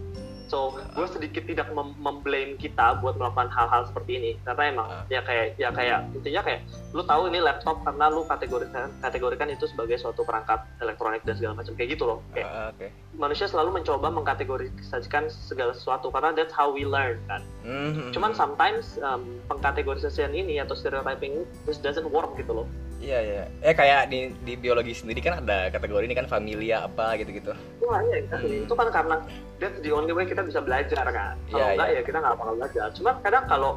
so 0.46 0.76
gue 0.94 1.06
sedikit 1.08 1.44
tidak 1.44 1.72
mem- 1.72 1.96
memblame 1.96 2.54
kita 2.56 3.00
buat 3.00 3.16
melakukan 3.16 3.48
hal-hal 3.48 3.88
seperti 3.88 4.20
ini. 4.20 4.30
Karena 4.44 4.62
emang 4.68 4.86
Ah. 4.90 5.04
ya 5.08 5.20
kayak 5.24 5.56
ya 5.56 5.68
kayak 5.72 5.98
intinya 6.12 6.42
kayak 6.44 6.60
lu 6.92 7.02
tahu 7.02 7.32
ini 7.32 7.40
laptop 7.40 7.80
karena 7.82 8.06
lu 8.12 8.22
kategorikan 8.28 8.92
kategorikan 9.00 9.48
itu 9.50 9.64
sebagai 9.66 9.96
suatu 9.96 10.22
perangkat 10.22 10.62
elektronik 10.78 11.24
dan 11.24 11.34
segala 11.34 11.58
macam 11.58 11.72
kayak 11.74 11.96
gitu 11.96 12.04
loh. 12.04 12.18
Kayak 12.36 12.48
ah, 12.48 12.68
oke. 12.70 12.86
manusia 13.14 13.46
selalu 13.46 13.78
mencoba 13.78 14.10
mengkategorisasikan 14.10 15.30
segala 15.30 15.70
sesuatu 15.72 16.10
karena 16.10 16.34
that's 16.34 16.52
how 16.52 16.68
we 16.70 16.82
learn 16.84 17.18
kan. 17.26 17.42
Hmm, 17.64 18.10
cuman 18.12 18.34
sometimes 18.34 18.98
um, 19.00 19.40
pengkategorisasian 19.48 20.34
ini 20.34 20.60
atau 20.60 20.76
stereotyping 20.76 21.46
just 21.64 21.80
doesn't 21.80 22.06
work 22.10 22.34
gitu 22.36 22.52
loh 22.52 22.66
iya 23.04 23.18
iya 23.20 23.42
eh 23.60 23.74
kayak 23.76 24.08
di 24.08 24.32
di 24.42 24.56
biologi 24.56 24.96
sendiri 24.96 25.20
kan 25.20 25.44
ada 25.44 25.68
kategori 25.68 26.08
ini 26.08 26.16
kan 26.16 26.24
familia 26.24 26.88
apa 26.88 27.20
gitu 27.20 27.36
gitu 27.36 27.52
Wah, 27.84 28.00
iya. 28.08 28.24
Hmm. 28.32 28.64
itu 28.64 28.72
kan 28.72 28.88
karena 28.88 29.20
that's 29.60 29.76
the 29.84 29.92
only 29.92 30.16
way 30.16 30.24
kita 30.24 30.40
bisa 30.40 30.64
belajar 30.64 31.04
kan 31.04 31.36
kalau 31.52 31.60
Iya, 31.60 31.76
enggak 31.76 31.88
iya. 31.92 32.00
ya 32.00 32.02
kita 32.08 32.18
nggak 32.24 32.34
bakal 32.40 32.54
belajar 32.56 32.86
cuman 32.96 33.14
kadang 33.20 33.44
kalau 33.44 33.72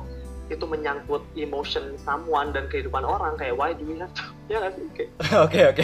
itu 0.47 0.63
menyangkut 0.63 1.23
emotion 1.35 1.99
someone 1.99 2.55
dan 2.55 2.71
kehidupan 2.71 3.03
orang 3.03 3.35
kayak 3.35 3.59
why 3.59 3.75
do 3.75 3.83
we 3.83 3.99
have 3.99 4.11
to 4.15 4.23
ya 4.51 4.63
nggak 4.63 4.73
sih 4.79 4.87
Oke 5.45 5.59
oke. 5.67 5.83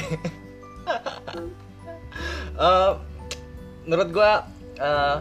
Eh, 2.54 2.92
menurut 3.84 4.10
gua 4.14 4.46
eh, 4.78 5.18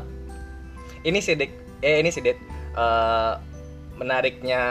ini 1.02 1.18
sih 1.18 1.34
Dik, 1.34 1.50
eh 1.80 1.98
ini 2.04 2.12
sih 2.12 2.20
Dit, 2.20 2.38
eh, 2.76 3.32
menariknya 3.96 4.62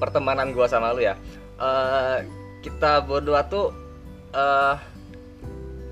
pertemanan 0.00 0.50
gua 0.56 0.66
sama 0.66 0.96
lu 0.96 1.04
ya. 1.04 1.14
Eh, 1.60 2.18
kita 2.62 3.02
berdua 3.02 3.44
tuh 3.44 3.74
eh 4.32 4.76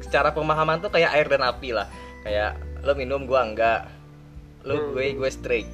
secara 0.01 0.31
pemahaman 0.31 0.81
tuh 0.81 0.89
kayak 0.89 1.11
air 1.13 1.27
dan 1.29 1.43
api 1.45 1.71
lah. 1.71 1.87
Kayak 2.23 2.57
lu 2.81 2.93
minum 2.95 3.23
gua 3.25 3.45
enggak. 3.45 3.87
Lu 4.63 4.75
Hmm. 4.75 4.89
gue 4.93 5.13
gue 5.15 5.31
straight. 5.31 5.69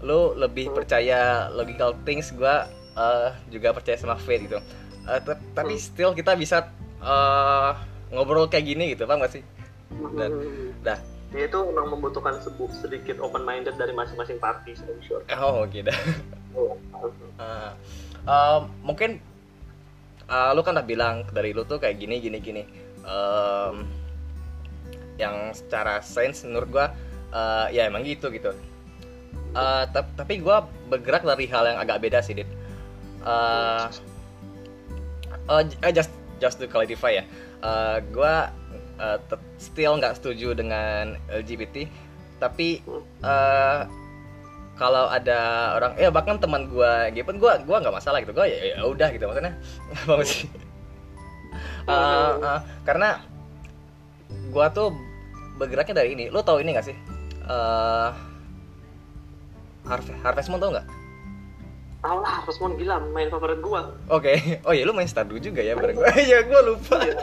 Lu 0.00 0.32
lebih 0.32 0.70
Hmm. 0.70 0.76
percaya 0.76 1.20
logical 1.50 1.92
things 2.02 2.30
gua 2.30 2.66
eh, 2.96 3.28
juga 3.50 3.76
percaya 3.76 3.94
sama 3.94 4.16
fate 4.16 4.48
gitu. 4.48 4.58
Eh, 5.04 5.20
te- 5.20 5.42
tapi 5.52 5.76
Hmm. 5.76 5.82
still 5.82 6.12
kita 6.12 6.32
bisa 6.32 6.64
eh, 6.96 7.70
ngobrol 8.08 8.48
kayak 8.48 8.66
gini 8.66 8.84
gitu, 8.90 9.04
paham 9.04 9.20
gak 9.20 9.32
sih? 9.32 9.44
Dan- 10.16 10.40
dah. 10.80 10.96
Itu 11.28 11.68
memang 11.68 11.92
membutuhkan 11.92 12.40
sebu- 12.40 12.72
sedikit 12.72 13.20
open 13.20 13.44
minded 13.44 13.76
dari 13.76 13.92
masing-masing 13.92 14.40
party 14.40 14.72
sure 15.02 15.20
Oh, 15.36 15.62
gitu. 15.68 15.92
Eh, 17.36 17.70
eh, 18.24 18.58
mungkin 18.80 19.20
eh, 20.26 20.50
lu 20.54 20.60
kan 20.62 20.74
udah 20.76 20.86
bilang 20.86 21.22
dari 21.30 21.54
lu 21.54 21.62
tuh 21.62 21.78
kayak 21.78 21.96
gini 21.98 22.18
gini 22.18 22.38
gini. 22.42 22.62
Em, 23.06 23.86
yang 25.16 25.54
secara 25.56 26.02
sains 26.04 26.44
menurut 26.44 26.68
gua 26.68 26.86
eh, 27.32 27.66
ya 27.76 27.86
emang 27.88 28.02
gitu 28.04 28.28
gitu. 28.30 28.50
Tap- 29.56 30.12
tapi 30.20 30.44
gua 30.44 30.68
bergerak 30.92 31.24
dari 31.24 31.48
hal 31.48 31.64
yang 31.64 31.78
agak 31.80 32.04
beda 32.04 32.20
sih, 32.20 32.36
Dit. 32.36 32.50
J- 35.48 35.80
eh, 35.80 35.92
just 35.94 36.12
just 36.36 36.60
to 36.60 36.68
clarify 36.68 37.22
ya. 37.22 37.24
Eh, 37.64 37.98
gua 38.12 38.52
tet- 39.28 39.52
still 39.56 39.96
nggak 39.96 40.16
setuju 40.20 40.52
dengan 40.52 41.16
LGBT, 41.28 41.88
tapi 42.36 42.80
eh 43.24 43.80
kalau 44.76 45.08
ada 45.08 45.72
orang 45.80 45.92
ya 45.96 46.12
bahkan 46.12 46.36
teman 46.36 46.68
gua 46.68 47.08
gitu 47.12 47.24
pun 47.24 47.40
gua 47.40 47.56
gua 47.64 47.80
nggak 47.80 47.96
masalah 47.96 48.20
gitu. 48.20 48.36
Gua 48.36 48.44
ya, 48.44 48.76
ya 48.76 48.84
udah 48.84 49.08
gitu 49.12 49.24
maksudnya. 49.28 49.54
Apa 50.04 50.24
sih 50.24 50.48
Eh, 51.86 52.30
eh, 52.42 52.60
karena 52.82 53.22
gua 54.50 54.68
tuh 54.68 54.92
bergeraknya 55.56 56.02
dari 56.04 56.12
ini. 56.18 56.28
Lo 56.28 56.42
tau 56.42 56.58
ini 56.58 56.74
gak 56.74 56.86
sih? 56.90 56.96
Eh 57.46 58.10
Harvest 59.86 60.18
Harvest 60.20 60.48
Moon 60.50 60.60
tau 60.60 60.70
nggak? 60.74 60.86
Tau 62.02 62.18
lah 62.22 62.42
Resmond 62.46 62.74
gila 62.78 63.02
main 63.14 63.30
favorit 63.30 63.58
gua. 63.62 63.94
Oke 64.10 64.38
oh 64.66 64.74
iya 64.74 64.82
lu 64.82 64.92
main 64.92 65.08
Stardew 65.08 65.38
juga 65.38 65.62
ya 65.62 65.78
bareng 65.78 65.96
gua. 65.96 66.10
Ya 66.30 66.42
gua 66.42 66.60
lupa. 66.66 66.98
Iya. 67.02 67.16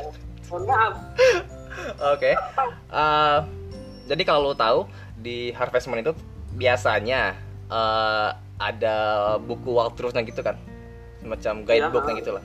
mohon 0.52 0.64
maaf. 0.70 0.94
Oke. 2.16 2.32
Eh, 2.94 3.40
jadi 4.08 4.24
kalau 4.24 4.52
lo 4.52 4.56
tahu 4.56 4.88
di 5.20 5.52
Harvest 5.56 5.88
Moon 5.92 6.04
itu 6.04 6.14
biasanya 6.54 7.34
eh, 7.68 8.30
ada 8.58 8.98
buku 9.40 9.70
walkthroughnya 9.70 10.22
gitu 10.24 10.40
kan, 10.40 10.56
semacam 11.20 11.54
guidebooknya 11.64 12.14
Iya. 12.14 12.20
gitu 12.22 12.32
lah. 12.32 12.44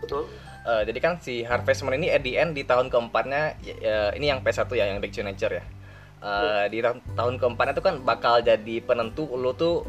betul 0.00 0.24
Eh, 0.62 0.82
jadi 0.86 0.98
kan 0.98 1.18
si 1.18 1.42
Harvest 1.42 1.82
Moon 1.82 1.98
ini 1.98 2.06
at 2.06 2.22
the 2.22 2.38
end 2.38 2.54
di 2.54 2.62
tahun 2.62 2.86
keempatnya 2.86 3.58
ya, 3.60 3.74
ya, 3.76 3.98
ini 4.14 4.30
yang 4.30 4.38
P1 4.40 4.70
ya, 4.70 4.86
yang 4.86 5.02
Back 5.02 5.10
to 5.10 5.20
Nature 5.20 5.58
ya. 5.58 5.64
Eh, 6.22 6.64
di 6.70 6.78
tahun, 6.78 7.02
tahun 7.12 7.34
keempatnya 7.34 7.74
itu 7.74 7.82
kan 7.82 7.94
bakal 7.98 8.38
jadi 8.38 8.78
penentu 8.78 9.26
lo 9.28 9.50
tuh 9.52 9.82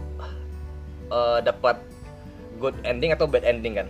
eh, 1.07 1.39
dapat 1.41 1.77
good 2.57 2.73
ending 2.81 3.13
atau 3.13 3.25
bad 3.25 3.45
ending 3.45 3.77
kan. 3.77 3.85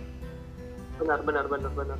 benar 0.94 1.18
benar 1.20 1.44
benar 1.48 1.72
benar 1.72 1.98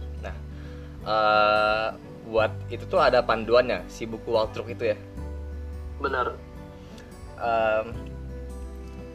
Eh, 1.05 1.89
buat 2.25 2.53
itu 2.69 2.85
tuh 2.85 2.97
ada 2.97 3.21
panduannya 3.21 3.85
si 3.87 4.05
buku 4.05 4.29
walkthrough 4.29 4.69
itu 4.69 4.93
ya. 4.93 4.97
benar 5.97 6.37
Em, 7.39 7.87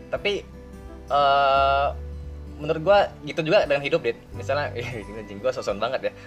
tapi 0.09 0.43
eh 1.09 1.87
menurut 2.59 2.81
gua 2.83 2.99
gitu 3.23 3.39
juga 3.41 3.63
dengan 3.63 3.83
hidup 3.83 4.03
dit. 4.03 4.17
Misalnya 4.35 4.75
anjing 5.19 5.39
gua 5.39 5.51
soson 5.55 5.79
banget 5.79 6.11
ya. 6.11 6.13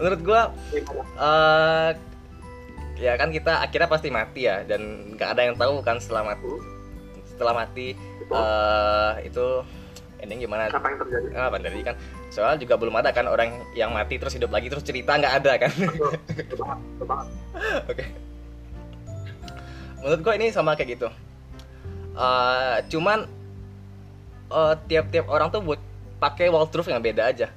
Menurut 0.00 0.20
Gimana? 0.20 0.50
eh 1.20 1.90
ya 3.02 3.12
kan 3.18 3.34
kita 3.34 3.64
akhirnya 3.64 3.88
pasti 3.90 4.08
mati 4.14 4.46
ya 4.46 4.62
dan 4.62 5.12
nggak 5.16 5.28
ada 5.34 5.42
yang 5.42 5.56
tahu 5.58 5.82
kan 5.82 5.98
setelah 5.98 6.22
mati 6.22 6.46
setelah 7.26 7.54
mati 7.56 7.98
Itu 7.98 8.30
eh 8.30 9.12
itu 9.26 9.46
ending 10.22 10.46
gimana. 10.46 10.70
Apa 10.70 10.86
yang 10.86 10.98
terjadi? 11.02 11.26
ah 11.34 11.50
apa 11.50 11.56
tadi 11.58 11.82
kan? 11.82 11.94
Soalnya 12.30 12.58
juga 12.62 12.74
belum 12.78 12.94
ada 12.94 13.10
kan 13.10 13.26
orang 13.26 13.58
yang 13.74 13.90
mati 13.90 14.16
terus 14.16 14.38
hidup 14.38 14.54
lagi 14.54 14.70
terus 14.70 14.86
cerita 14.86 15.18
nggak 15.18 15.34
ada 15.42 15.52
kan? 15.58 15.70
Betul 15.74 16.62
menurut 20.02 20.20
gue 20.20 20.34
ini 20.36 20.46
sama 20.50 20.74
kayak 20.74 20.98
gitu. 20.98 21.08
Eh, 22.12 22.76
cuman 22.92 23.24
eh, 24.52 24.74
tiap-tiap 24.90 25.26
orang 25.32 25.48
tuh 25.48 25.64
buat 25.64 25.80
pakai 26.20 26.52
truth 26.68 26.90
yang 26.90 27.00
beda 27.00 27.32
aja. 27.32 27.48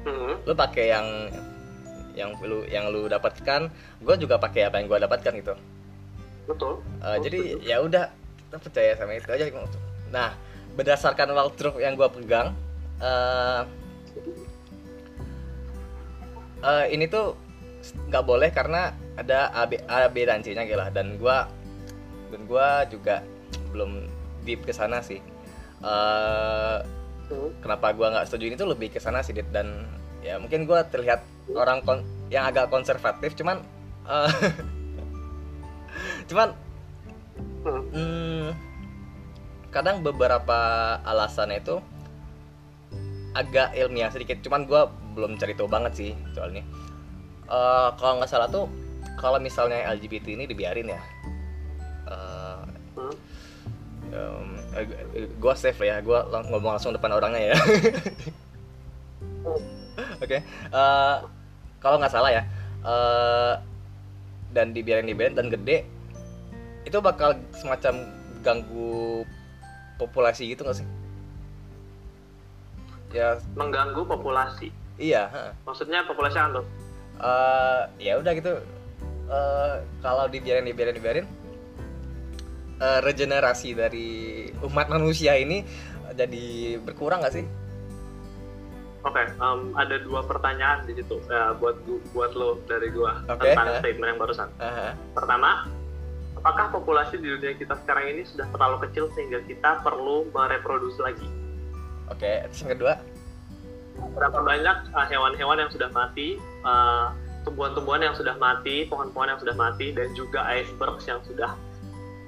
Hmm, 0.00 0.40
lu 0.48 0.52
pakai 0.56 0.84
yang 0.90 1.06
yang 2.16 2.34
lu 2.42 2.64
yang 2.66 2.88
lu 2.90 3.06
dapatkan 3.06 3.70
gue 4.02 4.14
juga 4.18 4.40
pakai 4.40 4.66
apa 4.66 4.80
yang 4.80 4.88
gue 4.90 4.98
dapatkan 4.98 5.32
gitu. 5.38 5.54
Betul. 6.48 6.82
Uh, 6.98 7.16
jadi 7.22 7.62
ya 7.62 7.78
udah 7.78 8.10
kita 8.48 8.56
percaya 8.58 8.90
sama 8.98 9.12
itu 9.14 9.30
aja. 9.30 9.44
Nah 10.10 10.34
berdasarkan 10.74 11.30
walkthrough 11.36 11.78
yang 11.78 11.94
gue 11.94 12.08
pegang 12.10 12.56
uh, 13.00 13.62
uh, 16.64 16.84
ini 16.88 17.06
tuh 17.06 17.36
nggak 18.08 18.24
boleh 18.24 18.50
karena 18.52 18.92
ada 19.20 19.52
A 19.52 19.68
B, 19.68 19.76
A, 19.84 20.08
B 20.08 20.24
dan 20.24 20.40
C 20.40 20.56
nya 20.56 20.64
gitu 20.64 20.80
lah. 20.80 20.88
Dan 20.88 21.20
gue 21.20 21.36
dan 22.30 22.40
gua 22.48 22.88
juga 22.88 23.20
belum 23.70 24.08
deep 24.48 24.64
ke 24.64 24.72
sana 24.72 25.04
sih. 25.04 25.20
Uh, 25.84 26.80
Hmm, 27.30 27.54
kenapa 27.62 27.94
gua 27.94 28.10
nggak 28.10 28.26
setuju 28.26 28.50
ini 28.50 28.56
tuh 28.58 28.74
lebih 28.74 28.90
ke 28.90 28.98
sana 28.98 29.22
sih 29.22 29.30
Dit. 29.30 29.46
dan 29.54 29.86
ya 30.18 30.34
mungkin 30.42 30.66
gua 30.66 30.82
terlihat 30.82 31.22
orang 31.54 31.78
kon- 31.86 32.02
yang 32.26 32.42
agak 32.42 32.66
konservatif 32.74 33.38
cuman 33.38 33.62
uh, 34.02 34.26
cuman 36.26 36.50
hmm. 37.62 37.82
Hmm, 37.94 38.46
kadang 39.70 40.02
beberapa 40.02 40.58
alasannya 41.06 41.62
itu 41.62 41.78
agak 43.30 43.78
ilmiah 43.78 44.10
sedikit. 44.10 44.42
Cuman 44.42 44.66
gue 44.66 44.82
belum 45.14 45.38
cari 45.38 45.54
tahu 45.54 45.70
banget 45.70 45.94
sih 45.94 46.10
soal 46.34 46.50
ini 46.50 46.66
Eh, 47.50 47.88
kalau 47.98 48.22
nggak 48.22 48.30
salah 48.30 48.46
tuh 48.46 48.70
kalau 49.20 49.36
misalnya 49.36 49.84
LGBT 49.92 50.34
ini 50.34 50.44
dibiarin 50.48 50.88
ya 50.88 51.00
Hmm. 54.10 54.58
gue 55.38 55.54
safe 55.54 55.78
lah 55.78 55.86
ya 55.86 55.96
gue 56.02 56.18
ngomong 56.50 56.74
langsung 56.74 56.90
depan 56.90 57.14
orangnya 57.14 57.54
ya 57.54 57.56
oke 60.24 60.38
eh, 60.42 61.16
kalau 61.78 61.96
nggak 62.02 62.10
salah 62.10 62.34
ya 62.34 62.42
eh, 62.82 63.54
dan 64.50 64.74
dibiarin 64.74 65.06
dibiarin 65.06 65.38
dan 65.38 65.46
gede 65.46 65.86
itu 66.82 66.98
bakal 66.98 67.38
semacam 67.54 68.10
ganggu 68.42 69.22
populasi 69.94 70.50
gitu 70.50 70.66
nggak 70.66 70.82
sih 70.82 70.88
ya 73.10 73.42
mengganggu 73.58 74.06
populasi. 74.06 74.70
iya 74.94 75.26
ha. 75.34 75.50
Maksudnya 75.66 76.06
populasi 76.06 76.38
apa? 76.38 76.62
Eh, 77.18 78.06
ya 78.06 78.22
udah 78.22 78.32
gitu 78.38 78.54
Eh, 79.30 79.76
kalau 80.02 80.26
dibiarin 80.26 80.66
dibiarin 80.66 80.94
dibiarin 80.98 81.26
eh, 82.82 83.00
regenerasi 83.06 83.78
dari 83.78 84.08
umat 84.66 84.90
manusia 84.90 85.38
ini 85.38 85.62
jadi 86.18 86.76
berkurang 86.82 87.22
nggak 87.22 87.34
sih 87.38 87.46
Oke, 89.00 89.22
em, 89.24 89.60
ada 89.80 89.96
dua 90.04 90.20
pertanyaan 90.28 90.84
di 90.84 90.92
situ 90.92 91.24
ya, 91.32 91.56
buat 91.56 91.72
buat 92.12 92.36
lo 92.36 92.60
dari 92.68 92.92
gua 92.92 93.24
Oke, 93.32 93.48
tentang 93.48 93.72
eh. 93.72 93.80
statement 93.80 94.08
yang 94.12 94.20
barusan. 94.20 94.48
Aha. 94.60 94.92
Pertama, 95.16 95.64
apakah 96.36 96.68
populasi 96.68 97.16
di 97.16 97.32
dunia 97.32 97.56
kita 97.56 97.80
sekarang 97.80 98.12
ini 98.12 98.28
sudah 98.28 98.44
terlalu 98.52 98.84
kecil 98.84 99.08
sehingga 99.16 99.40
kita 99.48 99.80
perlu 99.80 100.28
mereproduksi 100.36 101.00
lagi? 101.00 101.28
oke 102.10 102.50
terus 102.50 102.60
yang 102.66 102.72
kedua 102.76 102.94
Berapa 104.00 104.40
banyak 104.40 104.96
uh, 104.96 105.06
hewan-hewan 105.12 105.60
yang 105.60 105.70
sudah 105.70 105.92
mati, 105.92 106.40
uh, 106.64 107.12
tumbuhan-tumbuhan 107.44 108.04
yang 108.04 108.14
sudah 108.16 108.36
mati, 108.36 108.84
pohon-pohon 108.88 109.32
yang 109.32 109.40
sudah 109.40 109.56
mati, 109.56 109.92
dan 109.96 110.12
juga 110.12 110.44
icebergs 110.48 111.04
yang 111.08 111.20
sudah 111.24 111.56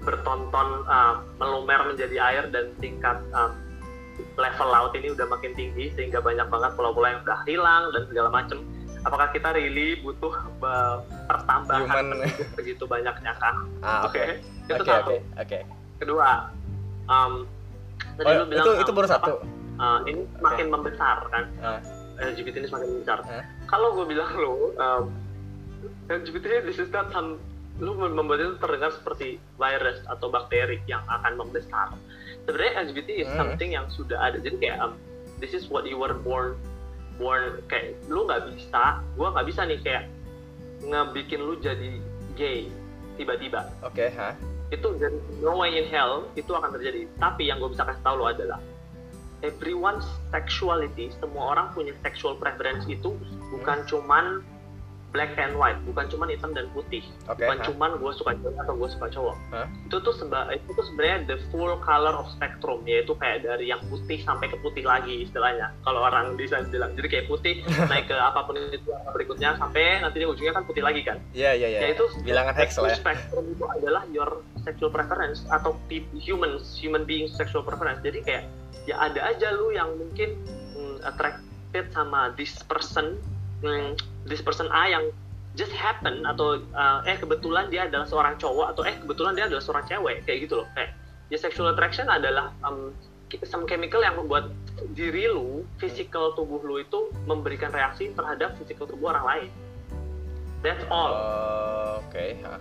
bertonton 0.02 0.82
uh, 0.90 1.22
melumer 1.38 1.78
menjadi 1.86 2.16
air 2.18 2.44
dan 2.50 2.74
tingkat 2.82 3.22
um, 3.36 3.54
level 4.34 4.68
laut 4.68 4.92
ini 4.98 5.14
udah 5.14 5.26
makin 5.30 5.54
tinggi 5.54 5.94
sehingga 5.94 6.18
banyak 6.18 6.46
banget 6.50 6.70
pulau-pulau 6.74 7.08
yang 7.08 7.22
udah 7.22 7.40
hilang 7.46 7.84
dan 7.94 8.02
segala 8.10 8.28
macem. 8.32 8.58
Apakah 9.02 9.34
kita 9.34 9.50
really 9.54 9.98
butuh 10.02 10.34
uh, 10.62 11.02
pertambahan 11.26 12.06
Human. 12.14 12.30
begitu 12.58 12.86
banyaknya 12.86 13.32
kan? 13.38 13.66
ah 13.82 14.06
Oke, 14.06 14.38
oke 14.66 14.74
itu 14.78 14.84
satu. 14.86 15.12
oke 15.18 15.58
Kedua, 16.02 16.50
um, 17.06 17.46
tadi 18.18 18.26
oh 18.26 18.42
lu 18.42 18.44
bilang 18.50 18.64
itu 18.66 18.72
um, 18.74 18.82
itu 18.82 18.90
baru 18.90 19.06
apa, 19.06 19.14
satu 19.14 19.32
uh, 19.78 19.98
ini 20.06 20.22
semakin 20.38 20.66
membesar 20.70 21.18
kan? 21.30 21.44
Ah. 21.62 21.80
LGBT 22.24 22.54
ini 22.56 22.68
semakin 22.68 22.88
besar. 22.98 23.18
Hah? 23.22 23.42
Kalau 23.66 23.94
gue 23.94 24.06
bilang 24.06 24.30
lo, 24.34 24.72
um, 24.74 25.04
LGBT 26.06 26.44
ini 26.46 26.60
this 26.64 26.78
is 26.78 26.88
not 26.88 27.10
some, 27.10 27.42
lu 27.76 27.92
membuat 27.92 28.38
itu 28.38 28.54
terdengar 28.56 28.92
seperti 28.92 29.28
virus 29.56 29.98
atau 30.06 30.28
bakteri 30.28 30.78
yang 30.84 31.02
akan 31.04 31.34
membesar. 31.36 31.90
Sebenarnya 32.44 32.72
LGBT 32.86 33.08
is 33.16 33.28
Hmm. 33.28 33.38
something 33.38 33.70
yang 33.70 33.86
sudah 33.88 34.18
ada. 34.18 34.36
Jadi 34.36 34.56
kayak 34.58 34.78
um, 34.80 34.94
this 35.38 35.50
is 35.50 35.66
what 35.66 35.82
you 35.82 35.96
were 35.96 36.14
born, 36.14 36.54
born 37.16 37.58
kayak 37.66 37.98
lu 38.06 38.22
nggak 38.22 38.50
bisa, 38.50 38.82
gue 39.12 39.26
nggak 39.26 39.46
bisa 39.46 39.60
nih 39.64 39.78
kayak 39.80 40.04
ngebikin 40.82 41.40
lu 41.40 41.54
jadi 41.58 41.90
gay 42.34 42.66
tiba-tiba. 43.14 43.70
oke 43.80 44.06
ha 44.12 44.34
Itu 44.68 44.96
dari 44.96 45.14
no 45.38 45.60
way 45.60 45.76
in 45.76 45.86
hell 45.86 46.26
itu 46.32 46.48
akan 46.48 46.72
terjadi. 46.72 47.04
Tapi 47.16 47.46
yang 47.46 47.60
gue 47.60 47.70
bisa 47.70 47.84
kasih 47.84 48.00
tahu 48.00 48.16
lo 48.18 48.26
adalah 48.26 48.56
everyone's 49.42 50.06
sexuality, 50.30 51.10
semua 51.18 51.54
orang 51.54 51.74
punya 51.74 51.92
sexual 52.00 52.38
preference 52.38 52.86
itu 52.86 53.14
bukan 53.50 53.84
cuman 53.90 54.40
black 55.12 55.36
and 55.36 55.54
white, 55.60 55.76
bukan 55.84 56.08
cuman 56.08 56.32
hitam 56.32 56.56
dan 56.56 56.72
putih, 56.72 57.04
oke 57.28 57.36
bukan 57.36 57.58
ha? 57.60 57.64
cuman 57.68 57.90
gue 58.00 58.12
suka 58.16 58.32
cewek 58.40 58.56
atau 58.64 58.74
gue 58.80 58.88
suka 58.88 59.06
cowok. 59.12 59.36
Hah? 59.52 59.68
Itu 59.84 59.96
tuh 60.00 60.14
seba 60.16 60.48
itu 60.56 60.72
tuh 60.72 60.84
sebenarnya 60.88 61.16
the 61.28 61.36
full 61.52 61.76
color 61.84 62.16
of 62.16 62.26
spectrum, 62.32 62.80
yaitu 62.88 63.12
kayak 63.20 63.44
dari 63.44 63.68
yang 63.68 63.84
putih 63.92 64.24
sampai 64.24 64.48
ke 64.48 64.56
putih 64.64 64.88
lagi 64.88 65.28
istilahnya. 65.28 65.76
Kalau 65.84 66.00
orang 66.00 66.34
desain 66.40 66.64
bilang, 66.72 66.96
jadi 66.96 67.08
kayak 67.12 67.26
putih 67.28 67.60
naik 67.92 68.08
ke 68.08 68.16
apa 68.16 68.40
pun 68.48 68.56
itu 68.56 68.88
berikutnya 69.12 69.60
sampai 69.60 70.00
nanti 70.00 70.24
di 70.24 70.26
ujungnya 70.26 70.56
kan 70.56 70.64
putih 70.64 70.80
lagi 70.82 71.04
kan. 71.04 71.20
Iya 71.36 71.60
iya 71.60 71.68
iya. 71.68 71.80
Ya, 71.84 71.88
itu 71.92 72.04
bilangan 72.24 72.56
hex 72.56 72.80
lah 72.80 72.96
ya. 72.96 72.96
Spectrum 72.96 73.44
itu 73.52 73.64
adalah 73.68 74.02
your 74.08 74.40
sexual 74.64 74.88
preference 74.88 75.44
atau 75.52 75.76
humans, 76.16 76.72
human 76.80 77.04
being 77.04 77.28
sexual 77.28 77.60
preference. 77.60 78.00
Jadi 78.00 78.24
kayak 78.24 78.44
ya 78.86 78.98
ada 78.98 79.20
aja 79.30 79.54
lu 79.54 79.70
yang 79.74 79.94
mungkin 79.94 80.34
mm, 80.74 81.06
attracted 81.06 81.86
sama 81.94 82.34
this 82.34 82.54
person, 82.66 83.18
mm, 83.62 83.94
this 84.26 84.42
person 84.42 84.66
A 84.70 84.90
yang 84.90 85.04
just 85.52 85.72
happen 85.76 86.24
atau 86.24 86.64
uh, 86.72 87.04
eh 87.04 87.16
kebetulan 87.20 87.68
dia 87.68 87.84
adalah 87.84 88.08
seorang 88.08 88.40
cowok 88.40 88.72
atau 88.72 88.82
eh 88.88 88.96
kebetulan 88.96 89.36
dia 89.36 89.44
adalah 89.48 89.60
seorang 89.60 89.84
cewek 89.84 90.24
kayak 90.24 90.48
gitu 90.48 90.64
loh. 90.64 90.68
Kayak 90.72 90.96
ya 91.28 91.38
sexual 91.40 91.72
attraction 91.72 92.08
adalah 92.08 92.52
um, 92.64 92.92
some 93.48 93.64
chemical 93.64 94.00
yang 94.04 94.16
membuat 94.16 94.52
diri 94.92 95.28
lu, 95.28 95.64
physical 95.80 96.36
tubuh 96.36 96.60
lu 96.60 96.80
itu 96.80 97.08
memberikan 97.24 97.72
reaksi 97.72 98.12
terhadap 98.12 98.56
physical 98.60 98.84
tubuh 98.88 99.12
orang 99.12 99.24
lain. 99.24 99.50
That's 100.62 100.84
all 100.94 101.10
Oh, 101.12 101.98
oke 102.06 102.24
ha. 102.46 102.54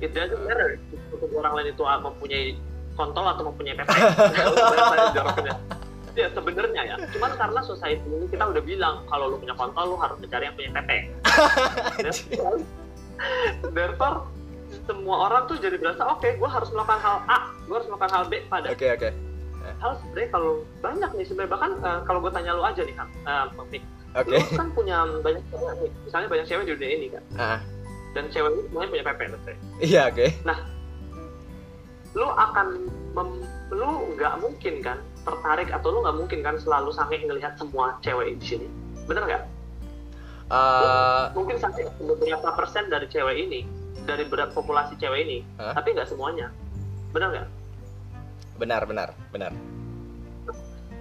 it 0.00 0.16
doesn't 0.16 0.40
matter 0.48 0.80
untuk 1.12 1.30
orang 1.36 1.52
lain 1.62 1.68
itu 1.76 1.84
ah, 1.84 2.00
mempunyai 2.00 2.56
kontol 3.02 3.24
atau 3.26 3.42
mempunyai 3.50 3.74
jaraknya. 5.16 5.54
ya 6.12 6.28
sebenarnya 6.30 6.82
ya. 6.86 6.96
Cuman 7.10 7.32
karena 7.34 7.60
society 7.66 8.06
ini 8.06 8.26
kita 8.30 8.44
udah 8.46 8.62
bilang 8.62 9.02
kalau 9.10 9.34
lu 9.34 9.36
punya 9.42 9.56
kontol 9.58 9.84
lu 9.90 9.96
harus 9.98 10.14
mencari 10.22 10.46
yang 10.46 10.54
punya 10.54 10.70
pepek. 10.78 11.02
Therefore 13.76 14.30
semua 14.86 15.16
orang 15.30 15.46
tuh 15.46 15.56
jadi 15.62 15.78
berasa 15.78 16.02
oke 16.08 16.26
gue 16.26 16.48
harus 16.48 16.68
melakukan 16.74 16.98
hal 16.98 17.16
A 17.30 17.38
gue 17.68 17.74
harus 17.76 17.88
melakukan 17.90 18.12
hal 18.12 18.22
B 18.30 18.32
pada. 18.46 18.70
Oke 18.70 18.86
oke. 18.92 19.08
Hal 19.78 19.92
sebenarnya 19.98 20.28
kalau 20.30 20.52
banyak 20.84 21.10
nih 21.16 21.24
sebenarnya. 21.26 21.52
Bahkan 21.54 21.70
eh, 21.80 22.00
kalau 22.06 22.18
gue 22.22 22.32
tanya 22.34 22.50
lu 22.54 22.62
aja 22.62 22.82
nih 22.84 22.94
kan 22.94 23.08
uh, 23.26 23.46
oke. 23.56 23.78
Lu 24.28 24.36
kan 24.52 24.68
punya 24.76 24.96
banyak 25.24 25.42
cewek 25.48 25.74
nih. 25.80 25.90
Misalnya 26.04 26.28
banyak 26.28 26.46
cewek 26.46 26.62
di 26.68 26.72
dunia 26.76 26.90
ini 26.92 27.06
kan 27.08 27.24
ah 27.40 27.60
dan 28.12 28.28
cewek 28.28 28.50
ini 28.52 28.62
semuanya 28.68 28.88
punya 28.92 29.04
say. 29.44 29.54
iya 29.80 30.02
oke 30.12 30.26
lu 32.12 32.28
akan 32.28 32.66
mem- 33.16 33.46
lu 33.72 34.16
nggak 34.16 34.34
mungkin 34.44 34.84
kan 34.84 34.98
tertarik 35.24 35.72
atau 35.72 35.88
lu 35.94 35.98
nggak 36.04 36.16
mungkin 36.18 36.40
kan 36.44 36.56
selalu 36.60 36.92
sampai 36.92 37.24
ngelihat 37.24 37.56
semua 37.56 37.96
cewek 38.04 38.36
di 38.40 38.44
sini. 38.56 38.68
Bener 39.08 39.24
nggak? 39.24 39.44
Eh, 40.52 41.24
mungkin 41.32 41.56
sampai 41.56 41.88
beberapa 41.96 42.52
persen 42.52 42.92
dari 42.92 43.08
cewek 43.08 43.36
ini 43.40 43.64
dari 44.04 44.28
berat 44.28 44.52
populasi 44.52 45.00
cewek 45.00 45.24
ini 45.24 45.38
Hah? 45.56 45.72
tapi 45.72 45.96
nggak 45.96 46.12
semuanya. 46.12 46.52
Bener 47.16 47.28
nggak? 47.32 47.48
Benar 48.60 48.84
benar 48.84 49.08
benar. 49.32 49.52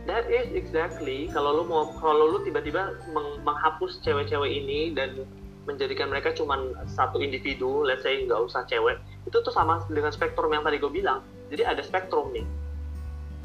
That 0.08 0.32
is 0.32 0.56
exactly 0.56 1.28
kalau 1.36 1.62
lu 1.62 1.64
mau 1.68 1.92
kalau 2.00 2.32
lu 2.32 2.40
tiba-tiba 2.48 2.96
meng- 3.12 3.44
menghapus 3.44 4.00
cewek-cewek 4.08 4.50
ini 4.50 4.96
dan 4.96 5.28
menjadikan 5.76 6.12
mereka 6.12 6.36
cuman 6.36 6.76
satu 6.88 7.20
individu 7.20 7.84
let's 7.84 8.04
say 8.04 8.24
nggak 8.24 8.40
usah 8.40 8.64
cewek 8.68 9.00
itu 9.22 9.38
tuh 9.38 9.54
sama 9.54 9.86
dengan 9.90 10.10
spektrum 10.10 10.50
yang 10.50 10.66
tadi 10.66 10.82
gue 10.82 10.90
bilang. 10.90 11.22
Jadi 11.54 11.62
ada 11.62 11.82
spektrum 11.86 12.34
nih. 12.34 12.46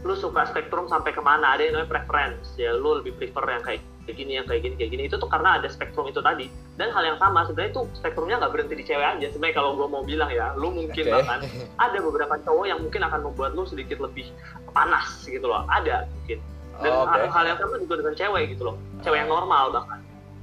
Lu 0.06 0.14
suka 0.16 0.46
spektrum 0.48 0.86
sampai 0.88 1.12
ke 1.12 1.20
mana? 1.20 1.52
Ada 1.58 1.68
yang 1.68 1.74
namanya 1.76 1.90
preference. 1.90 2.54
Ya 2.56 2.72
lu 2.72 3.02
lebih 3.02 3.18
prefer 3.18 3.44
yang 3.44 3.62
kayak 3.66 3.82
kayak 4.06 4.16
gini 4.16 4.32
yang 4.38 4.46
kayak 4.46 4.62
gini 4.64 4.74
kayak 4.78 4.90
gini. 4.94 5.02
Itu 5.10 5.20
tuh 5.20 5.28
karena 5.28 5.60
ada 5.60 5.68
spektrum 5.68 6.08
itu 6.08 6.22
tadi. 6.24 6.48
Dan 6.80 6.94
hal 6.94 7.04
yang 7.04 7.18
sama 7.20 7.44
sebenarnya 7.44 7.76
tuh 7.76 7.84
spektrumnya 7.92 8.40
nggak 8.40 8.52
berhenti 8.56 8.74
di 8.78 8.84
cewek 8.88 9.04
aja. 9.04 9.26
Sebenarnya 9.34 9.56
kalau 9.58 9.70
gue 9.76 9.88
mau 9.90 10.00
bilang 10.06 10.30
ya 10.32 10.54
lu 10.56 10.72
mungkin 10.72 11.04
Oke. 11.10 11.12
bahkan 11.12 11.40
ada 11.76 11.98
beberapa 12.00 12.34
cowok 12.40 12.64
yang 12.70 12.78
mungkin 12.80 13.02
akan 13.04 13.20
membuat 13.26 13.50
lu 13.52 13.68
sedikit 13.68 13.98
lebih 14.00 14.30
panas 14.72 15.26
gitu 15.28 15.44
loh. 15.44 15.66
Ada 15.68 16.08
mungkin. 16.08 16.38
Dan 16.76 16.92
Oh, 16.92 17.08
oke. 17.08 17.12
hal, 17.12 17.20
hal 17.32 17.44
yang 17.52 17.58
sama 17.60 17.76
juga 17.80 17.94
dengan 18.00 18.14
cewek 18.16 18.42
gitu 18.56 18.62
loh. 18.72 18.76
Cewek 19.04 19.18
yang 19.24 19.30
normal 19.32 19.72
bahkan 19.76 20.00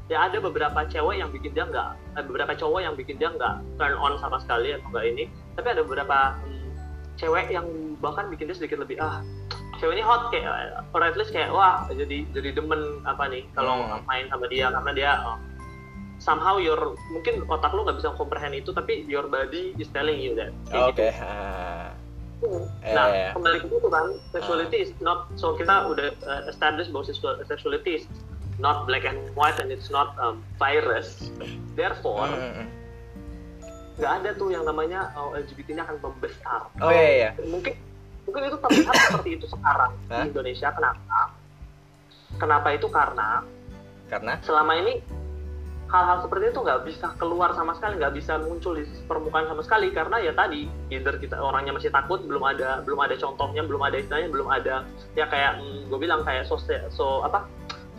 ya 0.08 0.28
ada 0.28 0.38
beberapa 0.38 0.84
cewek 0.86 1.16
yang 1.18 1.32
bikin 1.32 1.52
dia 1.52 1.64
nggak 1.64 1.90
eh, 2.20 2.24
beberapa 2.24 2.52
cowok 2.54 2.80
yang 2.82 2.94
bikin 2.94 3.16
dia 3.16 3.32
nggak 3.32 3.56
turn 3.78 3.96
on 3.96 4.20
sama 4.20 4.38
sekali 4.38 4.76
atau 4.76 4.88
nggak 4.92 5.06
ini 5.08 5.24
tapi 5.56 5.68
ada 5.72 5.82
beberapa 5.82 6.36
hmm, 6.44 6.70
cewek 7.16 7.48
yang 7.50 7.66
bahkan 8.04 8.28
bikin 8.28 8.52
dia 8.52 8.56
sedikit 8.56 8.84
lebih 8.84 9.00
ah 9.00 9.24
cewek 9.80 9.96
ini 9.96 10.04
hot 10.04 10.28
kayak 10.28 10.52
or 10.92 11.02
at 11.02 11.16
least 11.16 11.32
kayak 11.32 11.50
wah 11.50 11.88
jadi 11.88 12.28
jadi 12.36 12.50
demen 12.52 13.00
apa 13.04 13.32
nih 13.32 13.48
kalau 13.56 13.80
Hmm. 13.80 14.04
main 14.04 14.28
sama 14.28 14.46
dia 14.48 14.68
karena 14.70 14.92
dia 14.92 15.12
oh, 15.24 15.38
somehow 16.20 16.56
your 16.56 16.96
mungkin 17.10 17.44
otak 17.48 17.72
lu 17.72 17.84
nggak 17.84 18.00
bisa 18.00 18.12
comprehend 18.16 18.54
itu 18.54 18.72
tapi 18.72 19.08
your 19.08 19.28
body 19.28 19.72
is 19.76 19.88
telling 19.90 20.20
you 20.20 20.36
that 20.36 20.52
Kayak 20.68 20.84
Oke. 20.84 20.96
gitu. 21.00 21.24
ah. 21.24 21.88
Nah, 22.84 23.08
Eh. 23.08 23.32
kembali 23.32 23.56
ke 23.56 23.72
itu 23.72 23.88
kan, 23.88 24.20
sexuality 24.36 24.84
is 24.84 24.92
not, 25.00 25.32
so 25.40 25.56
kita 25.56 25.88
udah 25.88 26.12
uh, 26.28 26.44
establish 26.44 26.92
bahwa 26.92 27.08
sexual- 27.08 27.40
sexuality 27.48 28.04
is 28.04 28.06
not 28.60 28.86
black 28.86 29.06
and 29.06 29.18
white 29.34 29.58
and 29.58 29.70
it's 29.72 29.90
not 29.90 30.18
um, 30.20 30.44
virus. 30.60 31.32
Therefore, 31.78 32.30
Hmm, 32.30 32.40
hmm, 32.40 32.54
hmm. 32.62 32.68
nggak 34.02 34.12
ada 34.22 34.30
tuh 34.34 34.50
yang 34.50 34.66
namanya 34.66 35.14
oh, 35.18 35.38
LGBT-nya 35.38 35.86
akan 35.86 35.98
membesar. 36.02 36.62
Oh, 36.82 36.90
iya, 36.90 37.10
iya. 37.14 37.30
Mungkin 37.46 37.74
mungkin 38.26 38.42
itu 38.50 38.58
terlihat 38.58 38.96
seperti 39.10 39.30
itu 39.38 39.46
sekarang 39.50 39.92
Hah? 40.10 40.24
di 40.26 40.34
Indonesia. 40.34 40.70
Kenapa? 40.74 41.20
Kenapa 42.42 42.68
itu 42.74 42.88
karena 42.90 43.46
Karena 44.10 44.38
selama 44.42 44.74
ini 44.78 45.02
hal-hal 45.94 46.26
seperti 46.26 46.50
itu 46.50 46.60
nggak 46.66 46.82
bisa 46.90 47.08
keluar 47.22 47.54
sama 47.54 47.78
sekali, 47.78 48.02
nggak 48.02 48.18
bisa 48.18 48.42
muncul 48.42 48.74
di 48.74 48.82
permukaan 49.06 49.46
sama 49.46 49.62
sekali 49.62 49.94
karena 49.94 50.18
ya 50.18 50.34
tadi 50.34 50.66
either 50.90 51.22
kita 51.22 51.38
orangnya 51.38 51.78
masih 51.78 51.94
takut, 51.94 52.18
belum 52.26 52.42
ada 52.42 52.82
belum 52.82 52.98
ada 52.98 53.14
contohnya, 53.14 53.62
belum 53.62 53.82
ada 53.86 54.02
istilahnya, 54.02 54.30
belum 54.34 54.50
ada 54.50 54.90
ya 55.14 55.30
kayak 55.30 55.62
gue 55.62 56.00
bilang 56.02 56.26
kayak 56.26 56.50
sosial 56.50 56.90
so 56.90 57.22
apa 57.22 57.46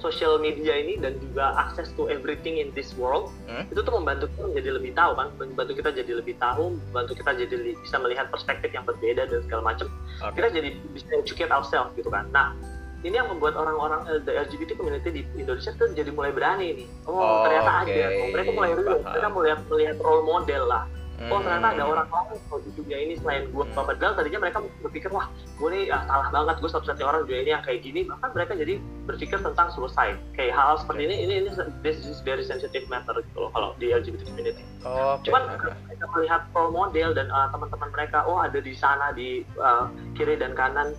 social 0.04 0.36
media 0.36 0.76
ini 0.76 0.94
dan 0.96 1.16
juga 1.16 1.56
access 1.56 1.88
to 1.90 2.06
everything 2.06 2.58
in 2.58 2.68
this 2.70 2.92
world 2.94 3.32
Hmm. 3.44 3.64
itu 3.66 3.80
tuh 3.80 3.92
membantu 3.92 4.28
kita 4.28 4.44
menjadi 4.46 4.70
lebih 4.74 4.92
tahu 4.92 5.12
kan, 5.14 5.26
membantu 5.38 5.72
kita 5.74 5.90
jadi 5.90 6.12
lebih 6.14 6.34
tahu, 6.36 6.64
membantu 6.88 7.12
kita 7.14 7.30
jadi 7.34 7.54
bisa 7.74 7.96
melihat 7.98 8.26
perspektif 8.28 8.68
yang 8.68 8.84
berbeda 8.84 9.24
dan 9.24 9.40
segala 9.42 9.62
macam 9.66 9.86
oke. 10.20 10.34
kita 10.34 10.48
jadi 10.50 10.68
bisa 10.90 11.08
educate 11.14 11.48
ourselves 11.50 11.92
gitu 11.94 12.08
kan. 12.08 12.28
Nah, 12.30 12.52
ini 13.00 13.14
yang 13.14 13.28
membuat 13.28 13.52
orang-orang 13.54 14.00
L- 14.06 14.36
LGBT 14.40 14.74
community 14.74 15.08
di 15.10 15.22
Indonesia 15.34 15.72
tuh 15.72 15.92
jadi 15.92 16.08
mulai 16.08 16.32
berani 16.32 16.72
nih. 16.74 16.88
Oh, 17.04 17.14
Oh, 17.14 17.42
ternyata 17.42 17.70
oke. 17.78 17.92
ada. 17.92 18.04
Oh, 18.14 18.28
mereka 18.28 18.50
mulai. 18.50 18.70
Paham. 18.72 19.00
Mereka 19.06 19.28
melihat 19.30 19.58
melihat 19.66 19.96
role 19.98 20.24
model 20.24 20.62
lah. 20.66 20.84
Oh, 21.30 21.38
Hmm. 21.38 21.46
ternyata 21.46 21.68
ada 21.78 21.84
orang 21.86 22.08
lain 22.10 22.38
kalau 22.50 22.60
di 22.66 22.70
dunia 22.74 22.98
ini 22.98 23.14
selain 23.22 23.46
gue. 23.54 23.64
Hmm. 23.64 23.86
Padahal 23.86 24.12
tadinya 24.18 24.40
mereka 24.42 24.58
berpikir, 24.82 25.10
wah, 25.14 25.30
gue 25.30 25.68
nih 25.70 25.82
ah, 25.94 26.02
salah 26.10 26.28
banget. 26.34 26.56
Gue 26.58 26.70
satu-satunya 26.74 27.06
orang 27.06 27.20
di 27.22 27.26
dunia 27.30 27.42
ini 27.46 27.52
yang 27.54 27.64
kayak 27.64 27.80
gini. 27.86 28.00
Bahkan 28.04 28.28
mereka 28.34 28.52
jadi 28.58 28.74
berpikir 29.06 29.38
tentang 29.38 29.68
suicide. 29.70 30.18
Kayak 30.34 30.54
hal 30.58 30.74
seperti 30.82 31.06
ini, 31.06 31.16
ini, 31.22 31.34
ini 31.46 31.50
this 31.86 32.02
is 32.02 32.18
very 32.26 32.42
sensitive 32.42 32.84
matter 32.90 33.14
gitu 33.14 33.38
loh 33.46 33.50
kalau 33.54 33.78
di 33.78 33.94
LGBT 33.94 34.26
community. 34.26 34.62
Oke. 34.82 35.30
Cuman 35.30 35.42
ah, 35.48 35.56
ah. 35.70 35.76
mereka 35.86 36.04
melihat 36.18 36.42
role 36.50 36.72
model 36.74 37.10
dan 37.14 37.30
uh, 37.30 37.48
teman-teman 37.54 37.88
mereka, 37.94 38.26
oh 38.26 38.42
ada 38.42 38.58
di 38.58 38.74
sana 38.74 39.14
di 39.14 39.46
uh, 39.56 39.86
kiri 40.18 40.34
dan 40.34 40.52
kanan 40.58 40.92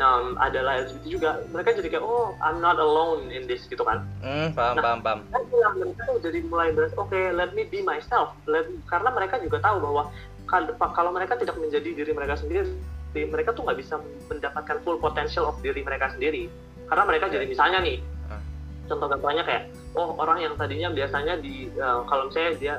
um, 0.00 0.34
adalah 0.36 0.80
LGBT 0.80 1.04
juga. 1.06 1.30
Mereka 1.46 1.76
jadi 1.76 1.88
kayak, 1.88 2.04
oh 2.04 2.34
I'm 2.38 2.58
not 2.58 2.76
alone 2.76 3.28
in 3.28 3.44
this 3.44 3.64
gitu 3.64 3.80
kan. 3.80 4.02
Hmm, 4.18 4.50
paham, 4.50 4.74
Nah. 4.76 4.82
paham, 4.82 5.00
paham. 5.00 5.18
Dan 5.28 5.42
yang 5.50 5.74
mereka 5.76 6.00
tuh 6.04 6.18
jadi 6.20 6.38
mulai 6.42 6.68
beres, 6.70 6.92
oke 6.94 7.14
let 7.30 7.52
me 7.52 7.64
be 7.64 7.80
myself. 7.80 8.32
Let, 8.44 8.66
karena 8.84 9.08
mereka 9.08 9.38
juga 9.38 9.60
tahu 9.60 9.76
bahwa 9.78 10.02
kal- 10.44 10.74
kalau 10.90 11.10
mereka 11.10 11.36
tidak 11.36 11.54
menjadi 11.54 11.94
diri 11.94 12.10
mereka 12.10 12.34
sendiri, 12.36 12.72
mereka 13.12 13.52
tuh 13.52 13.62
nggak 13.62 13.78
bisa 13.78 13.98
mendapatkan 14.26 14.76
full 14.80 14.96
potential 14.96 15.44
of 15.44 15.58
diri 15.60 15.80
mereka 15.80 16.10
sendiri. 16.10 16.50
Karena 16.86 17.04
mereka 17.04 17.28
jadi 17.28 17.46
misalnya 17.46 17.78
nih, 17.80 18.02
Ah. 18.26 18.40
contoh 18.86 19.06
gampangnya 19.06 19.44
kayak, 19.44 19.62
oh 19.92 20.14
orang 20.16 20.40
yang 20.40 20.54
tadinya 20.54 20.88
biasanya 20.88 21.34
di 21.36 21.66
uh, 21.76 22.02
kalau 22.04 22.26
misalnya 22.26 22.52
dia 22.56 22.74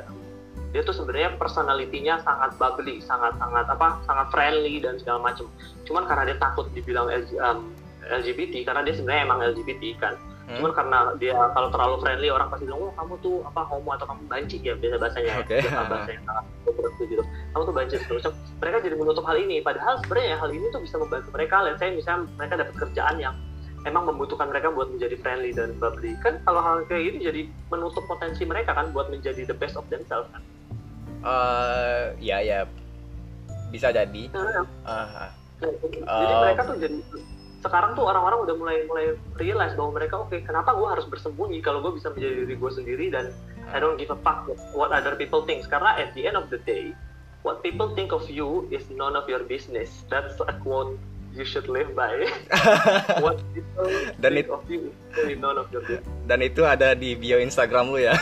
dia 0.72 0.82
tuh 0.88 0.96
sebenarnya 0.96 1.36
personalitinya 1.36 2.24
sangat 2.24 2.56
bubbly, 2.56 3.04
sangat 3.04 3.36
sangat 3.36 3.68
apa, 3.68 4.00
sangat 4.08 4.28
friendly 4.32 4.80
dan 4.80 4.96
segala 4.96 5.20
macam. 5.20 5.52
Cuman 5.84 6.08
karena 6.08 6.32
dia 6.32 6.38
takut 6.40 6.66
dibilang 6.72 7.12
LG, 7.12 7.36
um, 7.44 7.76
LGBT, 8.08 8.64
karena 8.64 8.82
dia 8.88 8.96
sebenarnya 8.96 9.24
emang 9.28 9.40
LGBT 9.52 9.84
kan. 10.00 10.16
Hmm. 10.48 10.58
Cuman 10.58 10.72
karena 10.72 10.98
dia 11.20 11.36
kalau 11.36 11.70
terlalu 11.76 11.96
friendly 12.00 12.30
orang 12.32 12.48
pasti 12.48 12.64
bilang, 12.68 12.88
oh 12.88 12.94
kamu 12.96 13.14
tuh 13.20 13.36
apa 13.44 13.62
homo 13.68 13.90
atau 13.96 14.08
kamu 14.08 14.22
banci 14.32 14.58
ya 14.64 14.74
biasa 14.80 14.96
bahasanya. 14.96 15.34
Oke. 15.44 15.60
Biasa 15.60 15.84
bahasa 15.92 16.10
yang 16.16 16.24
sangat 16.24 16.46
gitu. 17.04 17.24
Kamu 17.52 17.64
tuh 17.68 17.76
banci 17.76 17.96
macam. 18.00 18.32
Mereka 18.64 18.78
jadi 18.88 18.96
menutup 18.96 19.24
hal 19.28 19.38
ini. 19.38 19.58
Padahal 19.60 19.94
sebenarnya 20.04 20.40
hal 20.40 20.50
ini 20.56 20.66
tuh 20.72 20.82
bisa 20.84 20.96
membantu 20.96 21.30
mereka. 21.36 21.56
Let's 21.68 21.80
say 21.84 21.92
misalnya 21.92 22.32
mereka 22.40 22.54
dapat 22.64 22.76
kerjaan 22.80 23.16
yang 23.20 23.36
emang 23.84 24.06
membutuhkan 24.06 24.48
mereka 24.50 24.70
buat 24.70 24.94
menjadi 24.94 25.16
friendly 25.20 25.52
dan 25.52 25.76
bubbly. 25.82 26.14
Kan 26.22 26.40
kalau 26.46 26.62
hal 26.62 26.76
kayak 26.86 27.12
gini 27.12 27.18
jadi 27.22 27.42
menutup 27.74 28.04
potensi 28.06 28.46
mereka 28.46 28.72
kan 28.78 28.94
buat 28.94 29.10
menjadi 29.10 29.46
the 29.48 29.58
best 29.58 29.76
of 29.76 29.86
themselves 29.92 30.30
kan. 30.32 30.42
Eh, 31.22 32.04
ya, 32.20 32.38
ya. 32.40 32.60
Bisa 33.70 33.90
jadi. 33.90 34.24
Ah, 34.84 35.28
ah. 35.28 35.30
jadi 35.62 36.34
Um, 36.34 36.42
mereka 36.42 36.62
tuh 36.66 36.76
jadi 36.76 36.98
sekarang 37.62 37.94
tuh 37.94 38.02
orang-orang 38.02 38.42
udah 38.42 38.56
mulai 38.58 38.78
mulai 38.90 39.06
realize 39.38 39.78
bahwa 39.78 39.94
mereka 39.94 40.18
oke 40.18 40.34
kenapa 40.42 40.74
gue 40.74 40.88
harus 40.90 41.06
bersembunyi 41.06 41.62
kalau 41.62 41.78
gue 41.80 41.94
bisa 41.94 42.10
menjadi 42.10 42.42
diri 42.42 42.58
gue 42.58 42.72
sendiri 42.74 43.06
dan 43.14 43.30
I 43.70 43.78
don't 43.78 44.02
give 44.02 44.10
a 44.10 44.18
fuck 44.18 44.50
what 44.74 44.90
other 44.90 45.14
people 45.14 45.46
think 45.46 45.62
karena 45.70 45.94
at 46.02 46.18
the 46.18 46.26
end 46.26 46.34
of 46.34 46.50
the 46.50 46.58
day 46.66 46.98
what 47.46 47.62
people 47.62 47.94
think 47.94 48.10
of 48.10 48.26
you 48.26 48.66
is 48.74 48.90
none 48.90 49.14
of 49.14 49.30
your 49.30 49.46
business 49.46 50.02
that's 50.10 50.42
a 50.42 50.58
quote 50.66 50.98
you 51.38 51.46
should 51.46 51.70
live 51.70 51.94
by 51.94 52.10
what 53.22 53.38
people 53.54 53.86
Dan 54.18 54.34
think 54.34 54.50
it- 54.50 54.50
of 54.50 54.66
you 54.66 54.90
is 55.14 55.38
none 55.38 55.62
of 55.62 55.70
your 55.70 55.86
business 55.86 56.10
Dan 56.26 56.42
itu 56.42 56.66
ada 56.66 56.98
di 56.98 57.14
bio 57.14 57.38
Instagram 57.38 57.94
lu 57.94 58.02
ya. 58.02 58.18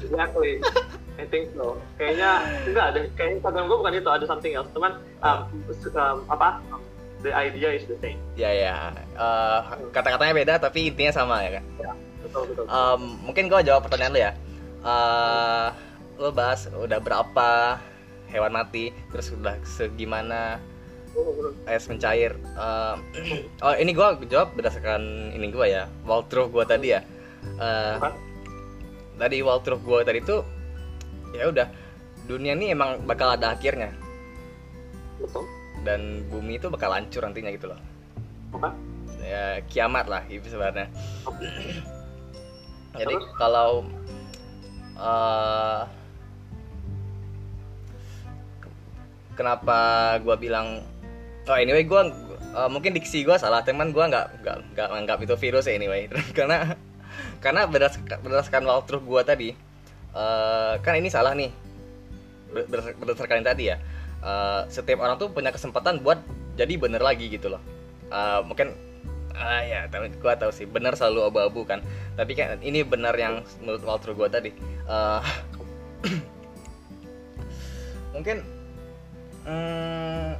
exactly 0.00 0.64
I 1.18 1.26
think 1.26 1.50
so 1.58 1.76
kayaknya 1.98 2.46
enggak 2.62 2.84
ada 2.94 2.98
kayaknya 3.18 3.34
Instagram 3.42 3.64
gue 3.66 3.78
bukan 3.82 3.92
itu 3.98 4.10
ada 4.10 4.24
something 4.24 4.54
else 4.54 4.70
cuman 4.70 5.02
um, 5.20 5.50
um, 5.98 6.18
apa 6.30 6.62
um, 6.70 6.80
the 7.22 7.34
idea 7.34 7.74
is 7.74 7.84
the 7.90 7.98
same 7.98 8.18
ya, 8.38 8.50
ya. 8.50 8.74
Eh, 8.94 9.60
kata-katanya 9.90 10.32
beda 10.34 10.54
tapi 10.62 10.90
intinya 10.90 11.12
sama 11.14 11.42
ya 11.42 11.58
kan. 11.58 11.64
betul 12.22 12.42
betul 12.50 12.64
Em, 12.66 13.02
mungkin 13.22 13.44
gua 13.50 13.60
jawab 13.62 13.86
pertanyaan 13.86 14.12
lu 14.14 14.20
ya. 14.22 14.32
Eh, 14.82 15.68
lu 16.18 16.30
bahas 16.34 16.70
udah 16.70 16.98
berapa 17.02 17.78
hewan 18.30 18.52
mati, 18.54 18.90
terus 19.10 19.34
udah 19.34 19.58
segimana 19.66 20.62
es 21.66 21.90
mencair. 21.90 22.38
Eh, 22.38 22.94
oh 23.66 23.74
ini 23.74 23.90
gua 23.94 24.14
jawab 24.26 24.54
berdasarkan 24.54 25.34
ini 25.34 25.50
gua 25.50 25.66
ya, 25.66 25.82
walkthrough 26.06 26.50
gua 26.50 26.66
tadi 26.66 26.94
ya. 26.94 27.02
Apa? 27.58 28.14
tadi 29.18 29.42
walkthrough 29.42 29.82
gua 29.82 30.06
tadi 30.06 30.22
tuh 30.22 30.46
ya 31.36 31.48
udah 31.52 31.68
dunia 32.28 32.52
ini 32.56 32.72
emang 32.72 33.04
bakal 33.08 33.32
ada 33.32 33.56
akhirnya 33.56 33.92
betul 35.18 35.44
dan 35.86 36.26
bumi 36.30 36.58
itu 36.58 36.68
bakal 36.68 36.90
hancur 36.90 37.22
nantinya 37.22 37.50
gitu 37.54 37.70
loh. 37.70 37.80
Oke. 38.54 38.70
Ya 39.22 39.60
kiamat 39.68 40.08
lah 40.08 40.22
itu 40.26 40.48
sebenarnya. 40.48 40.88
Jadi 43.00 43.14
Terus? 43.14 43.26
kalau 43.36 43.86
eh, 44.98 45.82
kenapa 49.38 49.78
gua 50.24 50.34
bilang 50.34 50.82
oh 51.46 51.56
anyway 51.56 51.86
gua 51.86 52.10
eh, 52.56 52.68
mungkin 52.72 52.96
diksi 52.96 53.22
gua 53.22 53.38
salah 53.38 53.62
teman 53.62 53.94
gua 53.94 54.10
nggak 54.10 54.26
nggak 54.42 54.56
nggak 54.74 54.88
anggap 54.90 55.18
itu 55.22 55.34
virus 55.38 55.68
ya 55.70 55.78
anyway 55.78 56.10
karena 56.36 56.74
karena 57.38 57.68
berdasarkan, 57.70 58.18
berdasarkan 58.24 58.64
walkthrough 58.66 59.04
gua 59.04 59.22
tadi 59.22 59.54
eh, 60.14 60.74
kan 60.80 60.94
ini 60.96 61.08
salah 61.12 61.36
nih. 61.36 61.50
Ber- 62.48 62.68
berdas- 62.68 62.96
berdasarkan 62.96 63.44
yang 63.44 63.48
tadi 63.48 63.64
ya. 63.72 63.76
Eh, 64.18 64.60
setiap 64.72 65.04
orang 65.04 65.16
tuh 65.20 65.30
punya 65.30 65.54
kesempatan 65.54 66.02
buat 66.02 66.18
jadi 66.58 66.74
bener 66.80 67.02
lagi 67.02 67.30
gitu 67.30 67.52
loh. 67.52 67.62
Eh, 68.10 68.40
mungkin 68.44 68.74
ah 69.38 69.62
ya 69.62 69.86
tapi 69.86 70.10
gua 70.18 70.34
tahu 70.34 70.50
sih 70.50 70.66
benar 70.66 70.98
selalu 70.98 71.30
abu-abu 71.30 71.62
kan. 71.68 71.84
Tapi 72.18 72.34
kan 72.34 72.58
ini 72.64 72.82
benar 72.82 73.14
yang 73.14 73.44
menurut 73.62 73.82
walkthrough 73.86 74.16
gua 74.18 74.28
tadi. 74.32 74.50
Eh, 74.88 75.22
mungkin 78.14 78.42
mm, 79.46 80.30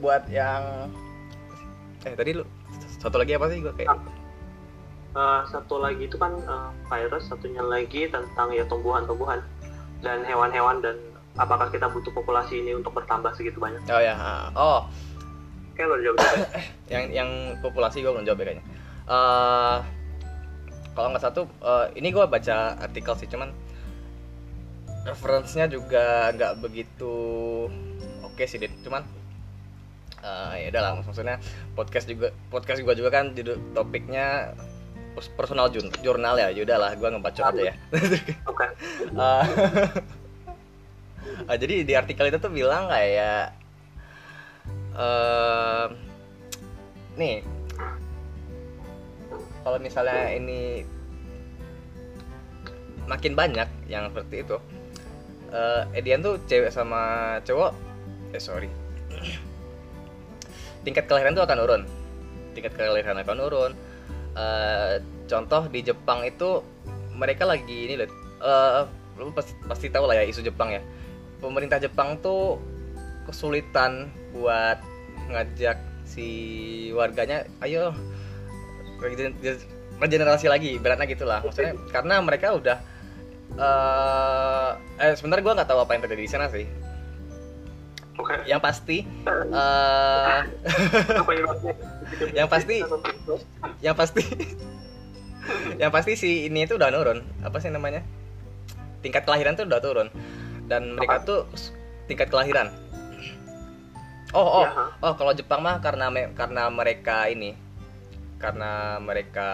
buat 0.00 0.24
yang 0.32 0.88
eh 2.02 2.14
tadi 2.18 2.34
lu 2.34 2.42
satu 2.98 3.14
lagi 3.20 3.38
apa 3.38 3.46
sih 3.52 3.62
gua 3.62 3.74
kayak 3.76 3.94
Uh, 5.12 5.44
satu 5.44 5.76
lagi 5.76 6.08
itu 6.08 6.16
kan 6.16 6.32
uh, 6.48 6.72
virus, 6.88 7.28
satunya 7.28 7.60
lagi 7.60 8.08
tentang 8.08 8.48
ya 8.56 8.64
tumbuhan-tumbuhan 8.64 9.44
dan 10.00 10.24
hewan-hewan 10.24 10.80
dan 10.80 10.96
apakah 11.36 11.68
kita 11.68 11.88
butuh 11.88 12.12
populasi 12.12 12.60
ini 12.60 12.76
untuk 12.76 12.92
bertambah 12.96 13.32
segitu 13.36 13.60
banyak? 13.60 13.80
Oh 13.88 14.00
ya 14.02 14.16
oh. 14.56 14.88
Kayak 15.72 15.88
lo 15.88 15.96
jawab 16.04 16.18
yang 16.92 17.04
yang 17.08 17.30
populasi 17.64 18.04
gue 18.04 18.12
belum 18.12 18.28
jawab 18.28 18.44
ya 18.44 18.46
kayaknya. 18.52 18.64
Eh, 19.02 19.76
kalau 20.92 21.08
nggak 21.10 21.24
satu 21.24 21.42
eh, 21.48 21.86
ini 21.96 22.12
gue 22.12 22.24
baca 22.28 22.76
artikel 22.76 23.14
sih 23.16 23.28
cuman 23.28 23.50
referensinya 25.02 25.66
juga 25.66 26.30
nggak 26.30 26.62
begitu 26.62 27.14
oke 28.22 28.44
sih 28.46 28.60
Dit. 28.60 28.70
cuman 28.84 29.02
eh, 30.22 30.54
ya 30.62 30.66
udah 30.70 30.82
lah 30.84 30.92
maksudnya 31.00 31.40
podcast 31.74 32.06
juga 32.06 32.30
podcast 32.52 32.84
gue 32.84 32.94
juga 32.94 33.10
kan 33.10 33.32
judul 33.32 33.58
topiknya 33.72 34.54
personal 35.12 35.68
jurnal 36.00 36.34
ya 36.40 36.48
yaudah 36.52 36.78
lah 36.80 36.90
gue 36.96 37.08
ngebacot 37.08 37.44
aja 37.52 37.62
ya. 37.72 37.74
Oke. 38.50 38.66
Eh, 39.12 39.44
eh, 41.48 41.56
jadi 41.62 41.74
di 41.84 41.92
artikel 41.92 42.32
itu 42.32 42.38
tuh 42.40 42.52
bilang 42.52 42.88
kayak 42.88 43.52
eh 44.92 45.86
nih 47.16 47.44
kalau 49.64 49.78
misalnya 49.80 50.32
ini 50.32 50.84
makin 53.08 53.32
banyak 53.36 53.68
yang 53.88 54.08
seperti 54.12 54.44
itu 54.44 54.56
eh 55.52 55.82
Edian 55.96 56.24
tuh 56.24 56.40
cewek 56.48 56.72
sama 56.72 57.36
cowok 57.44 57.72
eh 58.32 58.40
sorry 58.40 58.68
tingkat 60.84 61.06
kelahiran 61.06 61.36
tuh 61.36 61.44
akan 61.46 61.58
turun. 61.62 61.82
Tingkat 62.52 62.72
kelahiran 62.76 63.16
akan 63.22 63.36
turun 63.38 63.72
Eh, 64.32 64.96
contoh 65.28 65.68
di 65.68 65.84
Jepang 65.84 66.24
itu 66.24 66.64
mereka 67.12 67.44
lagi 67.44 67.84
ini 67.84 68.00
loh 68.00 68.08
eh 68.42 68.82
lu 69.20 69.28
pasti, 69.36 69.52
pasti 69.68 69.86
tahu 69.92 70.08
lah 70.08 70.16
ya 70.16 70.24
isu 70.24 70.40
Jepang 70.40 70.72
ya. 70.72 70.80
Pemerintah 71.36 71.76
Jepang 71.76 72.16
tuh 72.24 72.56
kesulitan 73.28 74.08
buat 74.32 74.80
ngajak 75.28 75.76
si 76.08 76.28
warganya 76.96 77.44
ayo 77.60 77.92
regen- 79.04 79.36
regenerasi 80.00 80.48
lagi 80.48 80.80
beratnya 80.80 81.04
gitulah. 81.12 81.44
Maksudnya 81.44 81.76
karena 81.92 82.24
mereka 82.24 82.56
udah 82.56 82.78
eh 83.52 84.70
eh 84.96 85.12
sebenarnya 85.12 85.44
gue 85.44 85.56
nggak 85.60 85.68
tahu 85.68 85.80
apa 85.84 85.92
yang 85.92 86.02
terjadi 86.08 86.22
di 86.24 86.30
sana 86.32 86.48
sih. 86.48 86.64
Oke. 88.16 88.48
Yang 88.48 88.60
pasti 88.64 88.96
penyebabnya 91.20 91.76
Yang 92.32 92.48
pasti- 92.48 92.82
yang 93.80 93.96
pasti 93.96 94.22
yang 95.74 95.90
pasti 95.90 96.12
si 96.14 96.46
ini 96.46 96.62
itu 96.62 96.76
udah 96.76 96.88
nurun. 96.88 97.18
Apa 97.40 97.58
sih 97.58 97.68
namanya? 97.68 98.02
Tingkat 99.00 99.26
kelahiran 99.26 99.54
tuh 99.54 99.66
udah 99.66 99.80
turun. 99.80 100.08
Dan 100.64 100.94
mereka 100.94 101.18
tuh 101.20 101.40
s- 101.52 101.74
tingkat 102.06 102.28
kelahiran. 102.28 102.70
Oh 104.32 104.62
oh 104.62 104.64
Ya, 104.64 104.70
oh 105.02 105.12
kalau 105.12 105.32
Jepang 105.32 105.60
mah 105.60 105.76
karena 105.78 106.08
me- 106.08 106.32
karena 106.32 106.70
mereka 106.70 107.26
ini. 107.26 107.58
Karena 108.38 108.96
mereka 108.98 109.48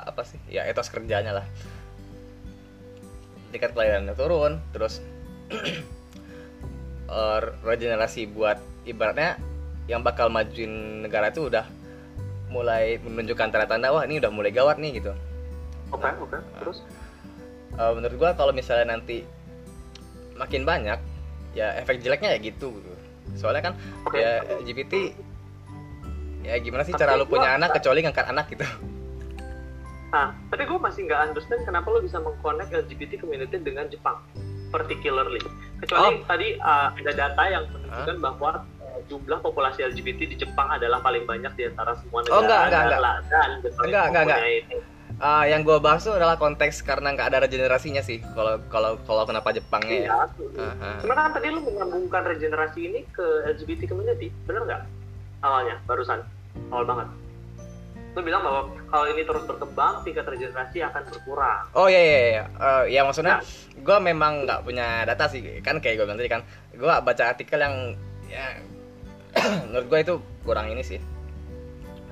apa 0.00 0.22
sih? 0.22 0.38
Ya 0.46 0.64
etos 0.64 0.88
kerjanya 0.88 1.32
lah. 1.34 1.46
Tingkat 3.50 3.72
kelahirannya 3.72 4.12
turun 4.12 4.60
terus 4.70 5.00
eh, 7.08 7.40
regenerasi 7.62 8.28
buat 8.28 8.58
ibaratnya 8.84 9.40
yang 9.84 10.00
bakal 10.00 10.28
majuin 10.28 11.00
negara 11.00 11.28
itu 11.28 11.48
udah 11.48 11.64
mulai 12.54 13.02
menunjukkan 13.02 13.50
tanda-tanda 13.50 13.90
wah 13.90 14.06
ini 14.06 14.22
udah 14.22 14.30
mulai 14.30 14.54
gawat 14.54 14.78
nih 14.78 15.02
gitu 15.02 15.10
oke 15.90 16.06
oke 16.22 16.38
terus 16.62 16.78
Eh, 17.74 17.90
menurut 17.90 18.14
gua 18.14 18.30
kalau 18.32 18.54
misalnya 18.54 18.94
nanti 18.94 19.26
makin 20.38 20.62
banyak 20.62 20.94
ya 21.52 21.74
efek 21.74 21.98
jeleknya 21.98 22.30
ya 22.30 22.38
gitu 22.40 22.70
gitu. 22.70 22.94
soalnya 23.34 23.66
kan 23.66 23.74
Oke. 24.06 24.14
ya 24.14 24.46
LGBT 24.62 25.10
ya 26.44 26.54
gimana 26.62 26.86
sih 26.86 26.94
Tapi 26.94 27.02
cara 27.02 27.18
lu 27.18 27.26
punya 27.26 27.50
gua- 27.50 27.58
anak 27.58 27.74
kecuali 27.74 27.98
ngangkat 28.00 28.26
anak 28.30 28.46
gitu 28.46 28.62
Nah, 30.14 30.30
tapi 30.46 30.62
gue 30.62 30.78
masih 30.78 31.10
nggak 31.10 31.20
understand 31.26 31.66
kenapa 31.66 31.90
lo 31.90 31.98
bisa 31.98 32.22
mengconnect 32.22 32.70
LGBT 32.70 33.18
community 33.18 33.58
dengan 33.58 33.90
Jepang, 33.90 34.22
particularly. 34.70 35.42
Kecuali 35.82 36.22
tadi 36.22 36.54
uh, 36.54 36.94
ada 36.94 37.10
data 37.10 37.42
yang 37.50 37.66
menunjukkan 37.66 38.16
bahwa 38.22 38.50
uh, 38.54 38.62
jumlah 39.06 39.38
populasi 39.38 39.84
LGBT 39.84 40.20
di 40.26 40.36
Jepang 40.36 40.68
adalah 40.68 40.98
paling 40.98 41.22
banyak 41.22 41.52
di 41.52 41.64
antara 41.64 41.92
semua 41.96 42.20
negara. 42.20 42.34
Oh, 42.34 42.40
enggak, 42.40 42.60
enggak, 42.62 42.82
enggak. 42.82 43.00
Dan 43.00 43.48
Enggak, 43.50 43.50
itu 43.60 43.68
enggak, 43.82 44.04
enggak. 44.06 44.40
mempunyai- 44.40 44.92
Ah, 45.16 45.46
yang 45.46 45.62
gua 45.62 45.78
bahas 45.78 46.02
tuh 46.02 46.10
adalah 46.12 46.34
konteks 46.34 46.82
karena 46.82 47.14
nggak 47.14 47.30
ada 47.30 47.38
regenerasinya 47.40 48.02
sih 48.02 48.18
kalau 48.34 48.58
kalau 48.66 48.98
kalau 49.00 49.22
kenapa 49.22 49.54
Jepangnya 49.54 49.94
ya 49.94 50.02
Iya. 50.02 50.14
Aha. 50.58 50.90
Sebenarnya 50.98 51.22
kan 51.22 51.32
tadi 51.32 51.46
lo 51.48 51.60
menyambungkan 51.62 52.22
regenerasi 52.26 52.80
ini 52.82 53.00
ke 53.08 53.22
LGBT 53.48 53.86
community, 53.86 54.34
bener 54.42 54.66
nggak? 54.66 54.82
Awalnya, 55.40 55.78
barusan, 55.84 56.18
awal 56.68 56.82
banget. 56.82 57.06
Lo 58.10 58.22
bilang 58.22 58.42
bahwa 58.42 58.60
kalau 58.86 59.06
ini 59.08 59.22
terus 59.22 59.42
berkembang, 59.44 60.02
tingkat 60.02 60.22
regenerasi 60.24 60.78
akan 60.82 61.02
berkurang. 61.06 61.62
Oh 61.72 61.86
iya 61.86 62.00
iya 62.00 62.18
iya. 62.32 62.44
Eh, 62.50 62.84
ya 62.90 63.00
maksudnya 63.02 63.38
gue 63.76 63.98
memang 64.00 64.32
nggak 64.44 64.62
punya 64.62 65.02
data 65.04 65.26
sih 65.26 65.38
kan 65.60 65.78
kayak 65.78 65.94
gue 65.94 66.04
bilang 66.04 66.18
tadi 66.18 66.30
kan 66.32 66.42
gue 66.72 66.90
baca 66.90 67.22
artikel 67.24 67.58
yang 67.60 67.94
ya 68.26 68.58
menurut 69.68 69.86
gue 69.86 69.98
itu 70.00 70.14
kurang 70.42 70.66
ini 70.68 70.80
sih. 70.80 70.98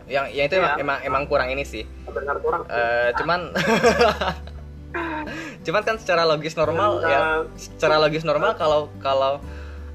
Yang 0.07 0.25
yang 0.35 0.45
itu 0.47 0.55
emang, 0.59 0.73
Iya. 0.75 0.83
emang 0.83 0.99
emang 1.03 1.23
kurang 1.27 1.49
ini 1.49 1.63
sih. 1.63 1.83
Benar 2.05 2.37
kurang. 2.39 2.63
Eh, 2.67 3.11
cuman 3.17 3.41
cuman 5.63 5.83
kan 5.83 5.97
secara 5.97 6.27
logis 6.27 6.53
normal 6.53 7.01
ya 7.01 7.17
uh, 7.17 7.41
secara 7.55 7.97
logis 7.97 8.27
normal 8.27 8.59
kalau 8.59 8.91
kalau 8.99 9.39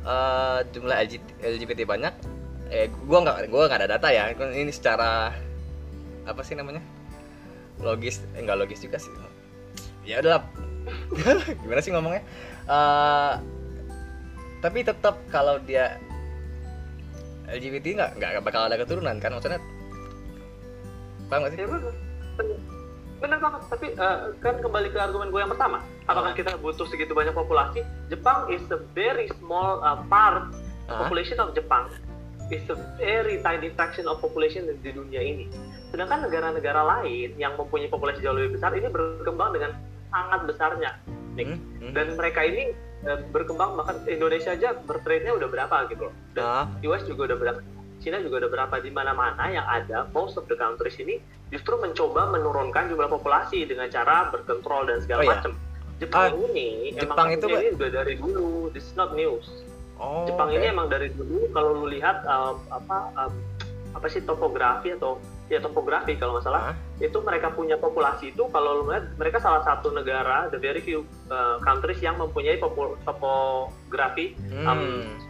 eh, 0.01 0.59
jumlah 0.71 0.95
LG- 0.97 1.37
LGBT 1.37 1.83
banyak 1.83 2.13
eh 2.71 2.87
gua 3.05 3.21
nggak 3.21 3.51
gua 3.51 3.67
nggak 3.67 3.83
ada 3.83 3.89
data 3.99 4.07
ya 4.09 4.31
ini 4.33 4.71
secara 4.71 5.35
apa 6.23 6.41
sih 6.41 6.55
namanya 6.55 6.81
logis 7.77 8.23
eh, 8.33 8.41
nggak 8.41 8.57
logis 8.57 8.79
juga 8.81 8.97
sih 8.97 9.11
ya 10.01 10.23
udahlah 10.23 10.41
gimana 11.61 11.81
sih 11.83 11.91
ngomongnya 11.91 12.23
Eh, 12.67 13.33
tapi 14.59 14.83
tetap 14.83 15.15
kalau 15.31 15.55
dia 15.63 15.95
LGBT 17.47 17.85
nggak 17.95 18.11
nggak 18.19 18.31
bakal 18.43 18.67
ada 18.67 18.75
keturunan 18.75 19.17
kan 19.17 19.31
maksudnya 19.31 19.59
paham 21.27 21.39
nggak 21.43 21.51
sih 21.55 21.59
Ya 21.59 21.67
bener. 21.67 21.93
Bener. 22.37 22.57
Bener 23.17 23.41
banget, 23.41 23.61
tapi 23.65 23.87
eh, 23.91 24.17
kan 24.37 24.61
kembali 24.61 24.93
ke 24.93 24.99
argumen 25.01 25.33
gue 25.33 25.41
yang 25.41 25.49
pertama. 25.49 25.81
Apakah 26.05 26.31
Ah. 26.31 26.37
kita 26.37 26.53
butuh 26.61 26.85
segitu 26.85 27.17
banyak 27.17 27.33
populasi? 27.33 27.81
Jepang 28.07 28.45
is 28.47 28.61
a 28.69 28.77
very 28.93 29.25
small 29.41 29.81
uh, 29.81 30.05
part 30.05 30.53
Ah. 30.85 31.01
population 31.01 31.41
of 31.41 31.49
Jepang 31.51 31.89
is 32.47 32.61
a 32.69 32.77
very 32.95 33.41
tiny 33.41 33.73
fraction 33.73 34.05
of 34.05 34.21
population 34.21 34.69
di 34.69 34.91
dunia 34.93 35.19
ini. 35.19 35.49
Sedangkan 35.89 36.29
negara-negara 36.29 36.79
lain 36.79 37.33
yang 37.35 37.57
mempunyai 37.57 37.89
populasi 37.89 38.21
jauh 38.21 38.37
lebih 38.37 38.61
besar 38.61 38.71
ini 38.71 38.85
berkembang 38.85 39.49
dengan 39.51 39.73
sangat 40.07 40.45
besarnya. 40.45 40.91
Nick. 41.33 41.49
Hmm, 41.49 41.59
hmm. 41.81 41.91
Dan 41.97 42.13
mereka 42.15 42.45
ini 42.45 42.71
berkembang 43.29 43.77
bahkan 43.77 43.97
Indonesia 44.05 44.51
aja 44.51 44.73
birth 44.75 45.05
rate-nya 45.05 45.33
udah 45.33 45.47
berapa 45.47 45.75
gitu 45.87 46.09
loh. 46.09 46.15
Dan 46.33 46.43
Ah. 46.43 46.65
US 46.83 47.05
juga 47.05 47.29
udah 47.29 47.37
berapa, 47.37 47.59
Cina 47.97 48.17
juga 48.19 48.45
udah 48.45 48.51
berapa 48.51 48.75
di 48.77 48.89
mana-mana 48.89 49.43
yang 49.47 49.65
ada 49.65 50.05
most 50.11 50.35
of 50.35 50.45
the 50.45 50.53
countries 50.53 50.97
ini 50.97 51.17
justru 51.47 51.75
mencoba 51.75 52.29
menurunkan 52.29 52.89
jumlah 52.89 53.07
populasi 53.07 53.63
dengan 53.63 53.87
cara 53.87 54.29
berkontrol 54.29 54.85
dan 54.85 54.99
segala 54.99 55.21
Oh, 55.21 55.25
iya. 55.25 55.31
macam. 55.35 55.51
Jepang 55.97 56.29
Ah, 56.29 56.29
ini 56.29 56.93
Jepang 56.93 57.25
emang 57.25 57.29
itu, 57.33 57.45
ini 57.49 57.67
udah 57.73 57.89
dari 57.91 58.13
dulu, 58.15 58.69
this 58.69 58.85
is 58.85 58.93
not 58.93 59.13
news. 59.13 59.49
oh, 59.97 60.29
Jepang 60.29 60.53
oke. 60.53 60.55
ini 60.55 60.65
emang 60.69 60.87
dari 60.87 61.09
dulu 61.09 61.49
kalau 61.49 61.73
lu 61.73 61.89
lihat 61.89 62.21
um, 62.23 62.61
apa 62.69 62.97
um, 63.17 63.33
apa 63.93 64.05
sih 64.05 64.21
topografi 64.21 64.93
atau 64.93 65.17
ya 65.47 65.59
topografi 65.59 66.13
kalau 66.13 66.35
nggak 66.35 66.43
salah 66.43 66.61
Ah. 66.69 66.75
itu 66.99 67.15
mereka 67.19 67.47
punya 67.49 67.75
populasi 67.75 68.31
itu 68.31 68.43
kalau 68.47 68.83
lu 68.83 68.91
lihat 68.91 69.15
mereka 69.15 69.39
salah 69.39 69.63
satu 69.63 69.89
negara 69.89 70.47
the 70.47 70.57
very 70.57 70.79
few 70.79 71.01
uh, 71.27 71.55
countries 71.61 71.99
yang 71.99 72.15
mempunyai 72.15 72.55
popu- 72.55 72.99
topografi 73.01 74.35
Hmm. 74.51 74.65
um, 74.65 74.81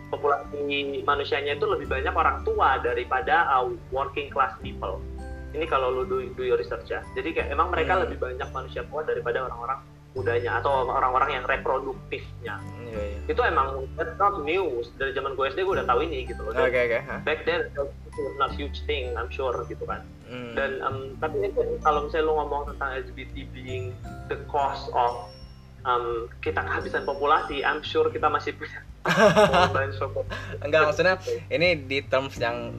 populasi 0.10 0.58
manusianya 1.04 1.54
itu 1.54 1.66
lebih 1.66 1.86
banyak 1.86 2.12
orang 2.12 2.42
tua 2.42 2.80
daripada 2.80 3.46
uh, 3.52 3.68
working 3.90 4.28
class 4.28 4.58
people. 4.58 4.98
Ini 5.52 5.64
kalau 5.64 5.92
lu 5.92 6.04
do, 6.04 6.18
do 6.34 6.44
your 6.44 6.58
research 6.58 6.88
ya. 6.88 7.02
Jadi 7.14 7.34
kayak 7.34 7.50
emang 7.50 7.70
mereka 7.70 7.96
Hmm. 7.96 8.04
lebih 8.08 8.18
banyak 8.18 8.50
manusia 8.50 8.82
tua 8.84 9.04
daripada 9.04 9.46
orang-orang 9.46 9.80
mudanya 10.18 10.58
atau 10.58 10.90
orang-orang 10.90 11.38
yang 11.38 11.46
reproduktifnya. 11.46 12.58
Iya, 12.90 13.02
iya. 13.14 13.20
Itu 13.30 13.42
emang 13.46 13.86
that's 13.94 14.18
not 14.18 14.42
news. 14.42 14.90
Dari 14.98 15.14
zaman 15.14 15.38
gue 15.38 15.46
SD 15.54 15.62
gue 15.62 15.76
udah 15.78 15.86
tahu 15.86 16.02
ini 16.10 16.26
gitu 16.26 16.42
loh. 16.42 16.58
Dan 16.58 16.74
Oke 16.74 16.80
oke. 16.90 17.00
hah? 17.06 17.20
Back 17.22 17.46
then 17.46 17.70
it 17.70 17.78
was 17.78 18.36
not 18.42 18.50
huge 18.58 18.82
thing, 18.90 19.14
I'm 19.14 19.30
sure 19.30 19.54
gitu 19.70 19.86
kan. 19.86 20.02
Hmm. 20.26 20.58
Dan 20.58 20.82
um, 20.82 20.98
tapi 21.22 21.46
itu 21.46 21.62
kalau 21.86 22.10
misalnya 22.10 22.26
lu 22.26 22.34
ngomong 22.42 22.74
tentang 22.74 22.90
LGBT 23.06 23.36
being 23.54 23.94
the 24.34 24.42
cause 24.50 24.90
of 24.98 25.30
um, 25.86 26.26
kita 26.42 26.66
kehabisan 26.66 27.06
populasi, 27.06 27.62
I'm 27.62 27.86
sure 27.86 28.10
kita 28.10 28.26
masih 28.26 28.58
punya. 28.58 28.82
Enggak 30.66 30.82
maksudnya 30.84 31.16
ini 31.48 31.78
di 31.80 32.04
terms 32.04 32.36
yang 32.42 32.74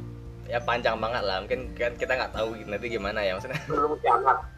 ya 0.51 0.59
panjang 0.59 0.99
banget 0.99 1.23
lah. 1.23 1.39
Mungkin 1.47 1.79
kan 1.79 1.95
kita 1.95 2.19
nggak 2.19 2.35
tahu 2.35 2.59
nanti 2.67 2.87
gimana 2.91 3.23
ya 3.23 3.39
maksudnya. 3.39 3.63
belum 3.71 3.95
kiamat. 4.03 4.58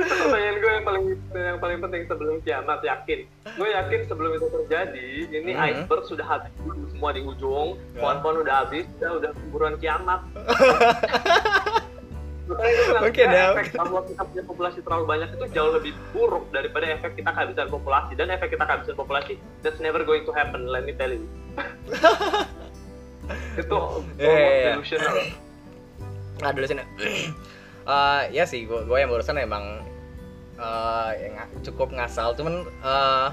Pertanyaan 0.00 0.56
gue 0.58 0.70
yang 0.70 0.84
paling 0.86 1.04
yang 1.34 1.58
paling 1.60 1.78
penting 1.82 2.02
sebelum 2.06 2.36
kiamat 2.40 2.80
yakin. 2.82 3.20
Gue 3.56 3.68
yakin 3.74 4.00
sebelum 4.06 4.30
itu 4.36 4.46
terjadi 4.48 5.08
ini 5.30 5.52
Hmm. 5.52 5.66
iceberg 5.66 6.02
sudah 6.06 6.26
habis 6.26 6.50
semua 6.90 7.10
di 7.12 7.20
ujung 7.22 7.76
Ya. 7.92 8.00
pohon-pohon 8.00 8.36
udah 8.46 8.54
habis 8.66 8.86
udah 8.98 9.10
udah 9.18 9.30
buruan 9.50 9.74
kiamat. 9.78 10.20
Mungkin 12.50 13.30
ya, 13.30 13.54
efek 13.54 13.78
bahwa 13.78 14.02
kita 14.02 14.26
punya 14.26 14.42
populasi 14.42 14.82
terlalu 14.82 15.04
banyak 15.06 15.28
itu 15.38 15.44
jauh 15.54 15.70
lebih 15.70 15.94
buruk 16.10 16.50
daripada 16.50 16.82
efek 16.98 17.14
kita 17.14 17.30
kehabisan 17.30 17.70
populasi. 17.70 18.18
Dan 18.18 18.26
efek 18.34 18.50
kita 18.58 18.66
kehabisan 18.66 18.98
populasi 18.98 19.38
that's 19.62 19.78
never 19.78 20.02
going 20.02 20.26
to 20.26 20.34
happen 20.34 20.66
let 20.66 20.82
me 20.82 20.90
tell 20.98 21.06
you. 21.06 21.22
Itu 23.54 23.78
iya, 24.18 24.26
almost 24.26 24.50
iya. 24.50 24.70
delusional. 24.74 25.14
Nah 26.42 26.50
dulu 26.50 26.66
Eh, 27.86 28.22
ya 28.34 28.44
sih, 28.44 28.68
gue 28.68 28.84
gue 28.84 28.96
yang 29.00 29.08
barusan 29.08 29.40
emang 29.40 29.84
eh, 30.60 31.10
yang 31.24 31.34
cukup 31.64 31.92
ngasal, 31.94 32.36
cuman 32.36 32.66
eh, 32.66 33.28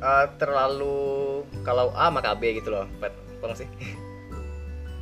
eh, 0.00 0.26
terlalu 0.40 1.44
kalau 1.66 1.92
A 1.92 2.08
maka 2.08 2.32
B 2.36 2.56
gitu 2.56 2.72
loh, 2.72 2.86
Pat. 3.00 3.12
Bang 3.44 3.52
sih. 3.52 3.68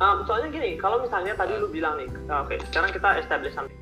Um, 0.03 0.27
soalnya 0.27 0.51
gini, 0.51 0.75
kalau 0.75 0.99
misalnya 0.99 1.31
tadi 1.31 1.55
lu 1.55 1.71
bilang 1.71 1.95
nih, 1.95 2.11
uh, 2.27 2.43
oke, 2.43 2.59
sekarang 2.67 2.91
kita 2.91 3.23
establish 3.23 3.55
something 3.55 3.79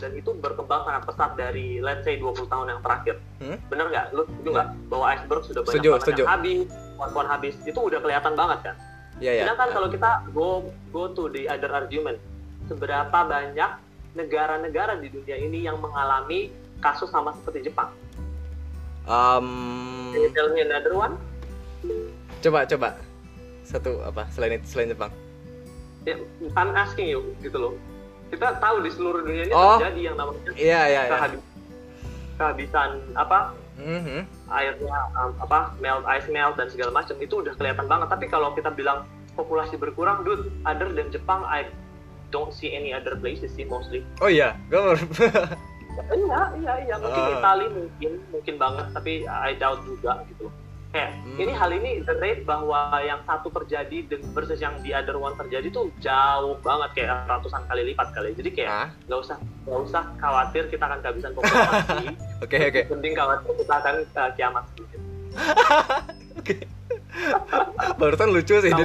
dan 0.00 0.16
itu 0.16 0.32
berkembang 0.40 0.88
sangat 0.88 1.02
pesat 1.04 1.30
dari 1.36 1.78
let's 1.84 2.02
say 2.02 2.16
20 2.16 2.48
tahun 2.48 2.66
yang 2.72 2.80
terakhir. 2.80 3.16
Hmm? 3.44 3.56
Bener 3.68 3.86
nggak? 3.92 4.06
Lu 4.16 4.22
setuju 4.24 4.48
nggak 4.56 4.68
bahwa 4.88 5.04
iceberg 5.12 5.42
sudah 5.44 5.60
banyak 5.60 5.74
Setuju, 5.76 5.88
banget 5.92 6.02
setuju. 6.02 6.22
yang 6.24 6.32
habis, 6.32 6.66
pohon-pohon 6.96 7.28
habis, 7.28 7.54
itu 7.68 7.80
udah 7.84 8.00
kelihatan 8.00 8.32
banget 8.32 8.58
kan? 8.64 8.76
Iya 9.20 9.32
ya. 9.36 9.42
Sedangkan 9.44 9.68
kalau 9.76 9.88
kita 9.92 10.10
go 10.32 10.48
go 10.88 11.12
to 11.12 11.28
the 11.28 11.44
other 11.46 11.70
argument, 11.70 12.16
seberapa 12.66 13.12
banyak 13.12 13.70
negara-negara 14.16 14.96
di 14.98 15.12
dunia 15.12 15.36
ini 15.36 15.68
yang 15.68 15.76
mengalami 15.78 16.48
kasus 16.80 17.12
sama 17.12 17.36
seperti 17.36 17.68
Jepang? 17.68 17.92
Um, 19.04 20.10
Can 20.16 20.24
you 20.24 20.32
tell 20.32 20.48
me 20.50 20.64
another 20.64 20.96
one? 20.96 21.20
coba 22.40 22.64
coba 22.64 22.96
satu 23.64 24.00
apa 24.00 24.24
selain 24.32 24.60
selain 24.64 24.88
Jepang? 24.96 25.12
Ya, 26.08 26.16
I'm 26.56 26.72
asking 26.72 27.12
you 27.12 27.36
gitu 27.44 27.60
loh. 27.60 27.72
Kita 28.30 28.56
tahu 28.56 28.76
di 28.80 28.90
seluruh 28.90 29.20
dunia 29.20 29.44
ini 29.44 29.52
Oh. 29.52 29.76
terjadi 29.76 30.00
yang 30.02 30.16
namanya 30.16 30.50
Iya 30.52 30.80
iya 30.86 31.00
iya. 31.04 31.10
kehabi- 31.10 31.44
kehabisan 32.36 32.90
apa 33.12 33.52
Mhm. 33.76 34.22
airnya 34.48 34.98
um, 35.14 35.32
apa 35.38 35.58
melt 35.78 36.04
ice 36.06 36.28
melt 36.28 36.54
dan 36.54 36.68
segala 36.68 36.90
macam 36.92 37.16
itu 37.16 37.34
udah 37.36 37.52
kelihatan 37.52 37.84
banget. 37.84 38.08
Tapi 38.08 38.26
kalau 38.26 38.52
kita 38.52 38.70
bilang 38.70 39.04
populasi 39.32 39.74
berkurang, 39.74 40.22
dude, 40.22 40.46
other 40.62 40.88
than 40.88 41.08
Jepang, 41.08 41.42
I 41.42 41.66
don't 42.28 42.50
see 42.50 42.70
any 42.70 42.90
other 42.90 43.14
places 43.14 43.50
sih 43.50 43.64
mostly. 43.64 44.04
Oh 44.18 44.28
iya, 44.28 44.54
gue. 44.68 44.94
Iya, 46.08 46.40
iya, 46.56 46.72
iya. 46.82 46.94
Mungkin 46.96 47.18
Ah. 47.20 47.34
Itali 47.34 47.66
mungkin, 47.68 48.12
mungkin 48.30 48.54
banget, 48.56 48.86
tapi 48.90 49.12
I 49.24 49.52
doubt 49.54 49.82
juga 49.82 50.22
gitu. 50.26 50.46
Kayak 50.90 51.10
Hmm. 51.22 51.38
ini 51.38 51.52
hal 51.54 51.70
ini 51.70 51.90
the 52.02 52.14
rate 52.18 52.42
bahwa 52.42 52.98
yang 52.98 53.22
satu 53.22 53.46
terjadi 53.54 54.10
versus 54.34 54.58
yang 54.58 54.74
the 54.82 54.90
other 54.90 55.14
one 55.14 55.38
terjadi 55.38 55.70
tuh 55.70 55.86
jauh 56.02 56.58
banget 56.66 56.90
kayak 56.98 57.30
ratusan 57.30 57.62
kali 57.70 57.94
lipat 57.94 58.10
kali. 58.10 58.34
Jadi 58.34 58.50
kayak 58.50 58.90
nggak 59.06 59.20
usah 59.22 59.38
nggak 59.38 59.80
usah 59.86 60.02
khawatir 60.18 60.66
kita 60.66 60.82
akan 60.90 60.98
kehabisan 60.98 61.30
populasi. 61.38 62.06
oke 62.42 62.56
oke. 62.58 62.80
Penting 62.90 63.12
khawatir 63.14 63.52
kita 63.54 63.74
akan 63.78 63.94
uh, 64.02 64.30
kiamat. 64.34 64.64
Oke. 66.40 66.66
Barusan 67.94 68.34
lucu 68.34 68.58
sih. 68.58 68.70
Ya. 68.74 68.82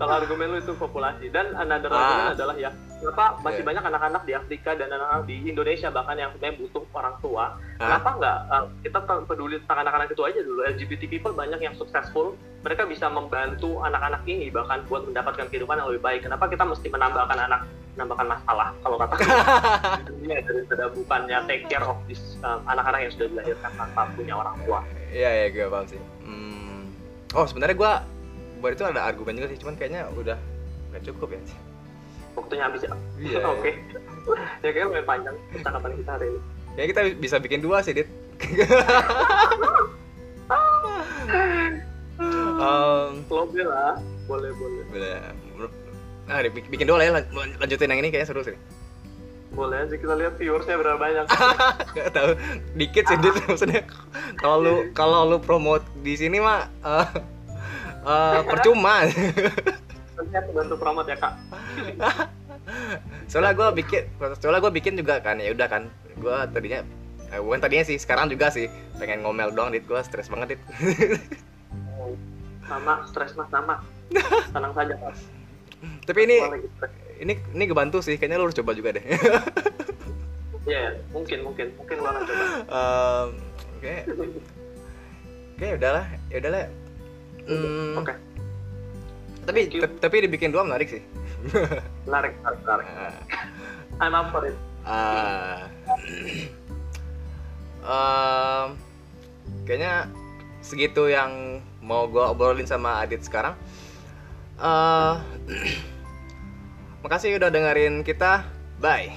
Kalau 0.00 0.16
argumen 0.16 0.48
lu 0.48 0.58
itu 0.58 0.72
populasi 0.74 1.28
dan 1.28 1.52
another 1.54 1.92
Ah. 1.92 2.00
argument 2.00 2.32
adalah 2.32 2.56
ya 2.56 2.70
kenapa 2.96 3.24
masih 3.38 3.60
Iya. 3.60 3.68
banyak 3.68 3.84
anak-anak 3.84 4.22
di 4.24 4.32
Afrika 4.32 4.70
dan 4.72 4.88
anak-anak 4.88 5.24
di 5.24 5.36
Indonesia 5.44 5.88
bahkan 5.88 6.16
yang 6.16 6.32
sebenarnya 6.32 6.56
butuh 6.58 6.84
orang 6.90 7.14
tua 7.20 7.46
Ah, 7.76 7.80
Kenapa 7.80 8.08
nggak 8.14 8.38
uh, 8.46 8.64
kita 8.80 8.98
peduli 9.24 9.56
tentang 9.58 9.78
anak-anak 9.80 10.08
itu 10.10 10.22
aja 10.22 10.40
dulu? 10.40 10.60
LGBT 10.66 11.02
people 11.06 11.32
banyak 11.32 11.56
yang 11.58 11.72
successful, 11.74 12.32
mereka 12.60 12.84
bisa 12.84 13.08
membantu 13.08 13.80
anak-anak 13.80 14.24
ini 14.26 14.48
bahkan 14.48 14.84
buat 14.84 15.04
mendapatkan 15.04 15.48
kehidupan 15.48 15.76
yang 15.76 15.88
lebih 15.88 16.00
baik. 16.02 16.20
Kenapa 16.22 16.44
kita 16.46 16.60
mesti 16.62 16.88
menambahkan 16.88 17.38
anak, 17.42 17.60
menambahkan 17.92 18.26
masalah 18.30 18.68
kalau 18.78 18.96
kata 18.96 19.14
dunia 20.08 20.40
daripada 20.40 20.84
bukannya 20.88 21.38
take 21.44 21.64
care 21.66 21.80
of 21.82 21.96
this 22.04 22.20
um, 22.40 22.60
anak-anak 22.66 23.04
yang 23.04 23.12
sudah 23.12 23.28
dilahirkan 23.30 23.70
tanpa 23.74 24.08
punya 24.12 24.34
orang 24.34 24.56
tua? 24.60 24.80
Iya 25.08 25.28
iya 25.30 25.46
gue 25.50 25.64
paham 25.66 25.86
sih. 25.86 26.00
Hmm. 26.20 26.88
Oh 27.32 27.44
sebenarnya 27.44 27.76
gue 27.76 27.92
buat 28.60 28.72
itu 28.76 28.84
ada 28.84 29.00
argumen 29.08 29.34
juga 29.40 29.48
sih, 29.50 29.58
cuman 29.64 29.74
kayaknya 29.80 30.06
udah 30.14 30.36
nggak 30.92 31.02
cukup 31.08 31.32
ya. 31.34 31.40
Waktunya 32.36 32.62
habis 32.68 32.80
ya? 32.84 32.92
Iya. 33.18 33.40
Oke. 33.56 33.72
ya 34.62 34.70
kayaknya 34.70 34.86
lumayan 34.92 35.06
panjang 35.08 35.36
percakapan 35.50 35.90
kita 35.96 36.10
hari 36.14 36.26
ini. 36.28 36.40
Kayaknya 36.70 36.88
kita 36.92 37.00
bisa 37.18 37.36
bikin 37.42 37.60
dua 37.64 37.82
sih, 37.82 37.92
Dit. 37.96 38.08
um, 42.60 43.10
Lobby 43.26 43.62
lah, 43.64 43.98
boleh 44.28 44.50
boleh. 44.54 44.82
boleh. 44.92 45.18
Nah, 46.30 46.46
bikin 46.46 46.86
dua 46.86 47.02
lah 47.02 47.04
ya, 47.10 47.12
lan- 47.18 47.58
lanjutin 47.58 47.90
yang 47.90 48.00
ini 48.06 48.14
kayaknya 48.14 48.28
seru 48.30 48.46
sih. 48.46 48.54
Boleh 49.50 49.82
aja 49.82 49.98
kita 49.98 50.14
lihat 50.14 50.38
viewersnya 50.38 50.78
berapa 50.78 50.94
banyak. 50.94 51.26
Gak 51.98 52.10
tahu, 52.14 52.38
dikit 52.78 53.04
sih 53.10 53.18
Dit 53.18 53.34
maksudnya. 53.50 53.82
Kalau 54.38 54.62
lu 54.62 54.74
kalau 54.94 55.26
lu 55.26 55.42
promote 55.42 55.82
di 56.06 56.14
sini 56.14 56.38
mah 56.38 56.70
eh, 56.86 57.06
eh, 58.04 58.40
percuma. 58.46 59.04
Bantu 60.54 60.74
promote 60.76 61.08
ya 61.12 61.18
kak. 61.18 61.34
soalnya 63.30 63.54
gue 63.56 63.68
bikin 63.82 64.02
soalnya 64.38 64.60
gue 64.62 64.72
bikin 64.74 64.94
juga 64.94 65.18
kan 65.18 65.38
ya 65.42 65.50
udah 65.50 65.66
kan 65.66 65.82
gue 66.18 66.36
tadinya 66.54 66.82
eh, 67.30 67.40
bukan 67.42 67.58
tadinya 67.58 67.82
sih 67.86 67.96
sekarang 67.98 68.30
juga 68.30 68.50
sih 68.50 68.66
pengen 68.98 69.22
ngomel 69.22 69.50
doang 69.54 69.70
dit 69.74 69.82
gue 69.82 69.98
stres 70.02 70.30
banget 70.30 70.54
dit 70.54 70.60
Sama 72.70 73.02
stres 73.10 73.34
mas 73.34 73.50
sama. 73.50 73.82
Tenang 74.54 74.70
saja 74.74 74.94
mas. 75.02 75.18
tapi 76.06 76.28
ini 76.28 76.36
ini 77.18 77.32
ini 77.56 77.64
kebantu 77.66 77.98
sih 78.04 78.14
kayaknya 78.20 78.38
lu 78.38 78.46
harus 78.46 78.58
coba 78.58 78.74
juga 78.76 78.94
deh 78.98 79.04
Iya, 80.68 80.92
mungkin 81.10 81.40
mungkin 81.40 81.72
mungkin 81.74 81.96
gua 81.98 82.10
akan 82.14 82.22
coba. 82.28 82.44
Oke 83.80 83.94
oke 85.56 85.64
ya 85.64 85.74
udahlah 85.80 86.06
ya 86.28 86.36
udahlah 86.38 86.62
Hmm, 87.50 87.98
Oke, 87.98 88.14
tapi 89.42 89.60
Thank 89.66 89.74
you. 89.74 89.82
ta- 89.82 89.98
tapi 90.00 90.22
dibikin 90.22 90.50
dua 90.50 90.62
menarik 90.62 90.86
sih 90.88 91.02
menarik, 92.06 92.38
menarik, 92.38 92.60
menarik. 92.62 92.86
Ah, 92.86 93.14
I'm 93.98 94.14
up 94.14 94.30
for 94.30 94.46
it. 94.46 94.54
ah. 94.86 95.66
Em, 97.80 98.76
kayaknya 99.64 100.06
segitu 100.60 101.08
yang 101.08 101.58
mau 101.80 102.04
gue 102.06 102.20
obrolin 102.20 102.68
sama 102.68 103.00
Adit 103.00 103.24
sekarang. 103.24 103.56
Eh, 104.60 105.14
makasih 107.02 107.40
udah 107.40 107.48
dengerin 107.48 108.04
kita. 108.04 108.44
Bye. 108.78 109.08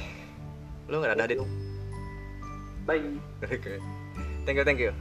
Lu 0.88 1.04
nggak 1.04 1.20
ada 1.20 1.28
Adit? 1.28 1.44
Bye. 2.84 3.20
Oke. 3.44 3.80
Thank 4.44 4.58
you, 4.58 4.66
thank 4.66 4.80
you. 4.80 4.96